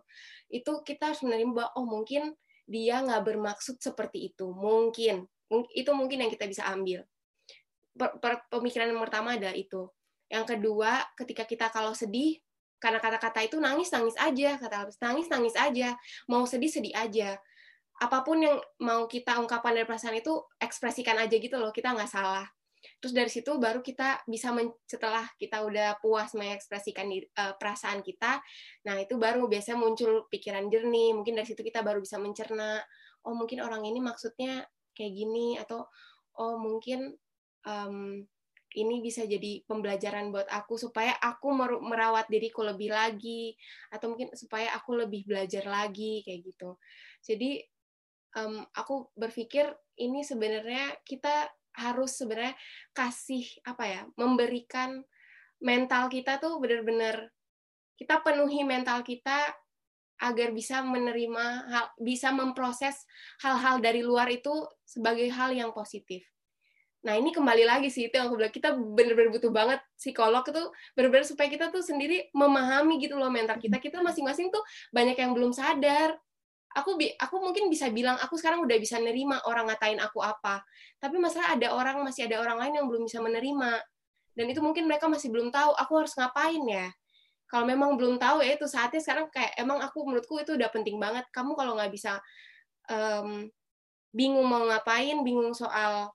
Itu 0.53 0.85
kita 0.85 1.13
harus 1.13 1.25
menerima 1.25 1.53
bahwa 1.53 1.71
oh 1.81 1.87
mungkin 1.89 2.37
dia 2.69 3.03
nggak 3.03 3.25
bermaksud 3.27 3.81
seperti 3.83 4.33
itu 4.33 4.53
mungkin 4.55 5.27
itu 5.77 5.91
mungkin 5.93 6.25
yang 6.25 6.31
kita 6.33 6.49
bisa 6.49 6.65
ambil. 6.73 7.05
Pemikiran 8.49 8.89
yang 8.89 9.03
pertama 9.05 9.37
adalah 9.37 9.53
itu. 9.53 9.89
Yang 10.33 10.57
kedua 10.57 11.05
ketika 11.13 11.45
kita 11.45 11.67
kalau 11.69 11.93
sedih 11.93 12.41
karena 12.81 12.99
kata-kata 12.99 13.47
itu 13.47 13.63
nangis 13.63 13.95
nangis 13.95 14.19
aja 14.19 14.59
kata 14.59 14.91
nangis 14.99 15.31
nangis 15.31 15.55
aja 15.55 15.95
mau 16.27 16.49
sedih 16.49 16.73
sedih 16.73 16.97
aja. 16.97 17.37
Apa 18.01 18.25
pun 18.25 18.41
yang 18.43 18.59
mau 18.81 19.05
kita 19.07 19.39
ungkapkan 19.39 19.77
dari 19.77 19.87
perasaan 19.87 20.19
itu 20.19 20.35
ekspresikan 20.59 21.21
aja 21.21 21.37
gitu 21.37 21.61
loh 21.61 21.71
kita 21.71 21.93
nggak 21.93 22.11
salah. 22.11 22.49
Terus 22.99 23.15
dari 23.15 23.31
situ 23.31 23.55
baru 23.63 23.79
kita 23.79 24.27
bisa 24.27 24.51
men, 24.51 24.75
setelah 24.91 25.23
kita 25.39 25.63
udah 25.63 26.03
puas 26.03 26.35
mengekspresikan 26.35 27.07
uh, 27.39 27.55
perasaan 27.55 28.03
kita 28.03 28.43
nah 28.83 28.99
itu 28.99 29.15
baru 29.15 29.47
biasanya 29.47 29.79
muncul 29.79 30.27
pikiran 30.33 30.67
jernih. 30.67 31.15
Mungkin 31.15 31.39
dari 31.39 31.47
situ 31.47 31.63
kita 31.63 31.85
baru 31.87 32.03
bisa 32.03 32.19
mencerna 32.19 32.83
oh 33.23 33.35
mungkin 33.39 33.63
orang 33.63 33.87
ini 33.87 34.03
maksudnya 34.03 34.67
kayak 34.93 35.13
gini 35.13 35.57
atau 35.61 35.85
oh 36.39 36.57
mungkin 36.61 37.13
um, 37.69 38.23
ini 38.73 39.05
bisa 39.05 39.29
jadi 39.29 39.61
pembelajaran 39.69 40.33
buat 40.33 40.49
aku 40.49 40.81
supaya 40.81 41.13
aku 41.21 41.53
merawat 41.85 42.25
diriku 42.33 42.65
lebih 42.65 42.89
lagi 42.89 43.53
atau 43.93 44.17
mungkin 44.17 44.33
supaya 44.33 44.73
aku 44.73 44.97
lebih 44.97 45.29
belajar 45.29 45.69
lagi 45.69 46.25
kayak 46.25 46.41
gitu. 46.41 46.81
Jadi 47.21 47.61
um, 48.41 48.65
aku 48.73 49.13
berpikir 49.13 49.69
ini 50.01 50.25
sebenarnya 50.25 50.97
kita 51.05 51.53
harus 51.73 52.17
sebenarnya 52.17 52.57
kasih 52.93 53.45
apa 53.65 53.85
ya 53.89 54.03
memberikan 54.17 55.05
mental 55.61 56.13
kita 56.13 56.37
tuh 56.37 56.61
benar-benar 56.61 57.33
kita 57.97 58.21
penuhi 58.21 58.65
mental 58.65 59.01
kita 59.05 59.53
agar 60.21 60.55
bisa 60.55 60.85
menerima 60.85 61.45
hal, 61.71 61.87
bisa 61.99 62.31
memproses 62.31 63.07
hal-hal 63.43 63.81
dari 63.83 64.05
luar 64.05 64.29
itu 64.31 64.53
sebagai 64.85 65.27
hal 65.33 65.55
yang 65.55 65.71
positif. 65.75 66.23
Nah 67.03 67.19
ini 67.19 67.35
kembali 67.35 67.67
lagi 67.67 67.91
sih 67.91 68.07
itu 68.07 68.15
yang 68.15 68.31
aku 68.31 68.39
bilang 68.39 68.55
kita 68.55 68.79
benar-benar 68.79 69.31
butuh 69.35 69.51
banget 69.51 69.83
psikolog 69.99 70.47
itu 70.47 70.63
benar-benar 70.95 71.27
supaya 71.27 71.51
kita 71.51 71.75
tuh 71.75 71.83
sendiri 71.83 72.31
memahami 72.31 73.03
gitu 73.03 73.19
loh 73.19 73.27
mental 73.27 73.59
kita. 73.59 73.83
Kita 73.83 73.99
masing-masing 73.99 74.55
tuh 74.55 74.63
banyak 74.95 75.19
yang 75.19 75.35
belum 75.35 75.51
sadar. 75.51 76.15
Aku 76.73 76.97
bi 76.97 77.11
aku 77.19 77.43
mungkin 77.43 77.69
bisa 77.69 77.91
bilang 77.91 78.17
aku 78.23 78.39
sekarang 78.39 78.63
udah 78.65 78.79
bisa 78.79 79.03
nerima 79.03 79.43
orang 79.51 79.67
ngatain 79.69 79.99
aku 79.99 80.23
apa. 80.23 80.63
Tapi 81.03 81.19
masalah 81.19 81.59
ada 81.59 81.75
orang 81.75 82.07
masih 82.07 82.31
ada 82.31 82.39
orang 82.39 82.63
lain 82.63 82.73
yang 82.81 82.87
belum 82.87 83.11
bisa 83.11 83.19
menerima. 83.19 83.83
Dan 84.33 84.47
itu 84.49 84.63
mungkin 84.63 84.87
mereka 84.87 85.11
masih 85.11 85.29
belum 85.29 85.51
tahu 85.51 85.75
aku 85.75 85.93
harus 86.07 86.15
ngapain 86.17 86.63
ya 86.65 86.89
kalau 87.53 87.69
memang 87.69 88.01
belum 88.01 88.17
tahu 88.17 88.41
ya 88.41 88.57
itu 88.57 88.65
saatnya 88.65 89.05
sekarang 89.05 89.29
kayak 89.29 89.53
emang 89.61 89.85
aku 89.85 90.09
menurutku 90.09 90.41
itu 90.41 90.57
udah 90.57 90.73
penting 90.73 90.97
banget. 90.97 91.29
Kamu 91.29 91.53
kalau 91.53 91.77
nggak 91.77 91.93
bisa 91.93 92.17
um, 92.89 93.45
bingung 94.09 94.49
mau 94.49 94.65
ngapain 94.65 95.21
bingung 95.21 95.53
soal 95.53 96.09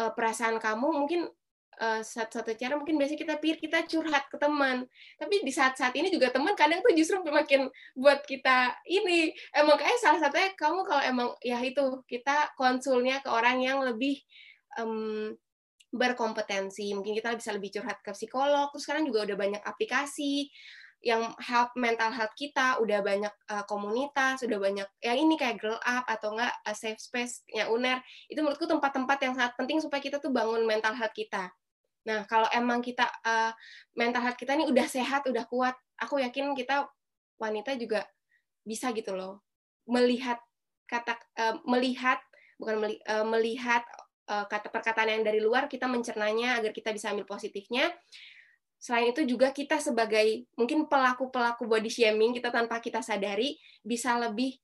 uh, 0.00 0.12
perasaan 0.16 0.56
kamu 0.56 0.88
mungkin 0.96 1.28
uh, 1.76 2.00
satu-satu 2.00 2.56
cara 2.56 2.80
mungkin 2.80 2.96
biasanya 2.96 3.20
kita 3.20 3.34
pikir 3.36 3.68
kita 3.68 3.84
curhat 3.84 4.32
ke 4.32 4.40
teman. 4.40 4.88
Tapi 5.20 5.44
di 5.44 5.52
saat-saat 5.52 5.92
ini 5.92 6.08
juga 6.08 6.32
teman 6.32 6.56
kadang 6.56 6.80
tuh 6.80 6.96
justru 6.96 7.20
makin 7.20 7.68
buat 7.92 8.24
kita 8.24 8.72
ini 8.88 9.36
emang 9.52 9.76
kayak 9.76 10.00
salah 10.00 10.24
satunya 10.24 10.56
kamu 10.56 10.88
kalau 10.88 11.02
emang 11.04 11.28
ya 11.44 11.60
itu 11.60 12.00
kita 12.08 12.48
konsulnya 12.56 13.20
ke 13.20 13.28
orang 13.28 13.60
yang 13.60 13.84
lebih 13.84 14.24
um, 14.80 15.36
berkompetensi. 15.92 16.90
Mungkin 16.96 17.12
kita 17.12 17.36
bisa 17.36 17.52
lebih 17.52 17.70
curhat 17.78 18.00
ke 18.00 18.10
psikolog. 18.16 18.72
Terus 18.72 18.82
sekarang 18.88 19.04
juga 19.04 19.28
udah 19.28 19.36
banyak 19.36 19.62
aplikasi 19.62 20.48
yang 21.02 21.34
help 21.42 21.74
mental 21.74 22.14
health 22.14 22.32
kita, 22.38 22.78
udah 22.78 23.02
banyak 23.02 23.34
uh, 23.50 23.66
komunitas, 23.66 24.38
udah 24.46 24.54
banyak 24.56 24.86
yang 25.02 25.18
ini 25.18 25.34
kayak 25.34 25.58
Girl 25.58 25.78
Up 25.82 26.06
atau 26.06 26.38
enggak 26.38 26.54
uh, 26.62 26.76
Safe 26.78 26.98
Space 26.98 27.42
yang 27.50 27.74
UNER. 27.74 27.98
Itu 28.30 28.40
menurutku 28.40 28.70
tempat-tempat 28.70 29.18
yang 29.20 29.34
sangat 29.34 29.52
penting 29.58 29.82
supaya 29.82 29.98
kita 29.98 30.22
tuh 30.22 30.30
bangun 30.30 30.62
mental 30.62 30.94
health 30.94 31.12
kita. 31.12 31.50
Nah, 32.06 32.22
kalau 32.30 32.46
emang 32.54 32.82
kita 32.82 33.06
uh, 33.26 33.50
mental 33.98 34.22
health 34.22 34.38
kita 34.38 34.54
ini 34.54 34.70
udah 34.70 34.86
sehat, 34.86 35.26
udah 35.26 35.42
kuat, 35.50 35.74
aku 35.98 36.22
yakin 36.22 36.54
kita 36.54 36.86
wanita 37.38 37.74
juga 37.74 38.06
bisa 38.62 38.94
gitu 38.94 39.18
loh 39.18 39.42
melihat 39.90 40.38
kata 40.86 41.18
uh, 41.34 41.58
melihat 41.66 42.22
bukan 42.62 42.78
meli, 42.78 42.96
melihat 43.26 43.82
kata 44.26 44.70
perkataan 44.70 45.18
yang 45.18 45.24
dari 45.26 45.42
luar 45.42 45.66
kita 45.66 45.90
mencernanya 45.90 46.62
agar 46.62 46.70
kita 46.70 46.94
bisa 46.94 47.10
ambil 47.10 47.26
positifnya. 47.26 47.90
Selain 48.82 49.14
itu 49.14 49.22
juga 49.22 49.54
kita 49.54 49.78
sebagai 49.78 50.46
mungkin 50.58 50.90
pelaku-pelaku 50.90 51.70
body 51.70 51.86
shaming 51.86 52.34
kita 52.34 52.50
tanpa 52.50 52.82
kita 52.82 52.98
sadari 52.98 53.54
bisa 53.86 54.18
lebih 54.18 54.58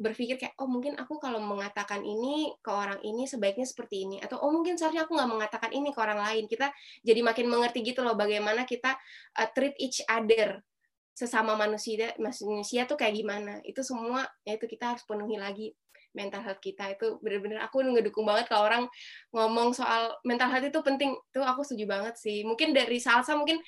berpikir 0.00 0.40
kayak 0.40 0.56
oh 0.56 0.64
mungkin 0.64 0.96
aku 0.96 1.20
kalau 1.20 1.38
mengatakan 1.44 2.00
ini 2.00 2.56
ke 2.64 2.70
orang 2.72 2.98
ini 3.04 3.28
sebaiknya 3.28 3.68
seperti 3.68 4.08
ini. 4.08 4.16
Atau 4.18 4.40
oh 4.40 4.50
mungkin 4.50 4.74
seharusnya 4.74 5.04
aku 5.04 5.12
nggak 5.14 5.30
mengatakan 5.30 5.70
ini 5.76 5.92
ke 5.92 6.00
orang 6.00 6.18
lain. 6.18 6.44
Kita 6.48 6.72
jadi 7.04 7.20
makin 7.20 7.46
mengerti 7.46 7.84
gitu 7.84 8.00
loh 8.00 8.16
bagaimana 8.16 8.64
kita 8.64 8.96
uh, 9.38 9.48
treat 9.52 9.76
each 9.78 10.00
other 10.08 10.64
sesama 11.12 11.52
manusia 11.52 12.16
manusia 12.16 12.88
tuh 12.88 12.96
kayak 12.96 13.14
gimana. 13.22 13.60
Itu 13.62 13.84
semua 13.84 14.24
ya 14.42 14.56
itu 14.56 14.64
kita 14.64 14.96
harus 14.96 15.04
penuhi 15.04 15.36
lagi 15.36 15.76
mental 16.12 16.42
health 16.42 16.58
kita 16.58 16.94
itu 16.94 17.18
bener-bener 17.22 17.62
aku 17.62 17.82
ngedukung 17.82 18.26
banget 18.26 18.50
kalau 18.50 18.66
orang 18.66 18.84
ngomong 19.30 19.70
soal 19.70 20.18
mental 20.26 20.50
health 20.50 20.66
itu 20.66 20.80
penting 20.82 21.14
tuh 21.30 21.46
aku 21.46 21.62
setuju 21.62 21.86
banget 21.86 22.14
sih 22.18 22.42
mungkin 22.42 22.74
dari 22.74 22.98
salsa 22.98 23.38
mungkin 23.38 23.62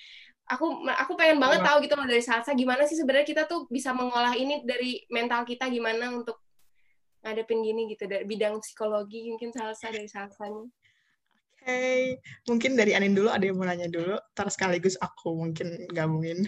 aku 0.51 0.83
aku 0.91 1.13
pengen 1.15 1.39
banget 1.39 1.63
tahu 1.63 1.87
gitu 1.87 1.95
loh 1.95 2.07
dari 2.07 2.23
salsa 2.23 2.51
gimana 2.53 2.83
sih 2.85 2.99
sebenarnya 2.99 3.27
kita 3.27 3.43
tuh 3.47 3.71
bisa 3.71 3.95
mengolah 3.95 4.35
ini 4.35 4.67
dari 4.67 5.07
mental 5.07 5.47
kita 5.47 5.71
gimana 5.71 6.11
untuk 6.11 6.43
ngadepin 7.23 7.63
gini 7.63 7.87
gitu 7.95 8.11
dari 8.11 8.27
bidang 8.27 8.59
psikologi 8.59 9.31
mungkin 9.31 9.55
salsa 9.55 9.95
dari 9.95 10.11
salsanya 10.11 10.67
Oke, 11.63 11.71
okay. 11.71 12.03
mungkin 12.51 12.75
dari 12.75 12.91
Anin 12.99 13.15
dulu 13.15 13.31
ada 13.31 13.47
yang 13.47 13.55
mau 13.55 13.63
nanya 13.63 13.87
dulu, 13.87 14.19
terus 14.35 14.59
sekaligus 14.59 14.99
aku 14.99 15.31
mungkin 15.31 15.87
gabungin. 15.95 16.43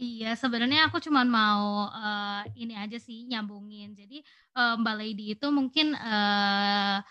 Iya, 0.00 0.32
sebenarnya 0.32 0.88
aku 0.88 0.96
cuma 1.04 1.20
mau 1.28 1.84
uh, 1.92 2.40
ini 2.56 2.72
aja 2.72 2.96
sih 2.96 3.28
nyambungin. 3.28 3.92
Jadi 3.92 4.24
uh, 4.56 4.80
Mbak 4.80 4.94
Lady 4.96 5.22
itu 5.36 5.46
mungkin 5.52 5.92
uh, 5.92 7.04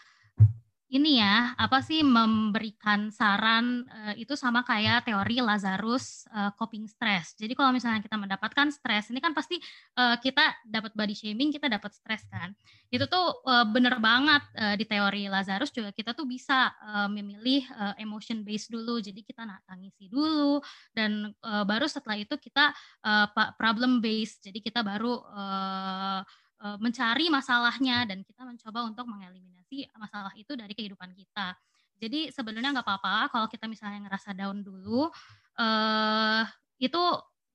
ini 0.90 1.22
ya 1.22 1.54
apa 1.54 1.86
sih 1.86 2.02
memberikan 2.02 3.14
saran 3.14 3.86
uh, 3.86 4.14
itu 4.18 4.34
sama 4.34 4.66
kayak 4.66 5.06
teori 5.06 5.38
Lazarus 5.38 6.26
uh, 6.34 6.50
coping 6.58 6.90
stress. 6.90 7.38
Jadi 7.38 7.54
kalau 7.54 7.70
misalnya 7.70 8.02
kita 8.02 8.18
mendapatkan 8.18 8.74
stres 8.74 9.14
ini 9.14 9.22
kan 9.22 9.38
pasti 9.38 9.62
uh, 10.02 10.18
kita 10.18 10.42
dapat 10.66 10.98
body 10.98 11.14
shaming, 11.14 11.54
kita 11.54 11.70
dapat 11.70 11.94
stres 11.94 12.26
kan. 12.26 12.58
Itu 12.90 13.06
tuh 13.06 13.46
uh, 13.46 13.70
bener 13.70 14.02
banget 14.02 14.42
uh, 14.58 14.74
di 14.74 14.86
teori 14.90 15.30
Lazarus 15.30 15.70
juga 15.70 15.94
kita 15.94 16.18
tuh 16.18 16.26
bisa 16.26 16.74
uh, 16.82 17.06
memilih 17.06 17.70
uh, 17.78 17.94
emotion 18.02 18.42
based 18.42 18.74
dulu. 18.74 18.98
Jadi 18.98 19.22
kita 19.22 19.46
tangisi 19.70 20.10
dulu 20.10 20.58
dan 20.98 21.30
uh, 21.46 21.70
baru 21.70 21.86
setelah 21.86 22.18
itu 22.18 22.34
kita 22.42 22.74
uh, 23.06 23.30
problem 23.62 24.02
based. 24.02 24.42
Jadi 24.42 24.58
kita 24.58 24.82
baru 24.82 25.22
uh, 25.22 26.26
mencari 26.60 27.32
masalahnya 27.32 28.03
dan 28.03 28.20
kita 28.20 28.43
mencoba 28.43 28.84
untuk 28.84 29.07
mengeliminasi 29.07 29.88
masalah 29.95 30.36
itu 30.36 30.60
dari 30.60 30.76
kehidupan 30.76 31.16
kita. 31.16 31.55
Jadi 31.99 32.32
sebenarnya 32.32 32.76
nggak 32.80 32.88
apa-apa 32.88 33.32
kalau 33.32 33.47
kita 33.51 33.68
misalnya 33.68 34.07
ngerasa 34.07 34.32
down 34.32 34.64
dulu, 34.64 35.12
uh, 35.60 36.43
itu 36.80 37.03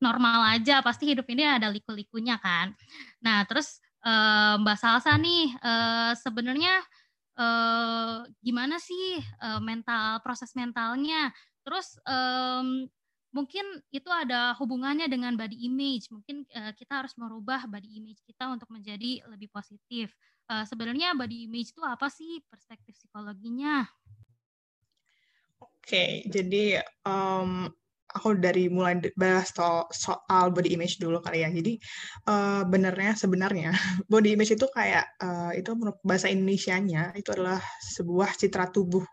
normal 0.04 0.60
aja. 0.60 0.84
Pasti 0.84 1.08
hidup 1.08 1.24
ini 1.32 1.48
ada 1.48 1.72
liku-likunya 1.72 2.36
kan. 2.36 2.76
Nah 3.24 3.48
terus 3.48 3.80
uh, 4.04 4.60
Mbak 4.60 4.76
Salsa 4.76 5.16
nih 5.16 5.48
uh, 5.64 6.12
sebenarnya 6.12 6.84
uh, 7.40 8.28
gimana 8.44 8.76
sih 8.76 9.20
uh, 9.40 9.60
mental 9.64 10.20
proses 10.20 10.52
mentalnya? 10.52 11.32
Terus 11.64 11.96
um, 12.04 12.84
mungkin 13.34 13.82
itu 13.90 14.06
ada 14.08 14.54
hubungannya 14.56 15.10
dengan 15.10 15.34
body 15.34 15.66
image. 15.66 16.08
Mungkin 16.14 16.46
uh, 16.54 16.72
kita 16.78 17.02
harus 17.02 17.12
merubah 17.18 17.66
body 17.66 17.98
image 17.98 18.22
kita 18.22 18.46
untuk 18.48 18.70
menjadi 18.70 19.26
lebih 19.26 19.50
positif 19.50 20.14
uh, 20.50 20.64
sebenarnya 20.68 21.16
body 21.16 21.48
image 21.48 21.72
itu 21.72 21.82
apa 21.84 22.08
sih 22.12 22.40
perspektif 22.48 22.96
psikologinya? 22.96 23.84
Oke, 25.60 25.70
okay, 25.84 26.10
jadi 26.28 26.80
um, 27.04 27.68
aku 28.14 28.38
dari 28.38 28.70
mulai 28.70 29.02
bahas 29.18 29.50
soal, 29.90 30.54
body 30.54 30.70
image 30.72 31.02
dulu 31.02 31.18
kali 31.18 31.42
ya. 31.42 31.50
Jadi 31.50 31.76
uh, 32.30 32.62
benernya 32.64 33.18
sebenarnya 33.18 33.74
body 34.10 34.38
image 34.38 34.54
itu 34.54 34.66
kayak 34.70 35.18
uh, 35.18 35.50
itu 35.52 35.74
bahasa 36.06 36.30
Indonesia-nya 36.30 37.12
itu 37.18 37.34
adalah 37.34 37.58
sebuah 37.82 38.38
citra 38.38 38.70
tubuh 38.70 39.04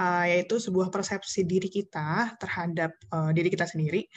uh, 0.00 0.24
yaitu 0.24 0.56
sebuah 0.56 0.88
persepsi 0.88 1.44
diri 1.44 1.68
kita 1.68 2.34
terhadap 2.40 2.96
uh, 3.12 3.30
diri 3.36 3.52
kita 3.52 3.68
sendiri 3.68 4.08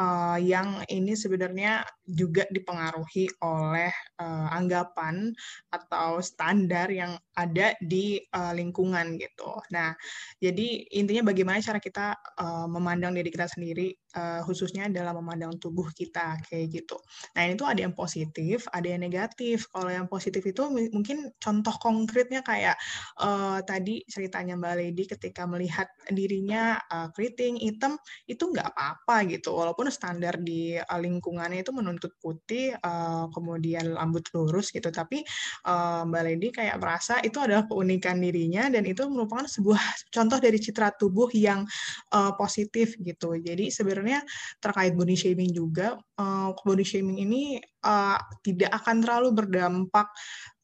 uh, 0.00 0.38
yang 0.40 0.80
ini 0.88 1.12
sebenarnya 1.12 1.84
juga 2.08 2.48
dipengaruhi 2.48 3.28
oleh 3.44 3.92
uh, 4.18 4.48
anggapan 4.56 5.30
atau 5.68 6.24
standar 6.24 6.88
yang 6.88 7.20
ada 7.40 7.72
di 7.80 8.20
uh, 8.36 8.52
lingkungan 8.52 9.16
gitu. 9.16 9.56
Nah, 9.72 9.96
jadi 10.36 10.84
intinya 10.92 11.32
bagaimana 11.32 11.64
cara 11.64 11.80
kita 11.80 12.12
uh, 12.36 12.66
memandang 12.68 13.16
diri 13.16 13.32
kita 13.32 13.48
sendiri, 13.48 13.96
uh, 14.16 14.44
khususnya 14.44 14.92
dalam 14.92 15.16
memandang 15.24 15.56
tubuh 15.56 15.88
kita 15.96 16.36
kayak 16.44 16.66
gitu. 16.68 17.00
Nah, 17.36 17.48
ini 17.48 17.56
tuh 17.56 17.68
ada 17.68 17.80
yang 17.80 17.96
positif, 17.96 18.68
ada 18.70 18.84
yang 18.84 19.00
negatif. 19.00 19.64
Kalau 19.72 19.88
yang 19.88 20.06
positif 20.10 20.44
itu 20.44 20.62
mungkin 20.68 21.32
contoh 21.40 21.74
konkretnya 21.80 22.44
kayak 22.44 22.76
uh, 23.22 23.62
tadi 23.64 24.04
ceritanya 24.04 24.58
Mbak 24.60 24.74
Lady 24.76 25.04
ketika 25.08 25.48
melihat 25.48 25.88
dirinya 26.10 26.76
uh, 26.90 27.08
keriting, 27.14 27.56
hitam, 27.56 27.96
itu 28.28 28.50
nggak 28.50 28.74
apa-apa 28.74 29.30
gitu. 29.30 29.56
Walaupun 29.56 29.88
standar 29.88 30.36
di 30.42 30.76
uh, 30.76 31.00
lingkungannya 31.00 31.62
itu 31.64 31.72
menuntut 31.72 32.12
putih, 32.20 32.74
uh, 32.82 33.30
kemudian 33.32 33.96
rambut 33.96 34.26
lurus 34.34 34.74
gitu. 34.74 34.90
Tapi 34.90 35.22
uh, 35.66 36.02
Mbak 36.04 36.22
Lady 36.26 36.48
kayak 36.50 36.76
merasa 36.82 37.22
itu 37.30 37.38
adalah 37.40 37.64
keunikan 37.64 38.18
dirinya 38.18 38.66
dan 38.68 38.82
itu 38.84 39.06
merupakan 39.06 39.46
sebuah 39.46 39.78
contoh 40.14 40.38
dari 40.42 40.58
citra 40.58 40.92
tubuh 40.98 41.30
yang 41.32 41.64
uh, 42.12 42.34
positif 42.34 42.98
gitu. 42.98 43.38
Jadi 43.38 43.70
sebenarnya 43.70 44.20
terkait 44.58 44.92
body 44.92 45.16
shaming 45.16 45.54
juga 45.54 45.96
uh, 46.18 46.52
body 46.52 46.84
shaming 46.84 47.22
ini 47.22 47.62
uh, 47.86 48.18
tidak 48.44 48.74
akan 48.82 49.00
terlalu 49.00 49.28
berdampak 49.32 50.10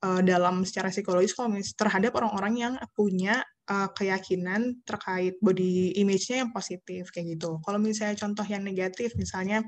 uh, 0.03 0.21
dalam 0.21 0.67
secara 0.67 0.91
psikologis 0.93 1.33
terhadap 1.79 2.12
orang-orang 2.19 2.55
yang 2.59 2.75
punya 2.93 3.41
uh, 3.71 3.89
keyakinan 3.93 4.79
terkait 4.87 5.39
body 5.43 5.95
image-nya 5.99 6.47
yang 6.47 6.51
positif 6.55 7.11
kayak 7.11 7.37
gitu. 7.37 7.59
Kalau 7.62 7.79
misalnya 7.79 8.17
contoh 8.19 8.47
yang 8.47 8.62
negatif, 8.62 9.14
misalnya 9.19 9.62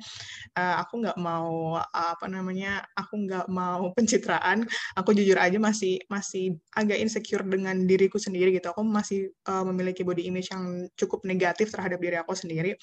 uh, 0.55 0.75
aku 0.83 1.03
nggak 1.03 1.19
mau 1.19 1.79
uh, 1.79 2.11
apa 2.15 2.27
namanya, 2.31 2.87
aku 2.95 3.27
nggak 3.27 3.47
mau 3.51 3.91
pencitraan, 3.97 4.65
aku 4.95 5.15
jujur 5.15 5.37
aja 5.39 5.59
masih 5.59 6.03
masih 6.07 6.57
agak 6.75 6.99
insecure 6.99 7.45
dengan 7.45 7.85
diriku 7.85 8.17
sendiri 8.17 8.55
gitu. 8.55 8.71
Aku 8.73 8.87
masih 8.87 9.35
uh, 9.51 9.65
memiliki 9.67 10.07
body 10.07 10.27
image 10.31 10.51
yang 10.55 10.87
cukup 10.95 11.27
negatif 11.27 11.75
terhadap 11.75 11.99
diri 11.99 12.17
aku 12.19 12.35
sendiri. 12.35 12.79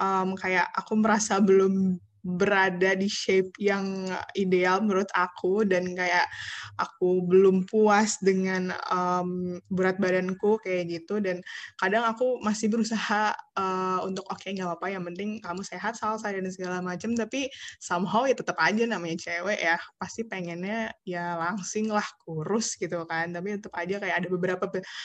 Um, 0.00 0.36
kayak 0.36 0.68
aku 0.72 0.96
merasa 0.98 1.38
belum 1.40 2.00
berada 2.26 2.98
di 2.98 3.06
shape 3.06 3.54
yang 3.62 4.10
ideal 4.34 4.82
menurut 4.82 5.06
aku 5.14 5.62
dan 5.62 5.94
kayak 5.94 6.26
aku 6.74 7.22
belum 7.22 7.70
puas 7.70 8.18
dengan 8.18 8.74
um, 8.90 9.62
berat 9.70 10.02
badanku 10.02 10.58
kayak 10.58 10.90
gitu. 10.90 11.22
Dan 11.22 11.38
kadang 11.78 12.02
aku 12.02 12.42
masih 12.42 12.66
berusaha 12.66 13.30
uh, 13.54 14.02
untuk 14.02 14.26
oke 14.26 14.42
okay, 14.42 14.58
nggak 14.58 14.66
apa-apa 14.66 14.90
yang 14.90 15.06
penting 15.06 15.38
kamu 15.38 15.62
sehat 15.62 15.94
salsa 15.94 16.34
dan 16.34 16.44
segala 16.50 16.82
macam 16.82 17.14
tapi 17.14 17.46
somehow 17.78 18.26
ya 18.26 18.34
tetap 18.34 18.58
aja 18.58 18.82
namanya 18.84 19.22
cewek 19.22 19.62
ya 19.62 19.78
pasti 20.02 20.26
pengennya 20.26 20.90
ya 21.06 21.38
langsing 21.38 21.86
lah 21.86 22.04
kurus 22.26 22.74
gitu 22.74 23.06
kan. 23.06 23.30
Tapi 23.30 23.62
tetap 23.62 23.72
aja 23.78 24.02
kayak 24.02 24.16
ada 24.26 24.28
beberapa 24.28 24.64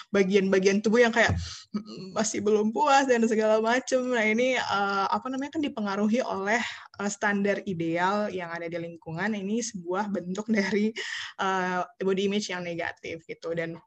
bagian-bagian 0.10 0.82
tubuh 0.82 1.06
yang 1.06 1.14
kayak 1.14 1.38
masih 2.18 2.42
belum 2.42 2.74
puas 2.74 3.06
dan 3.06 3.22
segala 3.30 3.62
macam 3.62 4.02
nah 4.12 4.26
ini 4.26 4.58
uh, 4.58 5.06
apa 5.12 5.28
namanya 5.30 5.60
kan 5.60 5.64
dipengaruhi 5.64 6.20
oleh 6.24 6.60
standar 7.08 7.64
ideal 7.66 8.28
yang 8.30 8.52
ada 8.52 8.68
di 8.68 8.78
lingkungan 8.78 9.34
ini 9.34 9.64
sebuah 9.64 10.12
bentuk 10.12 10.52
dari 10.58 10.92
uh, 11.40 11.82
body 12.02 12.28
image 12.28 12.52
yang 12.52 12.62
negatif 12.62 13.24
gitu. 13.26 13.56
Dan 13.56 13.80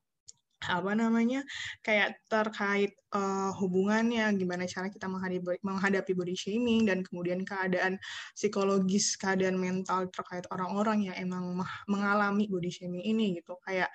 apa 0.65 0.97
namanya 0.97 1.45
kayak 1.85 2.25
terkait 2.25 2.97
uh, 3.15 3.51
hubungannya 3.57 4.27
gimana 4.35 4.67
cara 4.67 4.91
kita 4.91 5.07
menghadapi 5.07 5.63
menghadapi 5.63 6.13
body 6.13 6.35
shaming 6.35 6.85
dan 6.85 7.07
kemudian 7.07 7.47
keadaan 7.47 7.97
psikologis 8.35 9.15
keadaan 9.15 9.57
mental 9.57 10.11
terkait 10.11 10.45
orang-orang 10.51 11.09
yang 11.09 11.17
emang 11.17 11.63
mengalami 11.87 12.51
body 12.51 12.69
shaming 12.69 13.07
ini 13.07 13.39
gitu 13.41 13.57
kayak 13.63 13.89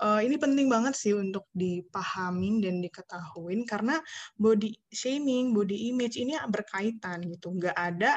uh, 0.00 0.20
ini 0.24 0.40
penting 0.40 0.66
banget 0.66 0.96
sih 0.96 1.12
untuk 1.12 1.46
dipahamin 1.52 2.64
dan 2.64 2.80
diketahuin 2.80 3.68
karena 3.68 4.00
body 4.40 4.72
shaming, 4.88 5.52
body 5.52 5.92
image 5.92 6.16
ini 6.16 6.34
berkaitan 6.48 7.22
gitu. 7.28 7.52
Nggak 7.54 7.76
ada 7.76 8.16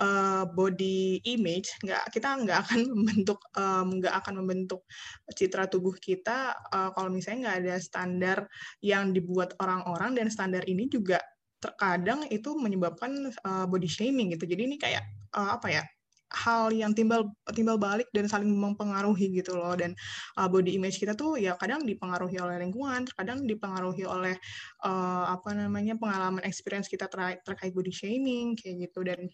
uh, 0.00 0.46
body 0.48 1.20
image, 1.26 1.74
nggak 1.82 2.14
kita 2.14 2.28
nggak 2.46 2.58
akan 2.64 2.80
membentuk 2.94 3.40
um, 3.58 3.98
nggak 4.00 4.14
akan 4.24 4.34
membentuk 4.40 4.86
citra 5.34 5.66
tubuh 5.66 5.94
kita 5.98 6.54
uh, 6.70 6.94
kalau 6.94 7.10
misalnya 7.10 7.50
nggak 7.50 7.58
ada 7.66 7.76
standar 7.82 8.38
yang 8.80 9.10
dibuat 9.10 9.58
orang-orang 9.84 10.16
dan 10.16 10.26
standar 10.32 10.64
ini 10.64 10.88
juga 10.88 11.20
terkadang 11.60 12.24
itu 12.32 12.56
menyebabkan 12.56 13.32
uh, 13.44 13.68
body 13.68 13.88
shaming 13.88 14.32
gitu. 14.32 14.48
Jadi 14.48 14.62
ini 14.64 14.76
kayak 14.80 15.04
uh, 15.36 15.60
apa 15.60 15.68
ya? 15.68 15.84
hal 16.34 16.74
yang 16.74 16.90
timbal 16.90 17.30
timbal 17.54 17.78
balik 17.78 18.10
dan 18.10 18.26
saling 18.26 18.50
mempengaruhi 18.50 19.30
gitu 19.38 19.54
loh 19.54 19.78
dan 19.78 19.94
uh, 20.34 20.50
body 20.50 20.74
image 20.74 20.98
kita 20.98 21.14
tuh 21.14 21.38
ya 21.38 21.54
kadang 21.54 21.86
dipengaruhi 21.86 22.42
oleh 22.42 22.58
lingkungan 22.58 23.06
kadang 23.14 23.46
dipengaruhi 23.46 24.02
oleh 24.02 24.34
uh, 24.82 25.30
apa 25.30 25.54
namanya 25.54 25.94
pengalaman 25.94 26.42
experience 26.42 26.90
kita 26.90 27.06
ter 27.06 27.38
terkait 27.46 27.70
body 27.70 27.94
shaming 27.94 28.58
kayak 28.58 28.90
gitu 28.90 29.06
dan 29.06 29.30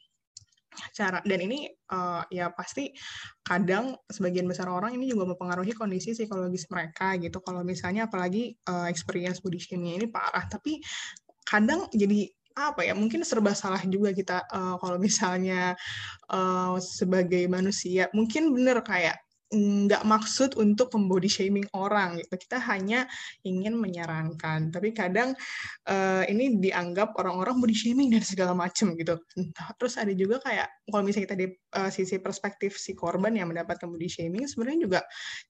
cara 0.94 1.18
dan 1.26 1.40
ini 1.42 1.66
uh, 1.90 2.22
ya 2.30 2.50
pasti 2.54 2.94
kadang 3.42 3.98
sebagian 4.06 4.46
besar 4.46 4.70
orang 4.70 4.94
ini 4.94 5.10
juga 5.10 5.26
mempengaruhi 5.34 5.74
kondisi 5.74 6.14
psikologis 6.14 6.70
mereka 6.70 7.18
gitu. 7.18 7.42
Kalau 7.42 7.66
misalnya 7.66 8.06
apalagi 8.06 8.54
uh, 8.70 8.86
experience 8.86 9.42
body 9.42 9.58
shaming 9.58 9.98
ini 10.00 10.06
parah 10.06 10.46
tapi 10.46 10.78
kadang 11.42 11.90
jadi 11.90 12.30
apa 12.54 12.82
ya 12.82 12.92
mungkin 12.98 13.22
serba 13.22 13.54
salah 13.54 13.80
juga 13.86 14.10
kita 14.10 14.44
uh, 14.50 14.76
kalau 14.82 14.98
misalnya 14.98 15.74
uh, 16.30 16.76
sebagai 16.78 17.46
manusia. 17.46 18.10
Mungkin 18.12 18.52
bener 18.54 18.82
kayak 18.82 19.29
nggak 19.50 20.06
maksud 20.06 20.54
untuk 20.62 20.94
membody 20.94 21.26
shaming 21.26 21.66
orang 21.74 22.22
gitu. 22.22 22.38
Kita 22.38 22.62
hanya 22.70 23.10
ingin 23.42 23.74
menyarankan. 23.74 24.70
Tapi 24.70 24.94
kadang 24.94 25.34
uh, 25.90 26.22
ini 26.30 26.62
dianggap 26.62 27.18
orang-orang 27.18 27.58
body 27.58 27.74
shaming 27.74 28.14
dan 28.14 28.22
segala 28.22 28.54
macam 28.54 28.94
gitu. 28.94 29.18
Terus 29.78 29.94
ada 29.98 30.14
juga 30.14 30.38
kayak 30.38 30.70
kalau 30.86 31.02
misalnya 31.02 31.26
kita 31.26 31.36
di 31.38 31.46
uh, 31.50 31.90
sisi 31.90 32.22
perspektif 32.22 32.78
si 32.78 32.94
korban 32.94 33.34
yang 33.34 33.50
mendapatkan 33.50 33.90
body 33.90 34.06
shaming 34.06 34.46
sebenarnya 34.46 34.80
juga 34.86 35.00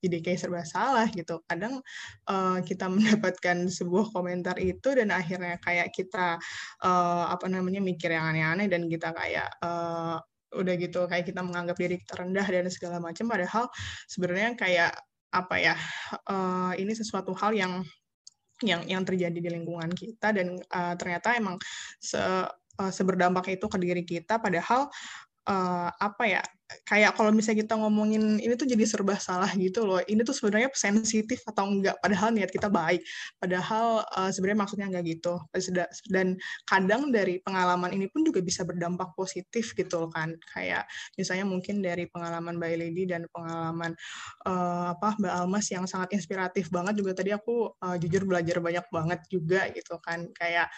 jadi 0.01 0.17
kayak 0.25 0.39
serba 0.41 0.65
salah 0.65 1.07
gitu. 1.13 1.45
Kadang 1.45 1.85
uh, 2.25 2.59
kita 2.65 2.89
mendapatkan 2.95 3.69
sebuah 3.69 4.17
komentar 4.17 4.57
itu 4.57 4.97
dan 4.97 5.13
akhirnya 5.13 5.61
kayak 5.61 5.93
kita 5.93 6.41
uh, 6.81 7.25
apa 7.29 7.47
namanya 7.53 7.85
mikir 7.85 8.17
yang 8.17 8.33
aneh-aneh 8.33 8.65
dan 8.73 8.89
kita 8.89 9.13
kayak 9.13 9.53
uh, 9.61 10.17
udah 10.51 10.75
gitu 10.79 11.07
kayak 11.07 11.31
kita 11.31 11.41
menganggap 11.47 11.77
diri 11.79 11.97
kita 12.03 12.27
rendah 12.27 12.47
dan 12.47 12.67
segala 12.71 12.99
macam 12.99 13.27
padahal 13.31 13.71
sebenarnya 14.11 14.59
kayak 14.59 14.93
apa 15.31 15.57
ya 15.63 15.75
uh, 16.27 16.75
ini 16.75 16.91
sesuatu 16.91 17.31
hal 17.39 17.55
yang 17.55 17.73
yang 18.61 18.83
yang 18.85 19.03
terjadi 19.07 19.39
di 19.39 19.51
lingkungan 19.51 19.89
kita 19.95 20.35
dan 20.37 20.59
uh, 20.75 20.95
ternyata 20.99 21.39
emang 21.39 21.57
se, 22.03 22.19
uh, 22.19 22.93
seberdampak 22.93 23.57
itu 23.57 23.67
ke 23.71 23.79
diri 23.79 24.03
kita 24.05 24.37
padahal 24.43 24.91
uh, 25.49 25.89
apa 25.97 26.25
ya 26.27 26.43
kayak 26.87 27.19
kalau 27.19 27.31
misalnya 27.35 27.67
kita 27.67 27.75
ngomongin 27.79 28.39
ini 28.39 28.55
tuh 28.55 28.67
jadi 28.67 28.85
serba 28.87 29.19
salah 29.19 29.51
gitu 29.59 29.87
loh. 29.87 29.99
Ini 30.03 30.23
tuh 30.23 30.35
sebenarnya 30.35 30.71
sensitif 30.75 31.43
atau 31.47 31.67
enggak 31.67 31.99
padahal 31.99 32.31
niat 32.35 32.51
kita 32.51 32.71
baik. 32.71 33.03
Padahal 33.39 34.07
uh, 34.07 34.31
sebenarnya 34.31 34.59
maksudnya 34.67 34.87
enggak 34.91 35.05
gitu. 35.19 35.35
Dan 36.11 36.39
kadang 36.67 37.11
dari 37.11 37.43
pengalaman 37.43 37.91
ini 37.95 38.07
pun 38.07 38.23
juga 38.23 38.39
bisa 38.43 38.63
berdampak 38.63 39.15
positif 39.19 39.75
gitu 39.75 40.07
loh 40.07 40.11
kan. 40.11 40.35
Kayak 40.55 40.87
misalnya 41.19 41.47
mungkin 41.47 41.83
dari 41.83 42.07
pengalaman 42.07 42.59
Mbak 42.59 42.71
Lady 42.79 43.05
dan 43.11 43.27
pengalaman 43.35 43.95
uh, 44.47 44.95
apa 44.95 45.19
Mbak 45.19 45.33
Almas 45.43 45.67
yang 45.71 45.85
sangat 45.91 46.15
inspiratif 46.15 46.71
banget 46.71 46.99
juga 46.99 47.19
tadi 47.19 47.35
aku 47.35 47.75
uh, 47.83 47.97
jujur 47.99 48.27
belajar 48.27 48.63
banyak 48.63 48.87
banget 48.91 49.21
juga 49.27 49.67
gitu 49.75 49.99
kan. 50.03 50.31
Kayak 50.35 50.71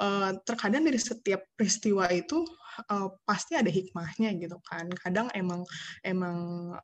uh, 0.00 0.32
terkadang 0.44 0.84
dari 0.84 1.00
setiap 1.00 1.44
peristiwa 1.56 2.08
itu 2.12 2.44
uh, 2.90 3.08
pasti 3.24 3.56
ada 3.56 3.68
hikmahnya 3.68 4.36
gitu 4.36 4.58
kan. 4.64 4.88
Kadang 5.00 5.32
emang 5.32 5.64
emang 6.04 6.36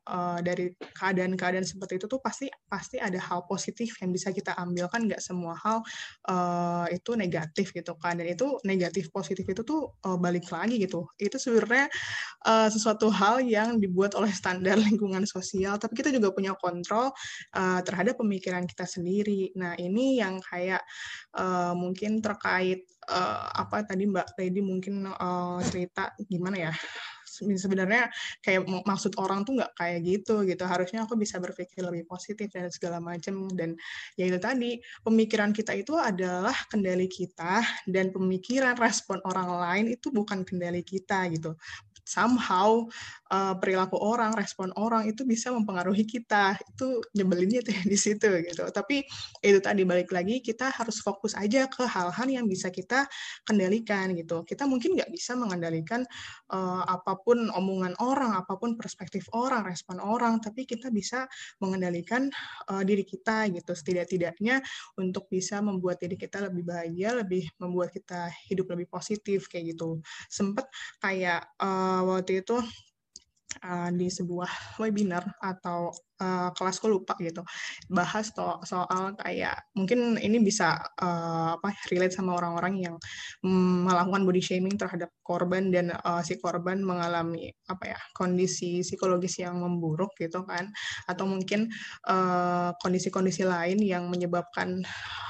uh, 0.07 0.39
dari 0.41 0.73
keadaan-keadaan 0.97 1.65
seperti 1.65 2.01
itu 2.01 2.05
tuh 2.09 2.19
pasti 2.19 2.49
pasti 2.67 2.97
ada 2.97 3.17
hal 3.17 3.45
positif 3.45 3.97
yang 4.01 4.09
bisa 4.09 4.33
kita 4.33 4.57
ambil 4.57 4.89
kan 4.89 5.05
nggak 5.05 5.21
semua 5.21 5.53
hal 5.59 5.81
uh, 6.29 6.85
itu 6.89 7.13
negatif 7.13 7.71
gitu 7.71 7.93
kan. 7.99 8.17
Dan 8.17 8.33
itu 8.33 8.57
negatif 8.65 9.13
positif 9.13 9.45
itu 9.45 9.61
tuh 9.61 9.93
uh, 10.05 10.17
balik 10.17 10.49
lagi 10.49 10.81
gitu. 10.81 11.05
Itu 11.17 11.37
sebenarnya 11.37 11.87
uh, 12.45 12.69
sesuatu 12.69 13.09
hal 13.13 13.43
yang 13.45 13.77
dibuat 13.77 14.17
oleh 14.17 14.31
standar 14.33 14.75
lingkungan 14.87 15.23
sosial, 15.29 15.77
tapi 15.77 15.99
kita 15.99 16.09
juga 16.09 16.33
punya 16.33 16.53
kontrol 16.57 17.11
uh, 17.55 17.79
terhadap 17.85 18.19
pemikiran 18.19 18.65
kita 18.65 18.85
sendiri. 18.87 19.53
Nah, 19.57 19.75
ini 19.77 20.21
yang 20.21 20.39
kayak 20.41 20.81
uh, 21.37 21.73
mungkin 21.73 22.21
terkait 22.23 22.85
uh, 23.09 23.47
apa 23.53 23.83
tadi 23.83 24.07
Mbak 24.07 24.37
Lady 24.39 24.61
mungkin 24.63 25.07
uh, 25.09 25.59
cerita 25.67 26.13
gimana 26.27 26.69
ya? 26.69 26.73
Sebenarnya 27.33 28.13
kayak 28.45 28.69
maksud 28.85 29.17
orang 29.17 29.41
tuh 29.41 29.57
nggak 29.57 29.73
kayak 29.73 29.99
gitu 30.05 30.45
gitu. 30.45 30.63
Harusnya 30.69 31.01
aku 31.09 31.17
bisa 31.17 31.41
berpikir 31.41 31.81
lebih 31.81 32.05
positif 32.05 32.45
dan 32.53 32.69
segala 32.69 33.01
macam 33.01 33.49
dan 33.57 33.73
ya 34.13 34.29
itu 34.29 34.37
tadi 34.37 34.77
pemikiran 35.01 35.49
kita 35.49 35.73
itu 35.73 35.97
adalah 35.97 36.53
kendali 36.69 37.09
kita 37.09 37.65
dan 37.89 38.13
pemikiran 38.13 38.77
respon 38.77 39.17
orang 39.25 39.49
lain 39.49 39.85
itu 39.97 40.13
bukan 40.13 40.45
kendali 40.45 40.85
kita 40.85 41.25
gitu 41.33 41.57
somehow 42.03 42.83
uh, 43.31 43.55
perilaku 43.57 43.95
orang, 43.97 44.35
respon 44.35 44.69
orang 44.75 45.07
itu 45.07 45.23
bisa 45.23 45.49
mempengaruhi 45.49 46.03
kita. 46.03 46.59
Itu 46.75 47.01
nyebelinnya 47.15 47.63
tuh 47.63 47.73
di 47.91 47.97
situ 47.97 48.27
gitu. 48.43 48.63
Tapi 48.69 49.03
itu 49.41 49.59
tadi 49.63 49.81
balik 49.87 50.11
lagi 50.11 50.43
kita 50.43 50.69
harus 50.69 50.99
fokus 50.99 51.33
aja 51.33 51.65
ke 51.71 51.83
hal-hal 51.87 52.27
yang 52.27 52.45
bisa 52.45 52.69
kita 52.69 53.07
kendalikan 53.47 54.11
gitu. 54.13 54.43
Kita 54.43 54.67
mungkin 54.67 54.99
nggak 54.99 55.09
bisa 55.09 55.33
mengendalikan 55.33 56.03
uh, 56.51 56.83
apa 56.85 57.17
pun 57.23 57.49
omongan 57.49 57.95
orang, 58.03 58.35
apa 58.35 58.59
pun 58.59 58.75
perspektif 58.75 59.25
orang, 59.33 59.63
respon 59.63 59.97
orang, 60.03 60.43
tapi 60.43 60.67
kita 60.67 60.91
bisa 60.91 61.25
mengendalikan 61.63 62.27
uh, 62.69 62.83
diri 62.83 63.07
kita 63.07 63.47
gitu. 63.49 63.71
Setidak-tidaknya 63.73 64.59
untuk 64.99 65.31
bisa 65.31 65.63
membuat 65.63 66.03
diri 66.03 66.19
kita 66.19 66.51
lebih 66.51 66.67
bahagia, 66.67 67.15
lebih 67.15 67.47
membuat 67.57 67.95
kita 67.95 68.29
hidup 68.51 68.75
lebih 68.75 68.91
positif 68.91 69.47
kayak 69.47 69.73
gitu. 69.73 70.03
Sempet 70.27 70.67
kayak 70.99 71.47
uh, 71.61 71.92
waktu 72.01 72.41
itu 72.41 72.57
uh, 73.61 73.89
di 73.93 74.09
sebuah 74.09 74.81
webinar 74.81 75.23
atau 75.37 75.93
uh, 76.23 76.49
kelas 76.55 76.81
gue 76.81 76.89
lupa 76.89 77.13
gitu 77.21 77.45
bahas 77.91 78.31
to 78.33 78.59
soal 78.65 79.13
kayak 79.19 79.59
mungkin 79.77 80.17
ini 80.17 80.41
bisa 80.41 80.81
uh, 80.97 81.59
apa 81.59 81.75
relate 81.91 82.15
sama 82.15 82.33
orang-orang 82.39 82.81
yang 82.81 82.95
mm, 83.45 83.85
melakukan 83.85 84.23
body 84.25 84.41
shaming 84.41 84.75
terhadap 84.79 85.13
korban 85.21 85.69
dan 85.69 85.93
uh, 85.93 86.21
si 86.25 86.39
korban 86.39 86.81
mengalami 86.81 87.51
apa 87.69 87.95
ya 87.95 87.99
kondisi 88.15 88.81
psikologis 88.81 89.39
yang 89.39 89.59
memburuk 89.59 90.11
gitu 90.19 90.43
kan. 90.43 90.69
Atau 91.07 91.25
mungkin 91.25 91.71
kondisi-kondisi 92.83 93.47
uh, 93.47 93.49
lain 93.49 93.79
yang 93.81 94.11
menyebabkan 94.11 94.83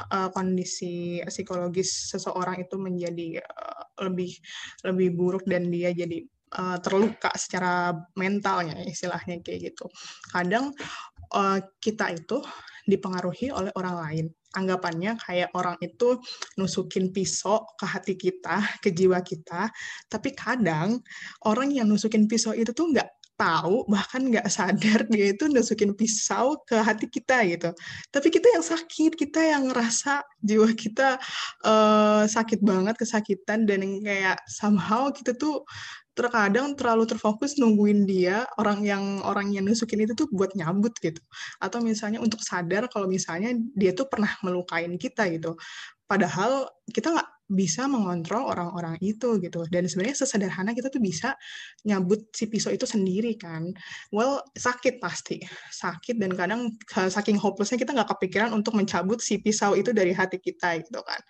uh, 0.10 0.30
kondisi 0.34 1.22
psikologis 1.30 2.10
seseorang 2.14 2.66
itu 2.66 2.76
menjadi 2.82 3.42
uh, 3.46 3.84
lebih 4.10 4.34
lebih 4.84 5.10
buruk 5.14 5.44
dan 5.46 5.70
dia 5.70 5.94
jadi 5.94 6.26
uh, 6.58 6.78
terluka 6.80 7.34
secara 7.36 7.94
mentalnya 8.18 8.78
istilahnya 8.86 9.42
kayak 9.42 9.74
gitu. 9.74 9.90
Kadang 10.30 10.74
uh, 11.34 11.60
kita 11.82 12.14
itu 12.14 12.42
dipengaruhi 12.84 13.50
oleh 13.50 13.72
orang 13.76 13.96
lain. 14.00 14.26
Anggapannya 14.54 15.18
kayak 15.18 15.50
orang 15.58 15.82
itu 15.82 16.22
nusukin 16.62 17.10
pisau 17.10 17.66
ke 17.74 17.86
hati 17.90 18.14
kita, 18.14 18.62
ke 18.78 18.94
jiwa 18.94 19.18
kita, 19.26 19.74
tapi 20.06 20.30
kadang 20.38 21.02
orang 21.50 21.74
yang 21.74 21.90
nusukin 21.90 22.30
pisau 22.30 22.54
itu 22.54 22.70
tuh 22.70 22.94
nggak 22.94 23.10
tahu 23.34 23.84
bahkan 23.90 24.22
nggak 24.30 24.48
sadar 24.48 25.06
dia 25.10 25.34
itu 25.34 25.50
nusukin 25.50 25.92
pisau 25.98 26.62
ke 26.64 26.78
hati 26.78 27.10
kita 27.10 27.44
gitu. 27.50 27.70
Tapi 28.14 28.28
kita 28.30 28.48
yang 28.54 28.66
sakit 28.66 29.14
kita 29.18 29.42
yang 29.42 29.70
ngerasa 29.70 30.22
jiwa 30.40 30.70
kita 30.74 31.18
uh, 31.66 32.24
sakit 32.30 32.62
banget 32.62 32.96
kesakitan 32.98 33.66
dan 33.66 33.82
yang 33.82 33.94
kayak 34.06 34.38
somehow 34.46 35.10
kita 35.10 35.34
tuh 35.34 35.66
terkadang 36.14 36.78
terlalu 36.78 37.10
terfokus 37.10 37.58
nungguin 37.58 38.06
dia 38.06 38.46
orang 38.62 38.86
yang 38.86 39.04
orang 39.26 39.50
yang 39.50 39.66
nusukin 39.66 40.06
itu 40.06 40.14
tuh 40.14 40.30
buat 40.30 40.54
nyambut 40.54 40.94
gitu. 41.02 41.20
Atau 41.58 41.82
misalnya 41.82 42.22
untuk 42.22 42.40
sadar 42.46 42.86
kalau 42.86 43.10
misalnya 43.10 43.58
dia 43.74 43.98
tuh 43.98 44.06
pernah 44.06 44.30
melukain 44.46 44.94
kita 45.02 45.26
gitu 45.34 45.58
padahal 46.14 46.70
kita 46.94 47.10
nggak 47.10 47.30
bisa 47.50 47.90
mengontrol 47.90 48.54
orang-orang 48.54 49.02
itu 49.02 49.42
gitu. 49.42 49.66
Dan 49.68 49.90
sebenarnya 49.90 50.22
sesederhana 50.22 50.78
kita 50.78 50.94
tuh 50.94 51.02
bisa 51.02 51.34
nyabut 51.84 52.30
si 52.34 52.46
pisau 52.46 52.70
itu 52.70 52.86
sendiri 52.86 53.34
kan. 53.34 53.74
Well 54.14 54.46
sakit 54.54 55.02
pasti. 55.02 55.42
Sakit 55.74 56.22
dan 56.22 56.38
kadang 56.38 56.78
saking 56.88 57.42
hopelessnya 57.42 57.82
kita 57.82 57.98
nggak 57.98 58.10
kepikiran 58.14 58.54
untuk 58.54 58.78
mencabut 58.78 59.20
si 59.26 59.42
pisau 59.42 59.74
itu 59.74 59.90
dari 59.90 60.14
hati 60.14 60.38
kita 60.38 60.86
gitu 60.86 61.02
kan. 61.02 61.22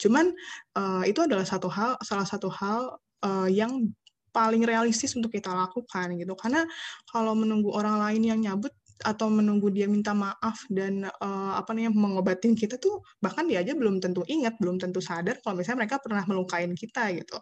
Cuman 0.00 0.32
uh, 0.80 1.04
itu 1.04 1.20
adalah 1.20 1.44
satu 1.44 1.68
hal 1.68 2.00
salah 2.00 2.24
satu 2.24 2.48
hal 2.48 2.96
uh, 3.20 3.48
yang 3.48 3.92
paling 4.30 4.62
realistis 4.62 5.12
untuk 5.18 5.34
kita 5.34 5.50
lakukan 5.52 6.16
gitu. 6.16 6.34
Karena 6.38 6.64
kalau 7.10 7.34
menunggu 7.34 7.74
orang 7.74 7.98
lain 7.98 8.22
yang 8.24 8.38
nyabut 8.40 8.72
atau 9.04 9.32
menunggu 9.32 9.72
dia 9.72 9.88
minta 9.88 10.12
maaf 10.12 10.64
dan 10.68 11.08
uh, 11.08 11.52
apa 11.56 11.72
namanya 11.72 11.92
mengobatin 11.96 12.52
kita 12.52 12.76
tuh 12.76 13.00
bahkan 13.20 13.48
dia 13.48 13.64
aja 13.64 13.72
belum 13.72 13.98
tentu 14.00 14.24
ingat 14.28 14.60
belum 14.60 14.76
tentu 14.76 15.00
sadar 15.00 15.40
kalau 15.40 15.60
misalnya 15.60 15.86
mereka 15.86 15.96
pernah 16.02 16.24
melukain 16.28 16.72
kita 16.76 17.12
gitu. 17.16 17.38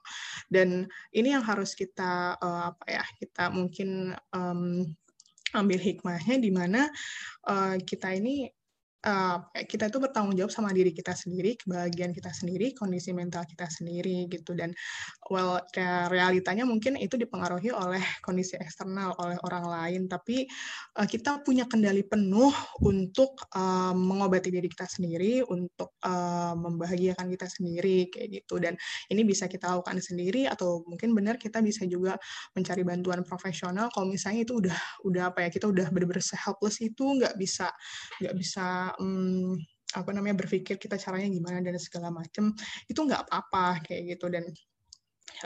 Dan 0.46 0.86
ini 1.14 1.34
yang 1.34 1.42
harus 1.42 1.74
kita 1.74 2.38
uh, 2.38 2.74
apa 2.74 2.84
ya 2.86 3.04
kita 3.18 3.50
mungkin 3.50 4.14
um, 4.34 4.86
ambil 5.56 5.80
hikmahnya 5.80 6.36
di 6.36 6.50
mana 6.52 6.88
uh, 7.48 7.80
kita 7.80 8.12
ini 8.12 8.52
uh, 9.06 9.38
kita 9.54 9.90
itu 9.90 9.98
bertanggung 10.02 10.34
jawab 10.34 10.50
sama 10.50 10.74
diri 10.74 10.90
kita 10.90 11.14
sendiri, 11.14 11.54
kebahagiaan 11.60 12.10
kita 12.10 12.32
sendiri, 12.34 12.74
kondisi 12.74 13.14
mental 13.14 13.46
kita 13.46 13.68
sendiri 13.70 14.26
gitu. 14.26 14.56
Dan 14.56 14.74
well 15.30 15.60
realitanya 16.08 16.66
mungkin 16.66 16.98
itu 16.98 17.14
dipengaruhi 17.14 17.70
oleh 17.70 18.02
kondisi 18.24 18.58
eksternal 18.58 19.14
oleh 19.22 19.38
orang 19.46 19.64
lain. 19.66 20.02
Tapi 20.10 20.48
uh, 20.98 21.06
kita 21.06 21.44
punya 21.46 21.68
kendali 21.70 22.02
penuh 22.02 22.50
untuk 22.82 23.38
uh, 23.54 23.94
mengobati 23.94 24.50
diri 24.50 24.66
kita 24.66 24.88
sendiri, 24.88 25.46
untuk 25.46 25.94
uh, 26.02 26.54
membahagiakan 26.58 27.26
kita 27.30 27.46
sendiri 27.46 28.10
kayak 28.10 28.42
gitu. 28.42 28.58
Dan 28.58 28.74
ini 29.12 29.22
bisa 29.22 29.46
kita 29.46 29.70
lakukan 29.70 30.00
sendiri 30.02 30.50
atau 30.50 30.82
mungkin 30.86 31.14
benar 31.14 31.38
kita 31.38 31.62
bisa 31.62 31.86
juga 31.86 32.18
mencari 32.56 32.82
bantuan 32.82 33.22
profesional. 33.22 33.90
Kalau 33.92 34.06
misalnya 34.08 34.42
itu 34.42 34.58
udah 34.58 34.78
udah 35.06 35.22
apa 35.30 35.46
ya 35.46 35.48
kita 35.52 35.68
udah 35.70 35.86
benar-benar 35.92 36.24
helpless 36.24 36.80
itu 36.80 37.04
nggak 37.18 37.34
bisa 37.36 37.70
nggak 38.22 38.34
bisa 38.34 38.87
apa 39.88 40.10
namanya 40.12 40.36
berpikir 40.44 40.76
kita 40.76 41.00
caranya 41.00 41.28
gimana 41.32 41.64
dan 41.64 41.80
segala 41.80 42.12
macam 42.12 42.52
itu 42.86 43.00
nggak 43.00 43.28
apa-apa 43.28 43.84
kayak 43.84 44.16
gitu. 44.16 44.28
Dan 44.28 44.44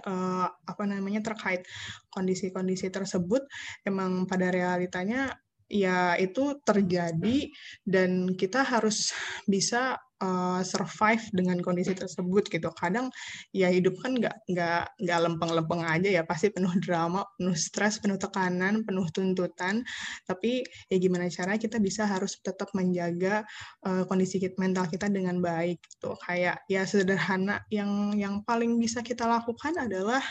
uh, 0.06 0.46
apa 0.48 0.82
namanya 0.86 1.20
terkait 1.22 1.66
kondisi-kondisi 2.10 2.90
tersebut 2.90 3.46
emang 3.86 4.26
pada 4.26 4.50
realitanya 4.50 5.34
ya 5.70 6.14
itu 6.18 6.58
terjadi 6.66 7.50
dan 7.86 8.32
kita 8.34 8.62
harus 8.62 9.12
bisa 9.46 9.98
uh, 10.22 10.60
survive 10.62 11.22
dengan 11.34 11.58
kondisi 11.58 11.92
tersebut 11.92 12.46
gitu. 12.48 12.70
Kadang 12.72 13.10
ya 13.50 13.68
hidup 13.68 13.98
kan 13.98 14.14
nggak 14.14 14.46
nggak 14.46 14.82
nggak 15.02 15.18
lempeng-lempeng 15.28 15.82
aja 15.82 16.08
ya, 16.08 16.22
pasti 16.22 16.54
penuh 16.54 16.72
drama, 16.78 17.26
penuh 17.36 17.58
stres, 17.58 17.98
penuh 17.98 18.16
tekanan, 18.16 18.86
penuh 18.86 19.06
tuntutan. 19.10 19.82
Tapi 20.24 20.62
ya 20.88 20.96
gimana 21.02 21.26
cara 21.28 21.58
kita 21.58 21.82
bisa 21.82 22.06
harus 22.06 22.38
tetap 22.40 22.70
menjaga 22.78 23.42
uh, 23.84 24.06
kondisi 24.06 24.38
mental 24.56 24.86
kita 24.86 25.10
dengan 25.10 25.42
baik 25.42 25.82
gitu. 25.82 26.14
Kayak 26.22 26.62
ya 26.70 26.86
sederhana 26.86 27.60
yang 27.74 28.14
yang 28.14 28.46
paling 28.46 28.78
bisa 28.78 29.02
kita 29.02 29.26
lakukan 29.26 29.74
adalah 29.76 30.22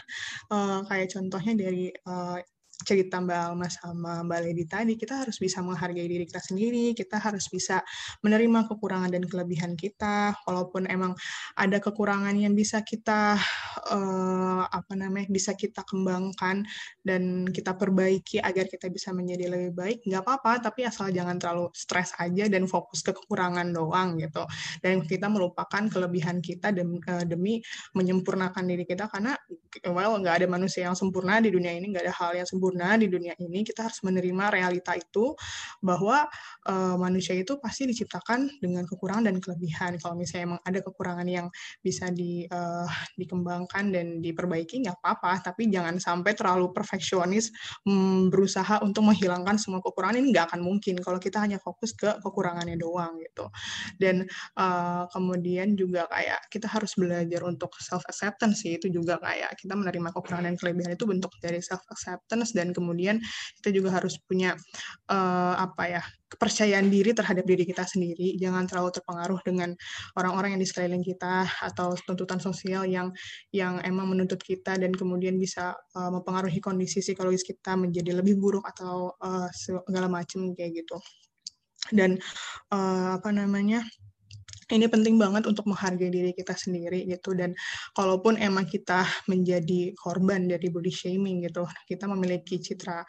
uh, 0.50 0.82
kayak 0.88 1.12
contohnya 1.12 1.54
dari 1.58 1.92
uh, 2.08 2.40
cerita 2.82 3.22
Mbak 3.22 3.40
Alma 3.52 3.68
sama 3.70 4.12
Mbak 4.26 4.40
Lady 4.42 4.66
tadi, 4.66 4.94
kita 4.98 5.22
harus 5.26 5.38
bisa 5.38 5.62
menghargai 5.62 6.08
diri 6.10 6.26
kita 6.26 6.42
sendiri, 6.42 6.98
kita 6.98 7.22
harus 7.22 7.46
bisa 7.52 7.86
menerima 8.26 8.66
kekurangan 8.70 9.14
dan 9.14 9.24
kelebihan 9.28 9.74
kita, 9.78 10.34
walaupun 10.48 10.90
emang 10.90 11.14
ada 11.56 11.78
kekurangan 11.78 12.34
yang 12.34 12.58
bisa 12.58 12.82
kita 12.82 13.38
uh, 13.94 14.64
apa 14.66 14.94
namanya 14.98 15.30
bisa 15.30 15.54
kita 15.54 15.86
kembangkan 15.86 16.66
dan 17.06 17.46
kita 17.52 17.78
perbaiki 17.78 18.42
agar 18.42 18.66
kita 18.66 18.90
bisa 18.90 19.14
menjadi 19.14 19.52
lebih 19.52 19.72
baik, 19.78 19.98
nggak 20.08 20.22
apa-apa, 20.26 20.72
tapi 20.72 20.88
asal 20.88 21.14
jangan 21.14 21.38
terlalu 21.38 21.70
stres 21.76 22.16
aja 22.18 22.50
dan 22.50 22.66
fokus 22.66 23.06
ke 23.06 23.14
kekurangan 23.14 23.70
doang 23.76 24.18
gitu, 24.18 24.48
dan 24.82 25.06
kita 25.06 25.30
melupakan 25.30 25.86
kelebihan 25.92 26.42
kita 26.42 26.74
demi, 26.74 26.98
uh, 27.06 27.26
demi 27.28 27.62
menyempurnakan 27.94 28.64
diri 28.66 28.88
kita 28.88 29.12
karena 29.12 29.36
well 29.92 30.18
nggak 30.18 30.44
ada 30.44 30.48
manusia 30.48 30.88
yang 30.88 30.98
sempurna 30.98 31.44
di 31.44 31.52
dunia 31.52 31.76
ini, 31.76 31.92
nggak 31.92 32.08
ada 32.08 32.16
hal 32.16 32.32
yang 32.40 32.48
sempurna 32.48 32.71
sempurna 32.72 32.96
di 32.96 33.12
dunia 33.12 33.36
ini, 33.36 33.68
kita 33.68 33.84
harus 33.84 34.00
menerima 34.00 34.48
realita 34.48 34.96
itu 34.96 35.36
bahwa 35.84 36.24
uh, 36.72 36.96
manusia 36.96 37.36
itu 37.36 37.60
pasti 37.60 37.84
diciptakan 37.84 38.64
dengan 38.64 38.88
kekurangan 38.88 39.28
dan 39.28 39.38
kelebihan. 39.44 40.00
Kalau 40.00 40.16
misalnya 40.16 40.56
emang 40.56 40.62
ada 40.64 40.80
kekurangan 40.80 41.28
yang 41.28 41.48
bisa 41.84 42.08
di, 42.16 42.48
uh, 42.48 42.88
dikembangkan 43.20 43.92
dan 43.92 44.24
diperbaiki, 44.24 44.88
nggak 44.88 45.04
apa-apa. 45.04 45.52
Tapi 45.52 45.68
jangan 45.68 46.00
sampai 46.00 46.32
terlalu 46.32 46.72
perfeksionis 46.72 47.52
um, 47.84 48.32
berusaha 48.32 48.80
untuk 48.80 49.04
menghilangkan 49.12 49.60
semua 49.60 49.84
kekurangan 49.84 50.16
ini 50.24 50.32
nggak 50.32 50.56
akan 50.56 50.62
mungkin 50.64 50.96
kalau 51.04 51.20
kita 51.20 51.44
hanya 51.44 51.60
fokus 51.60 51.92
ke 51.92 52.08
kekurangannya 52.24 52.80
doang 52.80 53.20
gitu. 53.20 53.52
Dan 54.00 54.24
uh, 54.56 55.12
kemudian 55.12 55.76
juga 55.76 56.08
kayak 56.08 56.48
kita 56.48 56.72
harus 56.72 56.96
belajar 56.96 57.44
untuk 57.44 57.76
self 57.84 58.08
acceptance 58.08 58.64
itu 58.64 58.88
juga 58.88 59.20
kayak 59.20 59.60
kita 59.60 59.76
menerima 59.76 60.16
kekurangan 60.16 60.48
dan 60.48 60.56
kelebihan 60.56 60.96
itu 60.96 61.04
bentuk 61.04 61.36
dari 61.44 61.60
self 61.60 61.84
acceptance 61.90 62.54
dan 62.62 62.70
kemudian 62.70 63.18
kita 63.57 63.74
juga 63.74 63.97
harus 63.97 64.22
punya 64.22 64.53
uh, 65.09 65.57
apa 65.57 65.84
ya 65.89 66.03
kepercayaan 66.32 66.88
diri 66.88 67.12
terhadap 67.12 67.43
diri 67.43 67.68
kita 67.68 67.84
sendiri. 67.84 68.39
Jangan 68.39 68.64
terlalu 68.70 68.95
terpengaruh 68.95 69.41
dengan 69.43 69.76
orang-orang 70.16 70.55
yang 70.55 70.62
di 70.64 70.70
sekeliling 70.70 71.03
kita 71.03 71.43
atau 71.59 71.97
tuntutan 72.07 72.39
sosial 72.39 72.88
yang 72.88 73.12
yang 73.51 73.84
emang 73.84 74.07
menuntut 74.07 74.39
kita 74.39 74.80
dan 74.80 74.95
kemudian 74.95 75.36
bisa 75.36 75.76
uh, 75.97 76.09
mempengaruhi 76.14 76.64
kondisi 76.64 77.03
psikologis 77.03 77.43
kita 77.43 77.76
menjadi 77.76 78.16
lebih 78.22 78.39
buruk 78.39 78.64
atau 78.64 79.18
uh, 79.20 79.49
segala 79.51 80.07
macam 80.07 80.53
kayak 80.55 80.86
gitu. 80.86 80.95
Dan 81.89 82.22
uh, 82.72 83.18
apa 83.18 83.34
namanya 83.34 83.82
ini 84.72 84.88
penting 84.88 85.20
banget 85.20 85.44
untuk 85.46 85.68
menghargai 85.68 86.10
diri 86.10 86.32
kita 86.32 86.56
sendiri 86.56 87.04
gitu. 87.06 87.36
Dan 87.36 87.54
kalaupun 87.94 88.40
emang 88.40 88.66
kita 88.66 89.04
menjadi 89.28 89.94
korban 90.00 90.48
dari 90.48 90.68
body 90.72 90.92
shaming 90.92 91.44
gitu 91.46 91.68
kita 91.88 92.06
memiliki 92.08 92.58
citra 92.62 93.04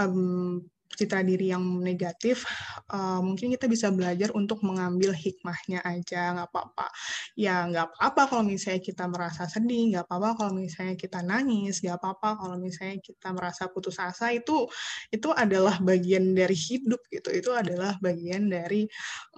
um, 0.00 0.60
citra 0.94 1.24
diri 1.24 1.50
yang 1.50 1.64
negatif, 1.80 2.44
uh, 2.92 3.18
mungkin 3.24 3.52
kita 3.56 3.66
bisa 3.66 3.88
belajar 3.90 4.30
untuk 4.36 4.60
mengambil 4.62 5.16
hikmahnya 5.16 5.80
aja, 5.82 6.36
nggak 6.36 6.48
apa-apa. 6.52 6.86
Ya 7.34 7.64
nggak 7.66 7.96
apa-apa 7.96 8.22
kalau 8.28 8.44
misalnya 8.46 8.82
kita 8.84 9.04
merasa 9.08 9.48
sedih, 9.48 9.96
nggak 9.96 10.04
apa-apa 10.06 10.30
kalau 10.38 10.52
misalnya 10.60 10.94
kita 10.94 11.24
nangis, 11.24 11.80
nggak 11.80 11.96
apa-apa 11.96 12.28
kalau 12.44 12.56
misalnya 12.60 13.00
kita 13.00 13.28
merasa 13.32 13.66
putus 13.72 13.96
asa 13.98 14.30
itu 14.30 14.68
itu 15.08 15.28
adalah 15.32 15.80
bagian 15.80 16.36
dari 16.36 16.54
hidup 16.54 17.00
gitu, 17.08 17.32
itu 17.32 17.50
adalah 17.50 17.96
bagian 17.98 18.52
dari 18.52 18.84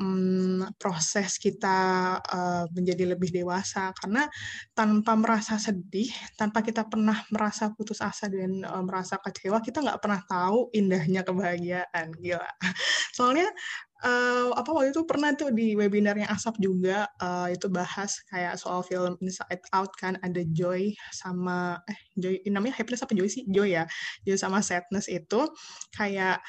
um, 0.03 0.67
proses 0.77 1.39
kita 1.39 1.79
uh, 2.19 2.65
menjadi 2.75 3.15
lebih 3.15 3.31
dewasa. 3.31 3.95
Karena 3.95 4.27
tanpa 4.75 5.15
merasa 5.15 5.57
sedih, 5.57 6.11
tanpa 6.35 6.61
kita 6.67 6.85
pernah 6.91 7.23
merasa 7.31 7.71
putus 7.71 8.03
asa 8.03 8.27
dan 8.27 8.67
uh, 8.67 8.83
merasa 8.83 9.17
kecewa, 9.23 9.63
kita 9.63 9.81
nggak 9.81 10.01
pernah 10.03 10.21
tahu 10.27 10.75
indahnya 10.75 11.23
kebahagiaan 11.23 11.44
kebahagiaan. 11.45 12.07
Gila. 12.17 12.49
Soalnya 13.17 13.49
uh, 14.01 14.57
apa 14.57 14.71
waktu 14.73 14.97
itu 14.97 15.05
pernah 15.05 15.37
tuh 15.37 15.53
di 15.53 15.77
webinarnya 15.77 16.33
Asap 16.33 16.57
juga 16.65 17.05
uh, 17.21 17.53
itu 17.53 17.69
bahas 17.69 18.17
kayak 18.33 18.57
soal 18.57 18.81
film 18.81 19.21
Inside 19.21 19.61
Out 19.77 19.93
kan 20.01 20.17
ada 20.25 20.41
Joy 20.49 20.97
sama 21.13 21.85
eh 21.85 21.99
Joy 22.17 22.41
namanya 22.49 22.81
happiness 22.81 23.05
apa 23.05 23.13
Joy 23.13 23.29
sih? 23.29 23.45
Joy 23.45 23.77
ya. 23.77 23.85
Joy 24.25 24.41
sama 24.41 24.65
sadness 24.65 25.13
itu 25.13 25.45
kayak 25.93 26.41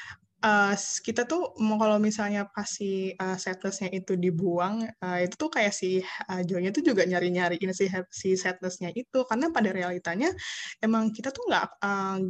uh, 0.46 0.74
kita 1.02 1.26
tuh 1.26 1.58
mau 1.58 1.76
kalau 1.76 1.98
misalnya 1.98 2.46
pas 2.46 2.66
si 2.70 3.10
uh, 3.18 3.34
sadness-nya 3.34 3.90
itu 3.90 4.14
dibuang, 4.14 4.86
uh, 5.02 5.18
itu 5.18 5.34
tuh 5.34 5.50
kayak 5.50 5.74
si 5.74 5.98
uh, 6.02 6.42
joy-nya 6.46 6.70
tuh 6.70 6.86
juga 6.86 7.02
nyari-nyariin 7.02 7.74
si 7.74 7.90
si 8.14 8.28
sadness-nya 8.38 8.94
itu. 8.94 9.26
Karena 9.26 9.50
pada 9.50 9.74
realitanya 9.74 10.30
emang 10.78 11.10
kita 11.10 11.34
tuh 11.34 11.42
nggak 11.50 11.64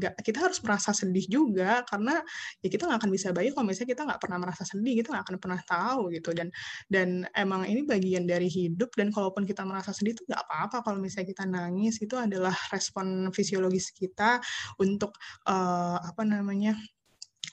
nggak 0.00 0.14
uh, 0.16 0.22
kita 0.24 0.38
harus 0.48 0.58
merasa 0.64 0.90
sedih 0.96 1.26
juga. 1.28 1.84
Karena 1.84 2.16
ya 2.64 2.68
kita 2.72 2.88
nggak 2.88 2.98
akan 3.04 3.10
bisa 3.12 3.28
baik 3.36 3.52
kalau 3.52 3.66
misalnya 3.68 3.90
kita 3.92 4.02
nggak 4.08 4.20
pernah 4.22 4.38
merasa 4.40 4.62
sedih 4.64 4.94
kita 5.04 5.08
nggak 5.12 5.24
akan 5.28 5.36
pernah 5.38 5.60
tahu 5.68 6.00
gitu. 6.16 6.30
Dan 6.32 6.48
dan 6.88 7.08
emang 7.36 7.68
ini 7.68 7.84
bagian 7.84 8.24
dari 8.24 8.48
hidup. 8.48 8.96
Dan 8.96 9.12
kalaupun 9.12 9.44
kita 9.44 9.62
merasa 9.68 9.92
sedih 9.92 10.16
itu 10.16 10.24
nggak 10.24 10.42
apa-apa 10.48 10.76
kalau 10.86 10.98
misalnya 11.02 11.28
kita 11.28 11.44
nangis. 11.44 12.00
Itu 12.00 12.16
adalah 12.16 12.54
respon 12.72 13.28
fisiologis 13.34 13.92
kita 13.92 14.40
untuk 14.80 15.18
uh, 15.48 15.98
apa 16.00 16.22
namanya 16.24 16.76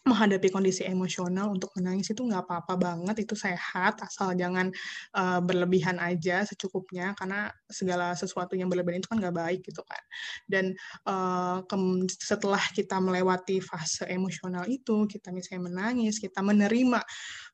menghadapi 0.01 0.49
kondisi 0.49 0.81
emosional 0.83 1.53
untuk 1.53 1.69
menangis 1.77 2.09
itu 2.09 2.25
nggak 2.25 2.49
apa-apa 2.49 2.73
banget 2.75 3.29
itu 3.29 3.37
sehat 3.37 4.01
asal 4.01 4.33
jangan 4.33 4.73
uh, 5.13 5.39
berlebihan 5.39 6.01
aja 6.01 6.41
secukupnya 6.43 7.13
karena 7.13 7.53
segala 7.69 8.17
sesuatu 8.17 8.57
yang 8.57 8.67
berlebihan 8.67 9.05
itu 9.05 9.09
kan 9.09 9.21
nggak 9.21 9.37
baik 9.37 9.61
gitu 9.61 9.85
kan. 9.85 10.03
Dan 10.49 10.73
uh, 11.05 11.61
setelah 12.09 12.61
kita 12.73 12.97
melewati 12.97 13.61
fase 13.61 14.09
emosional 14.09 14.65
itu 14.65 15.05
kita 15.05 15.29
misalnya 15.29 15.69
menangis 15.69 16.17
kita 16.17 16.41
menerima 16.41 16.99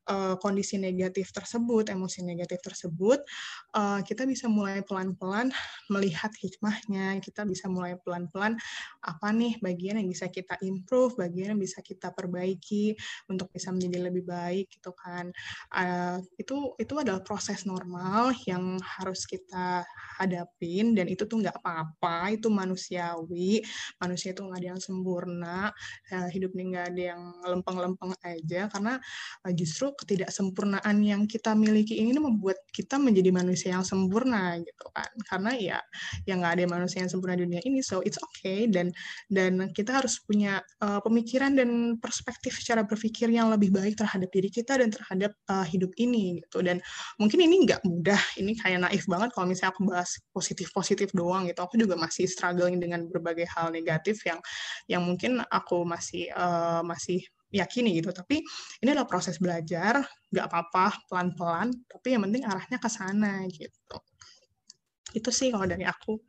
uh, 0.09 0.35
kondisi 0.41 0.81
negatif 0.81 1.29
tersebut, 1.29 1.93
emosi 1.93 2.25
negatif 2.25 2.59
tersebut, 2.65 3.21
uh, 3.77 4.01
kita 4.01 4.25
bisa 4.25 4.49
mulai 4.49 4.81
pelan-pelan 4.81 5.53
melihat 5.93 6.33
hikmahnya, 6.41 7.21
kita 7.21 7.45
bisa 7.45 7.69
mulai 7.69 7.95
pelan-pelan 8.01 8.57
apa 9.05 9.27
nih 9.31 9.61
bagian 9.61 10.01
yang 10.01 10.09
bisa 10.09 10.27
kita 10.27 10.57
improve, 10.65 11.15
bagian 11.15 11.55
yang 11.55 11.61
bisa 11.61 11.79
kita 11.85 12.09
perbaiki 12.11 12.97
untuk 13.29 13.53
bisa 13.53 13.69
menjadi 13.69 14.09
lebih 14.09 14.25
baik 14.25 14.73
gitu 14.73 14.91
kan. 14.97 15.29
Uh, 15.69 16.17
itu 16.41 16.73
itu 16.81 16.93
adalah 16.97 17.21
proses 17.21 17.63
normal 17.69 18.33
yang 18.49 18.81
harus 18.81 19.29
kita 19.29 19.85
hadapin 20.19 20.97
dan 20.97 21.05
itu 21.07 21.23
tuh 21.29 21.39
nggak 21.39 21.61
apa-apa, 21.61 22.33
itu 22.35 22.49
manusiawi, 22.49 23.61
manusia 24.01 24.33
itu 24.33 24.41
nggak 24.43 24.59
ada 24.59 24.69
yang 24.75 24.81
sempurna, 24.81 25.71
uh, 26.11 26.29
hidup 26.33 26.51
ini 26.57 26.75
nggak 26.75 26.87
ada 26.91 27.03
yang 27.15 27.21
lempeng-lempeng 27.45 28.13
aja 28.25 28.67
karena 28.67 28.97
justru 29.53 29.93
ketidaksempurnaan 29.99 31.03
yang 31.03 31.27
kita 31.27 31.51
miliki 31.53 31.99
ini 31.99 32.15
membuat 32.15 32.63
kita 32.71 32.95
menjadi 32.95 33.35
manusia 33.35 33.75
yang 33.75 33.83
sempurna 33.83 34.55
gitu 34.63 34.87
kan. 34.95 35.11
Karena 35.27 35.51
ya 35.59 35.79
yang 36.23 36.39
nggak 36.39 36.53
ada 36.59 36.65
manusia 36.71 37.03
yang 37.03 37.11
sempurna 37.11 37.35
di 37.35 37.43
dunia 37.43 37.61
ini 37.67 37.83
so 37.83 37.99
it's 38.01 38.15
okay. 38.19 38.65
Dan 38.71 38.95
dan 39.27 39.71
kita 39.75 39.99
harus 39.99 40.23
punya 40.23 40.63
uh, 40.79 41.03
pemikiran 41.03 41.55
dan 41.59 41.99
perspektif 41.99 42.55
cara 42.63 42.87
berpikir 42.87 43.27
yang 43.27 43.51
lebih 43.51 43.75
baik 43.75 43.99
terhadap 43.99 44.31
diri 44.31 44.47
kita 44.47 44.79
dan 44.79 44.89
terhadap 44.89 45.35
uh, 45.51 45.67
hidup 45.67 45.91
ini 45.99 46.39
gitu. 46.39 46.63
Dan 46.63 46.79
mungkin 47.19 47.43
ini 47.43 47.67
nggak 47.67 47.83
mudah 47.83 48.21
ini 48.39 48.55
kayak 48.55 48.87
naif 48.87 49.03
banget 49.11 49.35
kalau 49.35 49.51
misalnya 49.51 49.75
aku 49.75 49.83
bahas 49.87 50.15
positif 50.31 50.71
positif 50.71 51.11
doang 51.11 51.51
gitu. 51.51 51.59
Aku 51.59 51.75
juga 51.75 51.99
masih 51.99 52.29
struggling 52.29 52.79
dengan 52.79 53.03
berbagai 53.11 53.49
hal 53.51 53.75
negatif 53.75 54.23
yang 54.23 54.39
yang 54.87 55.03
mungkin 55.03 55.43
aku 55.51 55.83
masih 55.83 56.31
uh, 56.33 56.81
masih 56.85 57.25
yakini 57.49 57.97
gitu 57.97 58.13
tapi 58.13 58.45
ini 58.81 58.89
adalah 58.93 59.09
proses 59.09 59.41
belajar 59.41 60.05
nggak 60.29 60.45
apa-apa 60.45 61.09
pelan-pelan 61.09 61.73
tapi 61.89 62.13
yang 62.13 62.23
penting 62.29 62.45
arahnya 62.45 62.77
ke 62.77 62.89
sana 62.89 63.45
gitu 63.49 63.97
itu 65.17 65.29
sih 65.33 65.49
kalau 65.49 65.65
dari 65.65 65.85
aku 65.85 66.21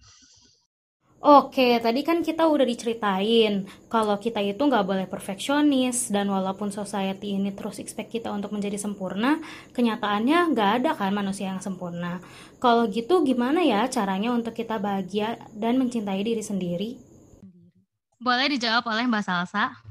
Oke, 1.21 1.77
tadi 1.85 2.01
kan 2.01 2.25
kita 2.25 2.49
udah 2.49 2.65
diceritain 2.65 3.69
kalau 3.93 4.17
kita 4.17 4.41
itu 4.41 4.57
nggak 4.57 4.89
boleh 4.89 5.05
perfeksionis 5.05 6.09
dan 6.09 6.33
walaupun 6.33 6.73
society 6.73 7.37
ini 7.37 7.53
terus 7.53 7.77
expect 7.77 8.09
kita 8.09 8.33
untuk 8.33 8.57
menjadi 8.57 8.81
sempurna, 8.81 9.37
kenyataannya 9.77 10.57
nggak 10.57 10.71
ada 10.81 10.97
kan 10.97 11.13
manusia 11.13 11.53
yang 11.53 11.61
sempurna. 11.61 12.25
Kalau 12.57 12.89
gitu 12.89 13.21
gimana 13.21 13.61
ya 13.61 13.85
caranya 13.93 14.33
untuk 14.33 14.57
kita 14.57 14.81
bahagia 14.81 15.37
dan 15.53 15.77
mencintai 15.77 16.25
diri 16.25 16.41
sendiri? 16.41 16.97
Boleh 18.17 18.57
dijawab 18.57 18.89
oleh 18.89 19.05
Mbak 19.05 19.21
Salsa. 19.21 19.90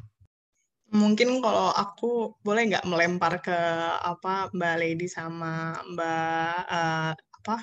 Mungkin 0.90 1.38
kalau 1.46 1.70
aku 1.70 2.34
boleh 2.42 2.66
nggak 2.74 2.88
melempar 2.90 3.38
ke 3.46 3.60
apa 4.02 4.50
Mbak 4.50 4.76
Lady 4.82 5.06
sama 5.06 5.78
Mbak 5.86 6.58
uh, 6.66 7.14
apa 7.14 7.56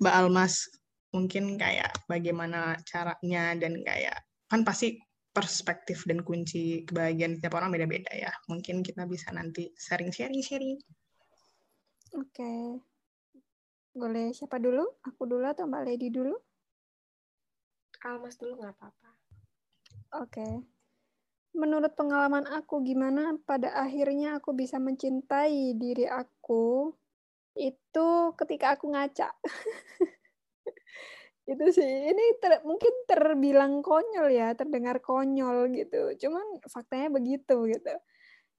Mbak 0.00 0.14
Almas 0.16 0.72
mungkin 1.12 1.60
kayak 1.60 1.92
bagaimana 2.08 2.80
caranya 2.88 3.52
dan 3.60 3.84
kayak 3.84 4.24
kan 4.48 4.64
pasti 4.64 4.96
perspektif 5.30 6.08
dan 6.08 6.24
kunci 6.24 6.82
kebahagiaan 6.88 7.36
setiap 7.36 7.60
orang 7.60 7.76
beda-beda 7.76 8.10
ya. 8.16 8.32
Mungkin 8.48 8.80
kita 8.80 9.04
bisa 9.04 9.30
nanti 9.36 9.68
sharing-sharing 9.76 10.42
sharing. 10.42 10.80
Oke. 12.16 12.34
Okay. 12.34 12.64
Boleh 13.92 14.32
siapa 14.32 14.56
dulu? 14.56 14.86
Aku 15.04 15.28
dulu 15.28 15.44
atau 15.44 15.68
Mbak 15.68 15.82
Lady 15.86 16.08
dulu? 16.08 16.34
Almas 18.00 18.40
dulu 18.40 18.64
nggak 18.64 18.74
apa-apa. 18.80 19.10
Oke. 20.24 20.40
Okay 20.40 20.79
menurut 21.54 21.92
pengalaman 21.98 22.46
aku 22.46 22.82
gimana 22.86 23.34
pada 23.42 23.74
akhirnya 23.74 24.38
aku 24.38 24.54
bisa 24.54 24.78
mencintai 24.78 25.74
diri 25.74 26.06
aku 26.06 26.94
itu 27.58 28.08
ketika 28.38 28.78
aku 28.78 28.94
ngaca. 28.94 29.34
itu 31.50 31.64
sih 31.74 31.92
ini 32.14 32.38
ter, 32.38 32.62
mungkin 32.62 32.94
terbilang 33.10 33.82
konyol 33.82 34.30
ya, 34.30 34.54
terdengar 34.54 35.02
konyol 35.02 35.74
gitu. 35.74 36.14
Cuman 36.20 36.62
faktanya 36.70 37.10
begitu 37.10 37.66
gitu. 37.66 37.94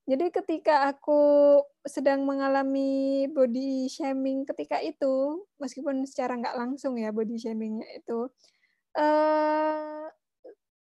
Jadi 0.09 0.33
ketika 0.33 0.91
aku 0.91 1.61
sedang 1.85 2.25
mengalami 2.25 3.29
body 3.31 3.85
shaming 3.87 4.43
ketika 4.49 4.81
itu, 4.81 5.45
meskipun 5.61 6.03
secara 6.09 6.35
nggak 6.35 6.57
langsung 6.57 6.97
ya 6.97 7.13
body 7.13 7.37
shamingnya 7.37 7.85
itu, 7.95 8.27
uh, 8.97 10.09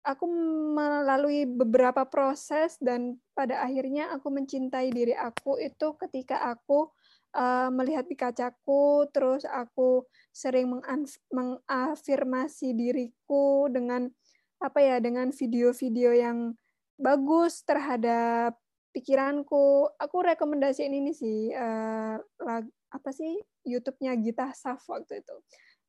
aku 0.04 0.26
melalui 0.76 1.43
beberapa 1.43 2.08
proses 2.08 2.80
dan 2.80 3.20
pada 3.36 3.60
akhirnya 3.64 4.16
aku 4.16 4.32
mencintai 4.32 4.89
diri 4.95 5.12
aku 5.14 5.60
itu 5.60 5.95
ketika 6.00 6.39
aku 6.47 6.88
uh, 7.36 7.68
melihat 7.70 8.08
di 8.08 8.16
kacaku 8.16 9.06
terus 9.12 9.43
aku 9.43 10.08
sering 10.32 10.72
mengafirmasi 11.32 12.74
diriku 12.74 13.68
dengan 13.68 14.08
apa 14.60 14.80
ya 14.84 14.97
dengan 15.00 15.32
video-video 15.32 16.12
yang 16.16 16.38
bagus 17.00 17.64
terhadap 17.64 18.60
pikiranku. 18.91 19.88
Aku 19.95 20.18
rekomendasiin 20.20 20.91
ini 20.91 21.16
sih 21.16 21.54
uh, 21.56 22.20
lag, 22.43 22.66
apa 22.91 23.10
sih 23.16 23.39
YouTube-nya 23.64 24.18
Gita 24.20 24.52
Saf 24.52 24.84
waktu 24.89 25.24
itu 25.24 25.36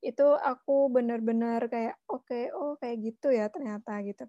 itu 0.00 0.26
aku 0.36 0.88
benar-benar 0.88 1.68
kayak 1.68 1.96
oke 2.08 2.24
okay, 2.24 2.48
oh 2.56 2.76
kayak 2.80 3.04
gitu 3.04 3.28
ya 3.32 3.52
ternyata 3.52 4.00
gitu. 4.04 4.24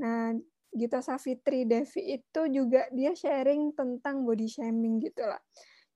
Nah 0.00 0.32
Gita 0.70 1.02
Savitri 1.02 1.66
Devi 1.66 2.14
itu 2.14 2.40
juga 2.48 2.86
dia 2.94 3.12
sharing 3.12 3.74
tentang 3.74 4.22
body 4.22 4.46
shaming 4.46 5.02
gitu 5.02 5.26
lah. 5.26 5.40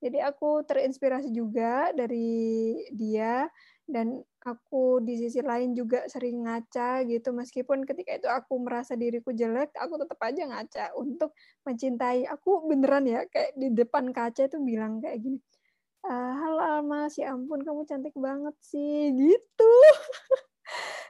Jadi 0.04 0.20
aku 0.20 0.60
terinspirasi 0.68 1.32
juga 1.32 1.88
dari 1.96 2.76
dia 2.92 3.48
dan 3.88 4.20
aku 4.44 5.00
di 5.00 5.16
sisi 5.16 5.40
lain 5.40 5.72
juga 5.72 6.04
sering 6.10 6.44
ngaca 6.44 7.08
gitu. 7.08 7.32
Meskipun 7.32 7.88
ketika 7.88 8.12
itu 8.18 8.28
aku 8.28 8.60
merasa 8.60 8.98
diriku 8.98 9.32
jelek 9.32 9.72
aku 9.78 9.96
tetap 9.96 10.20
aja 10.20 10.42
ngaca 10.44 10.84
untuk 11.00 11.32
mencintai. 11.64 12.28
Aku 12.28 12.68
beneran 12.68 13.08
ya 13.08 13.24
kayak 13.30 13.56
di 13.56 13.72
depan 13.72 14.12
kaca 14.12 14.44
itu 14.44 14.60
bilang 14.60 15.00
kayak 15.00 15.22
gini 15.24 15.38
halo 16.10 16.60
Almas, 16.60 17.16
ya 17.16 17.32
ampun 17.32 17.64
kamu 17.64 17.88
cantik 17.88 18.12
banget 18.16 18.56
sih, 18.60 19.12
gitu. 19.12 19.72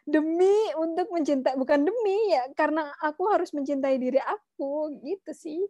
demi 0.05 0.53
untuk 0.77 1.09
mencintai 1.09 1.57
bukan 1.57 1.89
demi 1.89 2.29
ya 2.29 2.45
karena 2.53 2.93
aku 3.01 3.25
harus 3.33 3.51
mencintai 3.57 3.97
diri 3.97 4.21
aku. 4.21 5.01
Gitu 5.01 5.33
sih. 5.33 5.61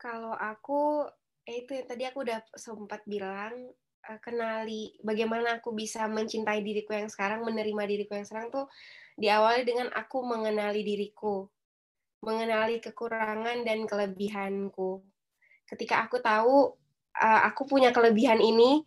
Kalau 0.00 0.32
aku 0.32 1.04
eh, 1.44 1.62
itu 1.64 1.76
yang 1.76 1.86
tadi 1.86 2.02
aku 2.08 2.24
udah 2.24 2.40
sempat 2.56 3.04
bilang 3.04 3.52
uh, 4.08 4.18
kenali 4.24 4.96
bagaimana 5.04 5.60
aku 5.60 5.76
bisa 5.76 6.08
mencintai 6.08 6.64
diriku 6.64 6.96
yang 6.96 7.12
sekarang 7.12 7.44
menerima 7.44 7.82
diriku 7.84 8.16
yang 8.16 8.24
sekarang 8.24 8.48
tuh 8.48 8.66
diawali 9.20 9.68
dengan 9.68 9.92
aku 9.92 10.24
mengenali 10.24 10.80
diriku 10.80 11.44
mengenali 12.20 12.84
kekurangan 12.84 13.64
dan 13.64 13.88
kelebihanku. 13.88 15.00
Ketika 15.64 16.04
aku 16.04 16.20
tahu 16.20 16.79
uh, 17.18 17.40
aku 17.50 17.66
punya 17.66 17.90
kelebihan 17.90 18.38
ini 18.38 18.84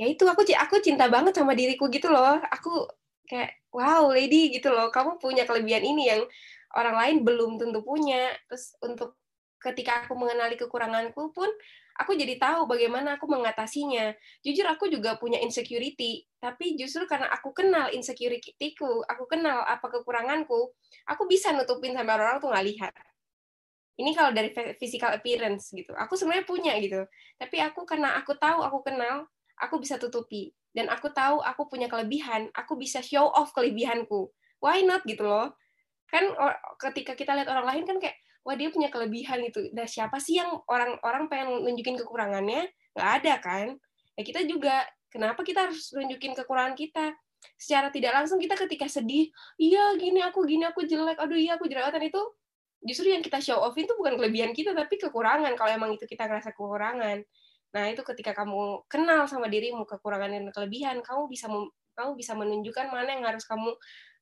ya 0.00 0.08
itu 0.08 0.24
aku 0.24 0.48
aku 0.56 0.80
cinta 0.80 1.12
banget 1.12 1.36
sama 1.36 1.52
diriku 1.52 1.92
gitu 1.92 2.08
loh. 2.08 2.40
Aku 2.48 2.88
kayak 3.28 3.60
wow 3.74 4.08
lady 4.08 4.48
gitu 4.56 4.72
loh. 4.72 4.88
Kamu 4.88 5.20
punya 5.20 5.44
kelebihan 5.44 5.84
ini 5.84 6.08
yang 6.08 6.22
orang 6.72 6.96
lain 6.96 7.16
belum 7.26 7.60
tentu 7.60 7.84
punya. 7.84 8.32
Terus 8.48 8.72
untuk 8.80 9.20
ketika 9.60 10.08
aku 10.08 10.16
mengenali 10.16 10.56
kekuranganku 10.56 11.36
pun 11.36 11.52
aku 12.00 12.16
jadi 12.16 12.40
tahu 12.40 12.64
bagaimana 12.64 13.20
aku 13.20 13.28
mengatasinya. 13.28 14.16
Jujur 14.40 14.64
aku 14.64 14.88
juga 14.88 15.20
punya 15.20 15.36
insecurity 15.44 16.24
tapi 16.40 16.80
justru 16.80 17.04
karena 17.04 17.28
aku 17.28 17.52
kenal 17.52 17.92
insecurityku 17.92 19.04
aku 19.04 19.24
kenal 19.28 19.60
apa 19.68 19.92
kekuranganku 19.92 20.72
aku 21.04 21.22
bisa 21.28 21.52
nutupin 21.52 21.92
sampai 21.92 22.16
orang, 22.16 22.40
-orang 22.40 22.40
tuh 22.40 22.48
nggak 22.48 22.66
lihat 22.72 22.92
ini 24.00 24.16
kalau 24.16 24.32
dari 24.32 24.48
physical 24.80 25.12
appearance 25.12 25.68
gitu. 25.76 25.92
Aku 25.92 26.16
sebenarnya 26.16 26.48
punya 26.48 26.72
gitu. 26.80 27.04
Tapi 27.36 27.60
aku 27.60 27.84
karena 27.84 28.16
aku 28.16 28.32
tahu 28.40 28.64
aku 28.64 28.80
kenal 28.88 29.28
aku 29.60 29.76
bisa 29.76 30.00
tutupi. 30.00 30.56
Dan 30.72 30.88
aku 30.88 31.12
tahu 31.12 31.44
aku 31.44 31.68
punya 31.68 31.90
kelebihan 31.90 32.48
aku 32.56 32.80
bisa 32.80 33.04
show 33.04 33.28
off 33.28 33.52
kelebihanku. 33.52 34.32
Why 34.64 34.80
not 34.86 35.04
gitu 35.04 35.28
loh? 35.28 35.52
Kan 36.08 36.32
ketika 36.80 37.12
kita 37.14 37.36
lihat 37.36 37.52
orang 37.52 37.66
lain 37.68 37.84
kan 37.84 37.96
kayak 38.00 38.16
wah 38.40 38.56
dia 38.56 38.72
punya 38.72 38.88
kelebihan 38.88 39.44
gitu 39.52 39.68
dan 39.76 39.84
siapa 39.84 40.16
sih 40.16 40.40
yang 40.40 40.64
orang-orang 40.64 41.28
pengen 41.28 41.60
nunjukin 41.66 42.00
kekurangannya? 42.00 42.72
Nggak 42.96 43.10
ada 43.20 43.34
kan? 43.42 43.66
Ya 44.16 44.22
kita 44.24 44.46
juga 44.48 44.86
kenapa 45.12 45.44
kita 45.44 45.68
harus 45.68 45.92
nunjukin 45.92 46.32
kekurangan 46.38 46.72
kita? 46.72 47.12
Secara 47.56 47.88
tidak 47.92 48.16
langsung 48.16 48.38
kita 48.40 48.56
ketika 48.56 48.88
sedih 48.88 49.28
iya 49.60 49.92
gini 49.98 50.24
aku 50.24 50.46
gini 50.48 50.64
aku 50.64 50.86
jelek. 50.88 51.18
Aduh 51.18 51.36
iya 51.36 51.58
aku 51.58 51.66
jerawatan. 51.66 52.00
Itu 52.06 52.20
justru 52.80 53.12
yang 53.12 53.20
kita 53.20 53.38
show 53.44 53.60
off 53.60 53.76
itu 53.76 53.92
bukan 53.96 54.16
kelebihan 54.16 54.56
kita 54.56 54.72
tapi 54.72 54.96
kekurangan. 54.96 55.52
Kalau 55.56 55.70
emang 55.70 55.90
itu 55.96 56.04
kita 56.08 56.26
ngerasa 56.28 56.56
kekurangan. 56.56 57.20
Nah 57.70 57.84
itu 57.86 58.02
ketika 58.02 58.34
kamu 58.34 58.88
kenal 58.90 59.28
sama 59.30 59.46
dirimu 59.46 59.86
kekurangan 59.86 60.32
dan 60.32 60.50
kelebihan 60.50 60.96
kamu 61.04 61.30
bisa 61.30 61.46
kamu 61.94 62.16
bisa 62.16 62.32
menunjukkan 62.34 62.86
mana 62.90 63.14
yang 63.14 63.24
harus 63.28 63.44
kamu 63.44 63.76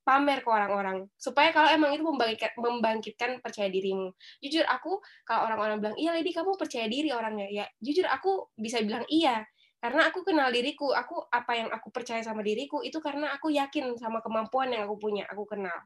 pamer 0.08 0.40
ke 0.40 0.48
orang-orang. 0.48 1.04
Supaya 1.20 1.52
kalau 1.52 1.68
emang 1.68 1.92
itu 1.92 2.00
membangkitkan, 2.00 2.56
membangkitkan 2.56 3.30
percaya 3.44 3.68
dirimu. 3.68 4.08
Jujur 4.40 4.64
aku 4.64 5.04
kalau 5.28 5.52
orang-orang 5.52 5.84
bilang 5.84 5.96
iya 6.00 6.16
lady 6.16 6.32
kamu 6.32 6.56
percaya 6.56 6.88
diri 6.88 7.12
orangnya. 7.12 7.48
Ya 7.52 7.64
jujur 7.78 8.08
aku 8.08 8.48
bisa 8.56 8.80
bilang 8.80 9.04
iya. 9.12 9.44
Karena 9.78 10.10
aku 10.10 10.26
kenal 10.26 10.50
diriku 10.50 10.90
aku 10.90 11.22
apa 11.30 11.54
yang 11.54 11.68
aku 11.70 11.94
percaya 11.94 12.18
sama 12.24 12.42
diriku 12.42 12.82
itu 12.82 12.98
karena 12.98 13.30
aku 13.36 13.54
yakin 13.54 13.94
sama 13.94 14.18
kemampuan 14.18 14.74
yang 14.74 14.90
aku 14.90 14.98
punya 14.98 15.22
aku 15.30 15.46
kenal. 15.46 15.76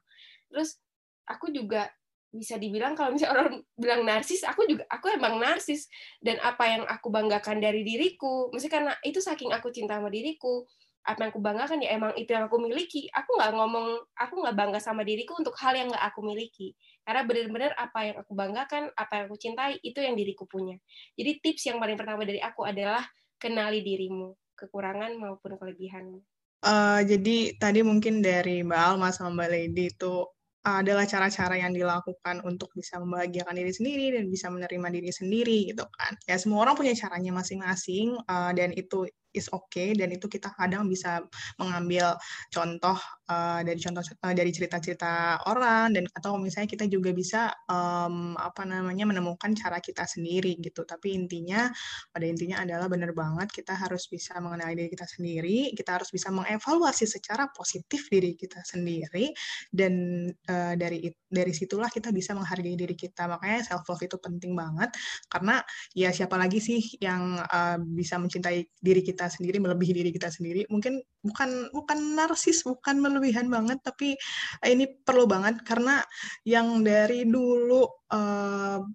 Terus 0.49 0.81
aku 1.29 1.53
juga 1.53 1.93
bisa 2.33 2.57
dibilang 2.57 2.97
kalau 2.97 3.13
misalnya 3.13 3.45
orang 3.45 3.61
bilang 3.77 4.03
narsis, 4.09 4.41
aku 4.43 4.65
juga 4.65 4.89
aku 4.89 5.13
emang 5.13 5.37
narsis 5.37 5.87
dan 6.25 6.41
apa 6.41 6.65
yang 6.65 6.83
aku 6.89 7.13
banggakan 7.13 7.61
dari 7.61 7.85
diriku, 7.85 8.49
mesti 8.49 8.73
karena 8.73 8.97
itu 9.05 9.21
saking 9.21 9.53
aku 9.53 9.69
cinta 9.69 10.01
sama 10.01 10.09
diriku, 10.09 10.65
apa 11.03 11.27
yang 11.27 11.31
aku 11.35 11.43
banggakan 11.43 11.79
ya 11.83 11.99
emang 11.99 12.15
itu 12.15 12.31
yang 12.31 12.47
aku 12.47 12.63
miliki. 12.63 13.11
Aku 13.13 13.37
nggak 13.37 13.53
ngomong, 13.53 13.87
aku 14.15 14.35
nggak 14.39 14.57
bangga 14.57 14.81
sama 14.81 15.03
diriku 15.03 15.35
untuk 15.37 15.53
hal 15.59 15.75
yang 15.75 15.91
nggak 15.91 16.05
aku 16.09 16.21
miliki. 16.23 16.73
Karena 17.03 17.27
benar-benar 17.27 17.73
apa 17.75 18.01
yang 18.07 18.17
aku 18.23 18.33
banggakan, 18.33 18.83
apa 18.95 19.13
yang 19.19 19.25
aku 19.27 19.39
cintai 19.39 19.77
itu 19.83 19.99
yang 19.99 20.15
diriku 20.15 20.47
punya. 20.47 20.79
Jadi 21.19 21.43
tips 21.43 21.63
yang 21.69 21.83
paling 21.83 21.99
pertama 21.99 22.23
dari 22.23 22.39
aku 22.39 22.63
adalah 22.63 23.03
kenali 23.43 23.83
dirimu, 23.83 24.33
kekurangan 24.55 25.19
maupun 25.19 25.59
kelebihanmu. 25.59 26.19
Uh, 26.63 27.03
jadi 27.03 27.59
tadi 27.59 27.83
mungkin 27.83 28.23
dari 28.23 28.63
Mbak 28.63 28.81
Alma 28.95 29.11
sama 29.11 29.43
Mbak 29.43 29.49
Lady 29.51 29.91
itu 29.91 30.31
adalah 30.63 31.03
cara-cara 31.11 31.59
yang 31.59 31.75
dilakukan 31.75 32.39
untuk 32.47 32.71
bisa 32.79 33.03
membahagiakan 33.03 33.59
diri 33.59 33.73
sendiri 33.75 34.07
dan 34.15 34.31
bisa 34.31 34.47
menerima 34.47 34.89
diri 34.95 35.11
sendiri 35.11 35.59
gitu 35.75 35.83
kan. 35.91 36.15
Ya 36.31 36.39
semua 36.39 36.63
orang 36.63 36.79
punya 36.79 36.95
caranya 36.95 37.35
masing-masing 37.35 38.15
uh, 38.31 38.53
dan 38.55 38.71
itu 38.79 39.11
is 39.33 39.49
okay 39.53 39.93
dan 39.97 40.13
itu 40.13 40.29
kita 40.29 40.53
kadang 40.55 40.87
bisa 40.89 41.25
mengambil 41.59 42.17
contoh 42.53 42.97
uh, 43.29 43.61
dari 43.65 43.81
contoh 43.81 44.05
uh, 44.05 44.35
dari 44.37 44.51
cerita-cerita 44.53 45.45
orang 45.49 45.97
dan 45.97 46.05
atau 46.13 46.37
misalnya 46.37 46.69
kita 46.69 46.85
juga 46.89 47.11
bisa 47.13 47.53
um, 47.69 48.37
apa 48.37 48.65
namanya 48.65 49.09
menemukan 49.09 49.53
cara 49.57 49.81
kita 49.83 50.05
sendiri 50.05 50.57
gitu. 50.61 50.85
Tapi 50.85 51.17
intinya 51.17 51.69
pada 52.13 52.25
intinya 52.29 52.63
adalah 52.63 52.87
benar 52.89 53.13
banget 53.13 53.49
kita 53.51 53.75
harus 53.77 54.07
bisa 54.09 54.39
mengenali 54.39 54.85
diri 54.85 54.91
kita 54.93 55.07
sendiri 55.09 55.59
kita 55.77 56.01
harus 56.01 56.11
bisa 56.13 56.29
mengevaluasi 56.31 57.05
secara 57.09 57.49
positif 57.53 58.09
diri 58.09 58.35
kita 58.37 58.61
sendiri 58.63 59.33
dan 59.73 60.27
uh, 60.49 60.75
dari 60.79 61.09
dari 61.33 61.53
situlah 61.53 61.89
kita 61.89 62.13
bisa 62.13 62.37
menghargai 62.37 62.77
diri 62.77 62.97
kita. 62.97 63.27
Makanya 63.27 63.65
self 63.65 63.89
love 63.89 64.03
itu 64.05 64.17
penting 64.21 64.53
banget 64.53 64.93
karena 65.29 65.65
ya 65.97 66.13
siapa 66.13 66.37
lagi 66.37 66.61
sih 66.61 66.81
yang 67.01 67.41
uh, 67.41 67.77
bisa 67.81 68.21
mencintai 68.21 68.69
diri 68.79 69.03
kita 69.03 69.22
kita 69.23 69.39
sendiri 69.39 69.63
melebihi 69.63 69.93
diri 69.95 70.11
kita 70.11 70.35
sendiri 70.35 70.67
mungkin 70.67 70.99
bukan 71.23 71.71
bukan 71.71 71.99
narsis 72.19 72.67
bukan 72.67 72.99
melebihan 72.99 73.47
banget 73.47 73.79
tapi 73.87 74.19
ini 74.67 74.99
perlu 75.07 75.31
banget 75.31 75.63
karena 75.63 76.03
yang 76.43 76.83
dari 76.83 77.23
dulu 77.23 77.87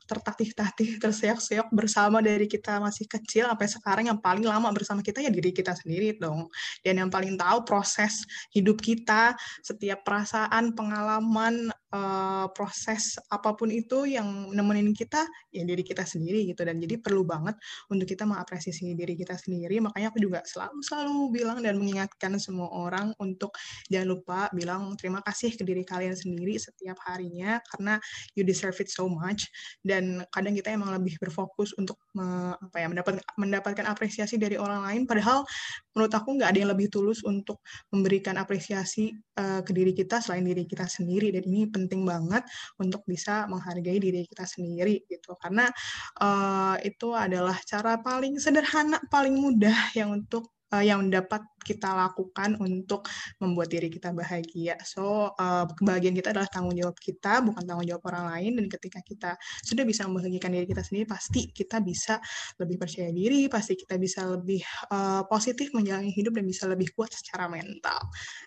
tertatih-tatih 0.05 1.01
terseok-seok 1.01 1.74
bersama 1.74 2.22
dari 2.22 2.45
kita 2.45 2.78
masih 2.78 3.09
kecil 3.09 3.49
sampai 3.49 3.68
sekarang 3.68 4.05
yang 4.13 4.20
paling 4.22 4.45
lama 4.45 4.70
bersama 4.70 5.01
kita 5.01 5.26
ya 5.26 5.34
diri 5.34 5.49
kita 5.49 5.74
sendiri 5.74 6.13
dong. 6.22 6.45
Dan 6.86 7.01
yang 7.01 7.09
paling 7.09 7.34
tahu 7.34 7.65
proses 7.65 8.22
hidup 8.53 8.78
kita 8.78 9.34
setiap 9.65 10.05
perasaan 10.05 10.78
pengalaman 10.78 11.74
uh, 11.89 12.45
proses 12.53 13.18
apa 13.34 13.57
pun 13.57 13.74
itu 13.74 14.05
yang 14.05 14.53
nemenin 14.53 14.93
kita 14.93 15.26
ya 15.49 15.65
diri 15.65 15.82
kita 15.82 16.05
sendiri 16.05 16.45
gitu. 16.53 16.61
Dan 16.61 16.78
jadi 16.78 17.01
perlu 17.01 17.26
banget 17.26 17.57
untuk 17.89 18.05
kita 18.05 18.30
mengapresiasi 18.30 18.93
diri 18.93 19.18
kita 19.18 19.34
sendiri. 19.34 19.82
Makanya 19.82 20.13
aku 20.13 20.22
juga 20.22 20.45
selalu 20.45 20.86
selalu 20.86 21.15
bilang 21.34 21.59
dan 21.65 21.82
mengingatkan 21.82 22.38
semua 22.38 22.70
orang 22.70 23.18
untuk 23.18 23.55
jangan 23.89 24.07
lupa 24.13 24.39
bilang 24.53 24.93
terima 24.93 25.26
kasih 25.26 25.57
ke 25.57 25.65
diri 25.65 25.82
kalian 25.82 26.13
sendiri 26.13 26.53
setiap 26.61 27.01
harinya 27.09 27.57
karena 27.74 27.97
you 28.38 28.45
deserve 28.45 28.78
it 28.78 28.91
so 28.91 29.06
much. 29.07 29.47
Dan 29.83 30.23
kadang 30.31 30.53
kita 30.55 30.75
emang 30.75 30.91
lebih 30.95 31.15
berfokus 31.21 31.71
untuk 31.79 31.95
me, 32.13 32.53
apa 32.57 32.77
ya 32.83 32.87
mendapat 32.91 33.23
mendapatkan 33.39 33.85
apresiasi 33.87 34.35
dari 34.35 34.59
orang 34.59 34.83
lain. 34.83 35.01
Padahal 35.07 35.47
menurut 35.95 36.13
aku 36.13 36.29
nggak 36.37 36.49
ada 36.51 36.59
yang 36.59 36.71
lebih 36.75 36.87
tulus 36.91 37.23
untuk 37.23 37.63
memberikan 37.91 38.35
apresiasi 38.37 39.15
uh, 39.39 39.63
ke 39.63 39.71
diri 39.71 39.95
kita 39.95 40.19
selain 40.19 40.43
diri 40.43 40.67
kita 40.67 40.85
sendiri. 40.85 41.31
Dan 41.31 41.47
ini 41.47 41.69
penting 41.71 42.03
banget 42.03 42.43
untuk 42.77 43.01
bisa 43.07 43.47
menghargai 43.47 43.97
diri 43.97 44.27
kita 44.27 44.43
sendiri 44.43 45.07
gitu. 45.07 45.33
Karena 45.39 45.71
uh, 46.19 46.75
itu 46.83 47.15
adalah 47.15 47.55
cara 47.63 47.99
paling 48.01 48.37
sederhana 48.37 48.99
paling 49.07 49.33
mudah 49.33 49.95
yang 49.95 50.11
untuk 50.11 50.56
uh, 50.74 50.84
yang 50.84 51.07
dapat 51.07 51.43
kita 51.68 51.91
lakukan 51.91 52.55
untuk 52.63 53.11
membuat 53.43 53.68
diri 53.68 53.91
kita 53.91 54.15
bahagia. 54.15 54.80
So, 54.88 55.36
uh, 55.36 55.68
kebahagiaan 55.68 56.15
kita 56.15 56.32
adalah 56.32 56.47
tanggung 56.47 56.76
jawab 56.80 56.95
kita, 56.95 57.43
bukan 57.43 57.63
tanggung 57.68 57.88
jawab 57.88 58.03
orang 58.07 58.26
lain. 58.32 58.51
Dan 58.63 58.65
ketika 58.72 58.99
kita 59.03 59.32
sudah 59.68 59.84
bisa 59.84 60.07
membahagiakan 60.07 60.51
diri 60.55 60.68
kita 60.68 60.84
sendiri, 60.88 61.05
pasti 61.07 61.51
kita 61.51 61.84
bisa 61.84 62.24
lebih 62.55 62.80
percaya 62.80 63.11
diri, 63.11 63.51
pasti 63.51 63.76
kita 63.76 63.99
bisa 63.99 64.24
lebih 64.28 64.63
uh, 64.91 65.28
positif 65.28 65.76
menjalani 65.76 66.15
hidup 66.15 66.39
dan 66.39 66.45
bisa 66.47 66.63
lebih 66.72 66.88
kuat 66.95 67.11
secara 67.11 67.51
mental. 67.51 67.99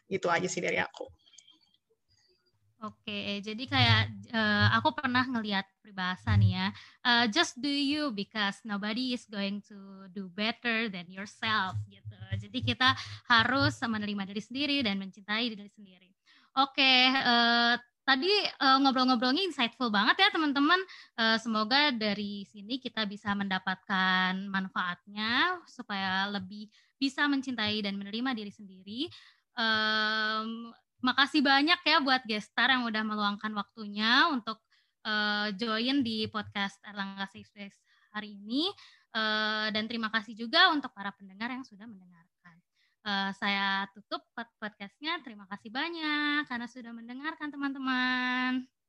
Itu 0.09 0.33
aja 0.33 0.49
sih 0.49 0.65
dari 0.65 0.81
aku. 0.81 1.30
Oke, 2.81 3.45
jadi 3.45 3.65
kayak 3.69 4.03
uh, 4.33 4.73
aku 4.81 4.97
pernah 4.97 5.21
ngelihat 5.29 5.69
peribahasa 5.85 6.33
nih 6.33 6.57
ya, 6.57 6.67
uh, 7.05 7.25
just 7.29 7.61
do 7.61 7.69
you 7.69 8.09
because 8.09 8.65
nobody 8.65 9.13
is 9.13 9.29
going 9.29 9.61
to 9.61 10.09
do 10.17 10.33
better 10.33 10.89
than 10.89 11.05
yourself 11.13 11.77
gitu. 11.93 12.17
Jadi 12.41 12.65
kita 12.65 12.97
harus 13.29 13.77
menerima 13.85 14.33
diri 14.33 14.41
sendiri 14.41 14.77
dan 14.81 14.97
mencintai 14.97 15.53
diri 15.53 15.69
sendiri. 15.69 16.09
Oke, 16.57 17.13
uh, 17.21 17.77
tadi 18.01 18.33
uh, 18.65 18.81
ngobrol-ngobrolnya 18.81 19.45
insightful 19.45 19.93
banget 19.93 20.17
ya 20.17 20.33
teman-teman. 20.33 20.81
Uh, 21.21 21.37
semoga 21.37 21.93
dari 21.93 22.49
sini 22.49 22.81
kita 22.81 23.05
bisa 23.05 23.37
mendapatkan 23.37 24.41
manfaatnya 24.49 25.61
supaya 25.69 26.33
lebih 26.33 26.73
bisa 26.97 27.29
mencintai 27.29 27.85
dan 27.85 28.01
menerima 28.01 28.33
diri 28.33 28.49
sendiri. 28.49 29.01
Um, 29.53 30.73
Makasih 31.01 31.41
banyak 31.41 31.81
ya 31.81 31.97
buat 32.05 32.23
gestar 32.29 32.69
yang 32.69 32.85
udah 32.85 33.01
meluangkan 33.01 33.53
waktunya 33.57 34.29
untuk 34.29 34.61
uh, 35.05 35.49
join 35.57 36.05
di 36.05 36.29
podcast 36.29 36.77
Erlangga 36.85 37.25
Safe 37.29 37.73
hari 38.13 38.37
ini. 38.37 38.69
Uh, 39.11 39.73
dan 39.75 39.91
terima 39.91 40.07
kasih 40.13 40.39
juga 40.39 40.71
untuk 40.71 40.95
para 40.95 41.11
pendengar 41.17 41.51
yang 41.51 41.67
sudah 41.67 41.89
mendengarkan. 41.89 42.57
uh, 43.09 43.33
saya 43.33 43.89
tutup 43.97 44.23
podcastnya. 44.61 45.19
Terima 45.25 45.49
kasih 45.49 45.73
banyak 45.73 46.45
karena 46.47 46.67
sudah 46.69 46.93
mendengarkan 46.93 47.49
teman-teman. 47.49 48.80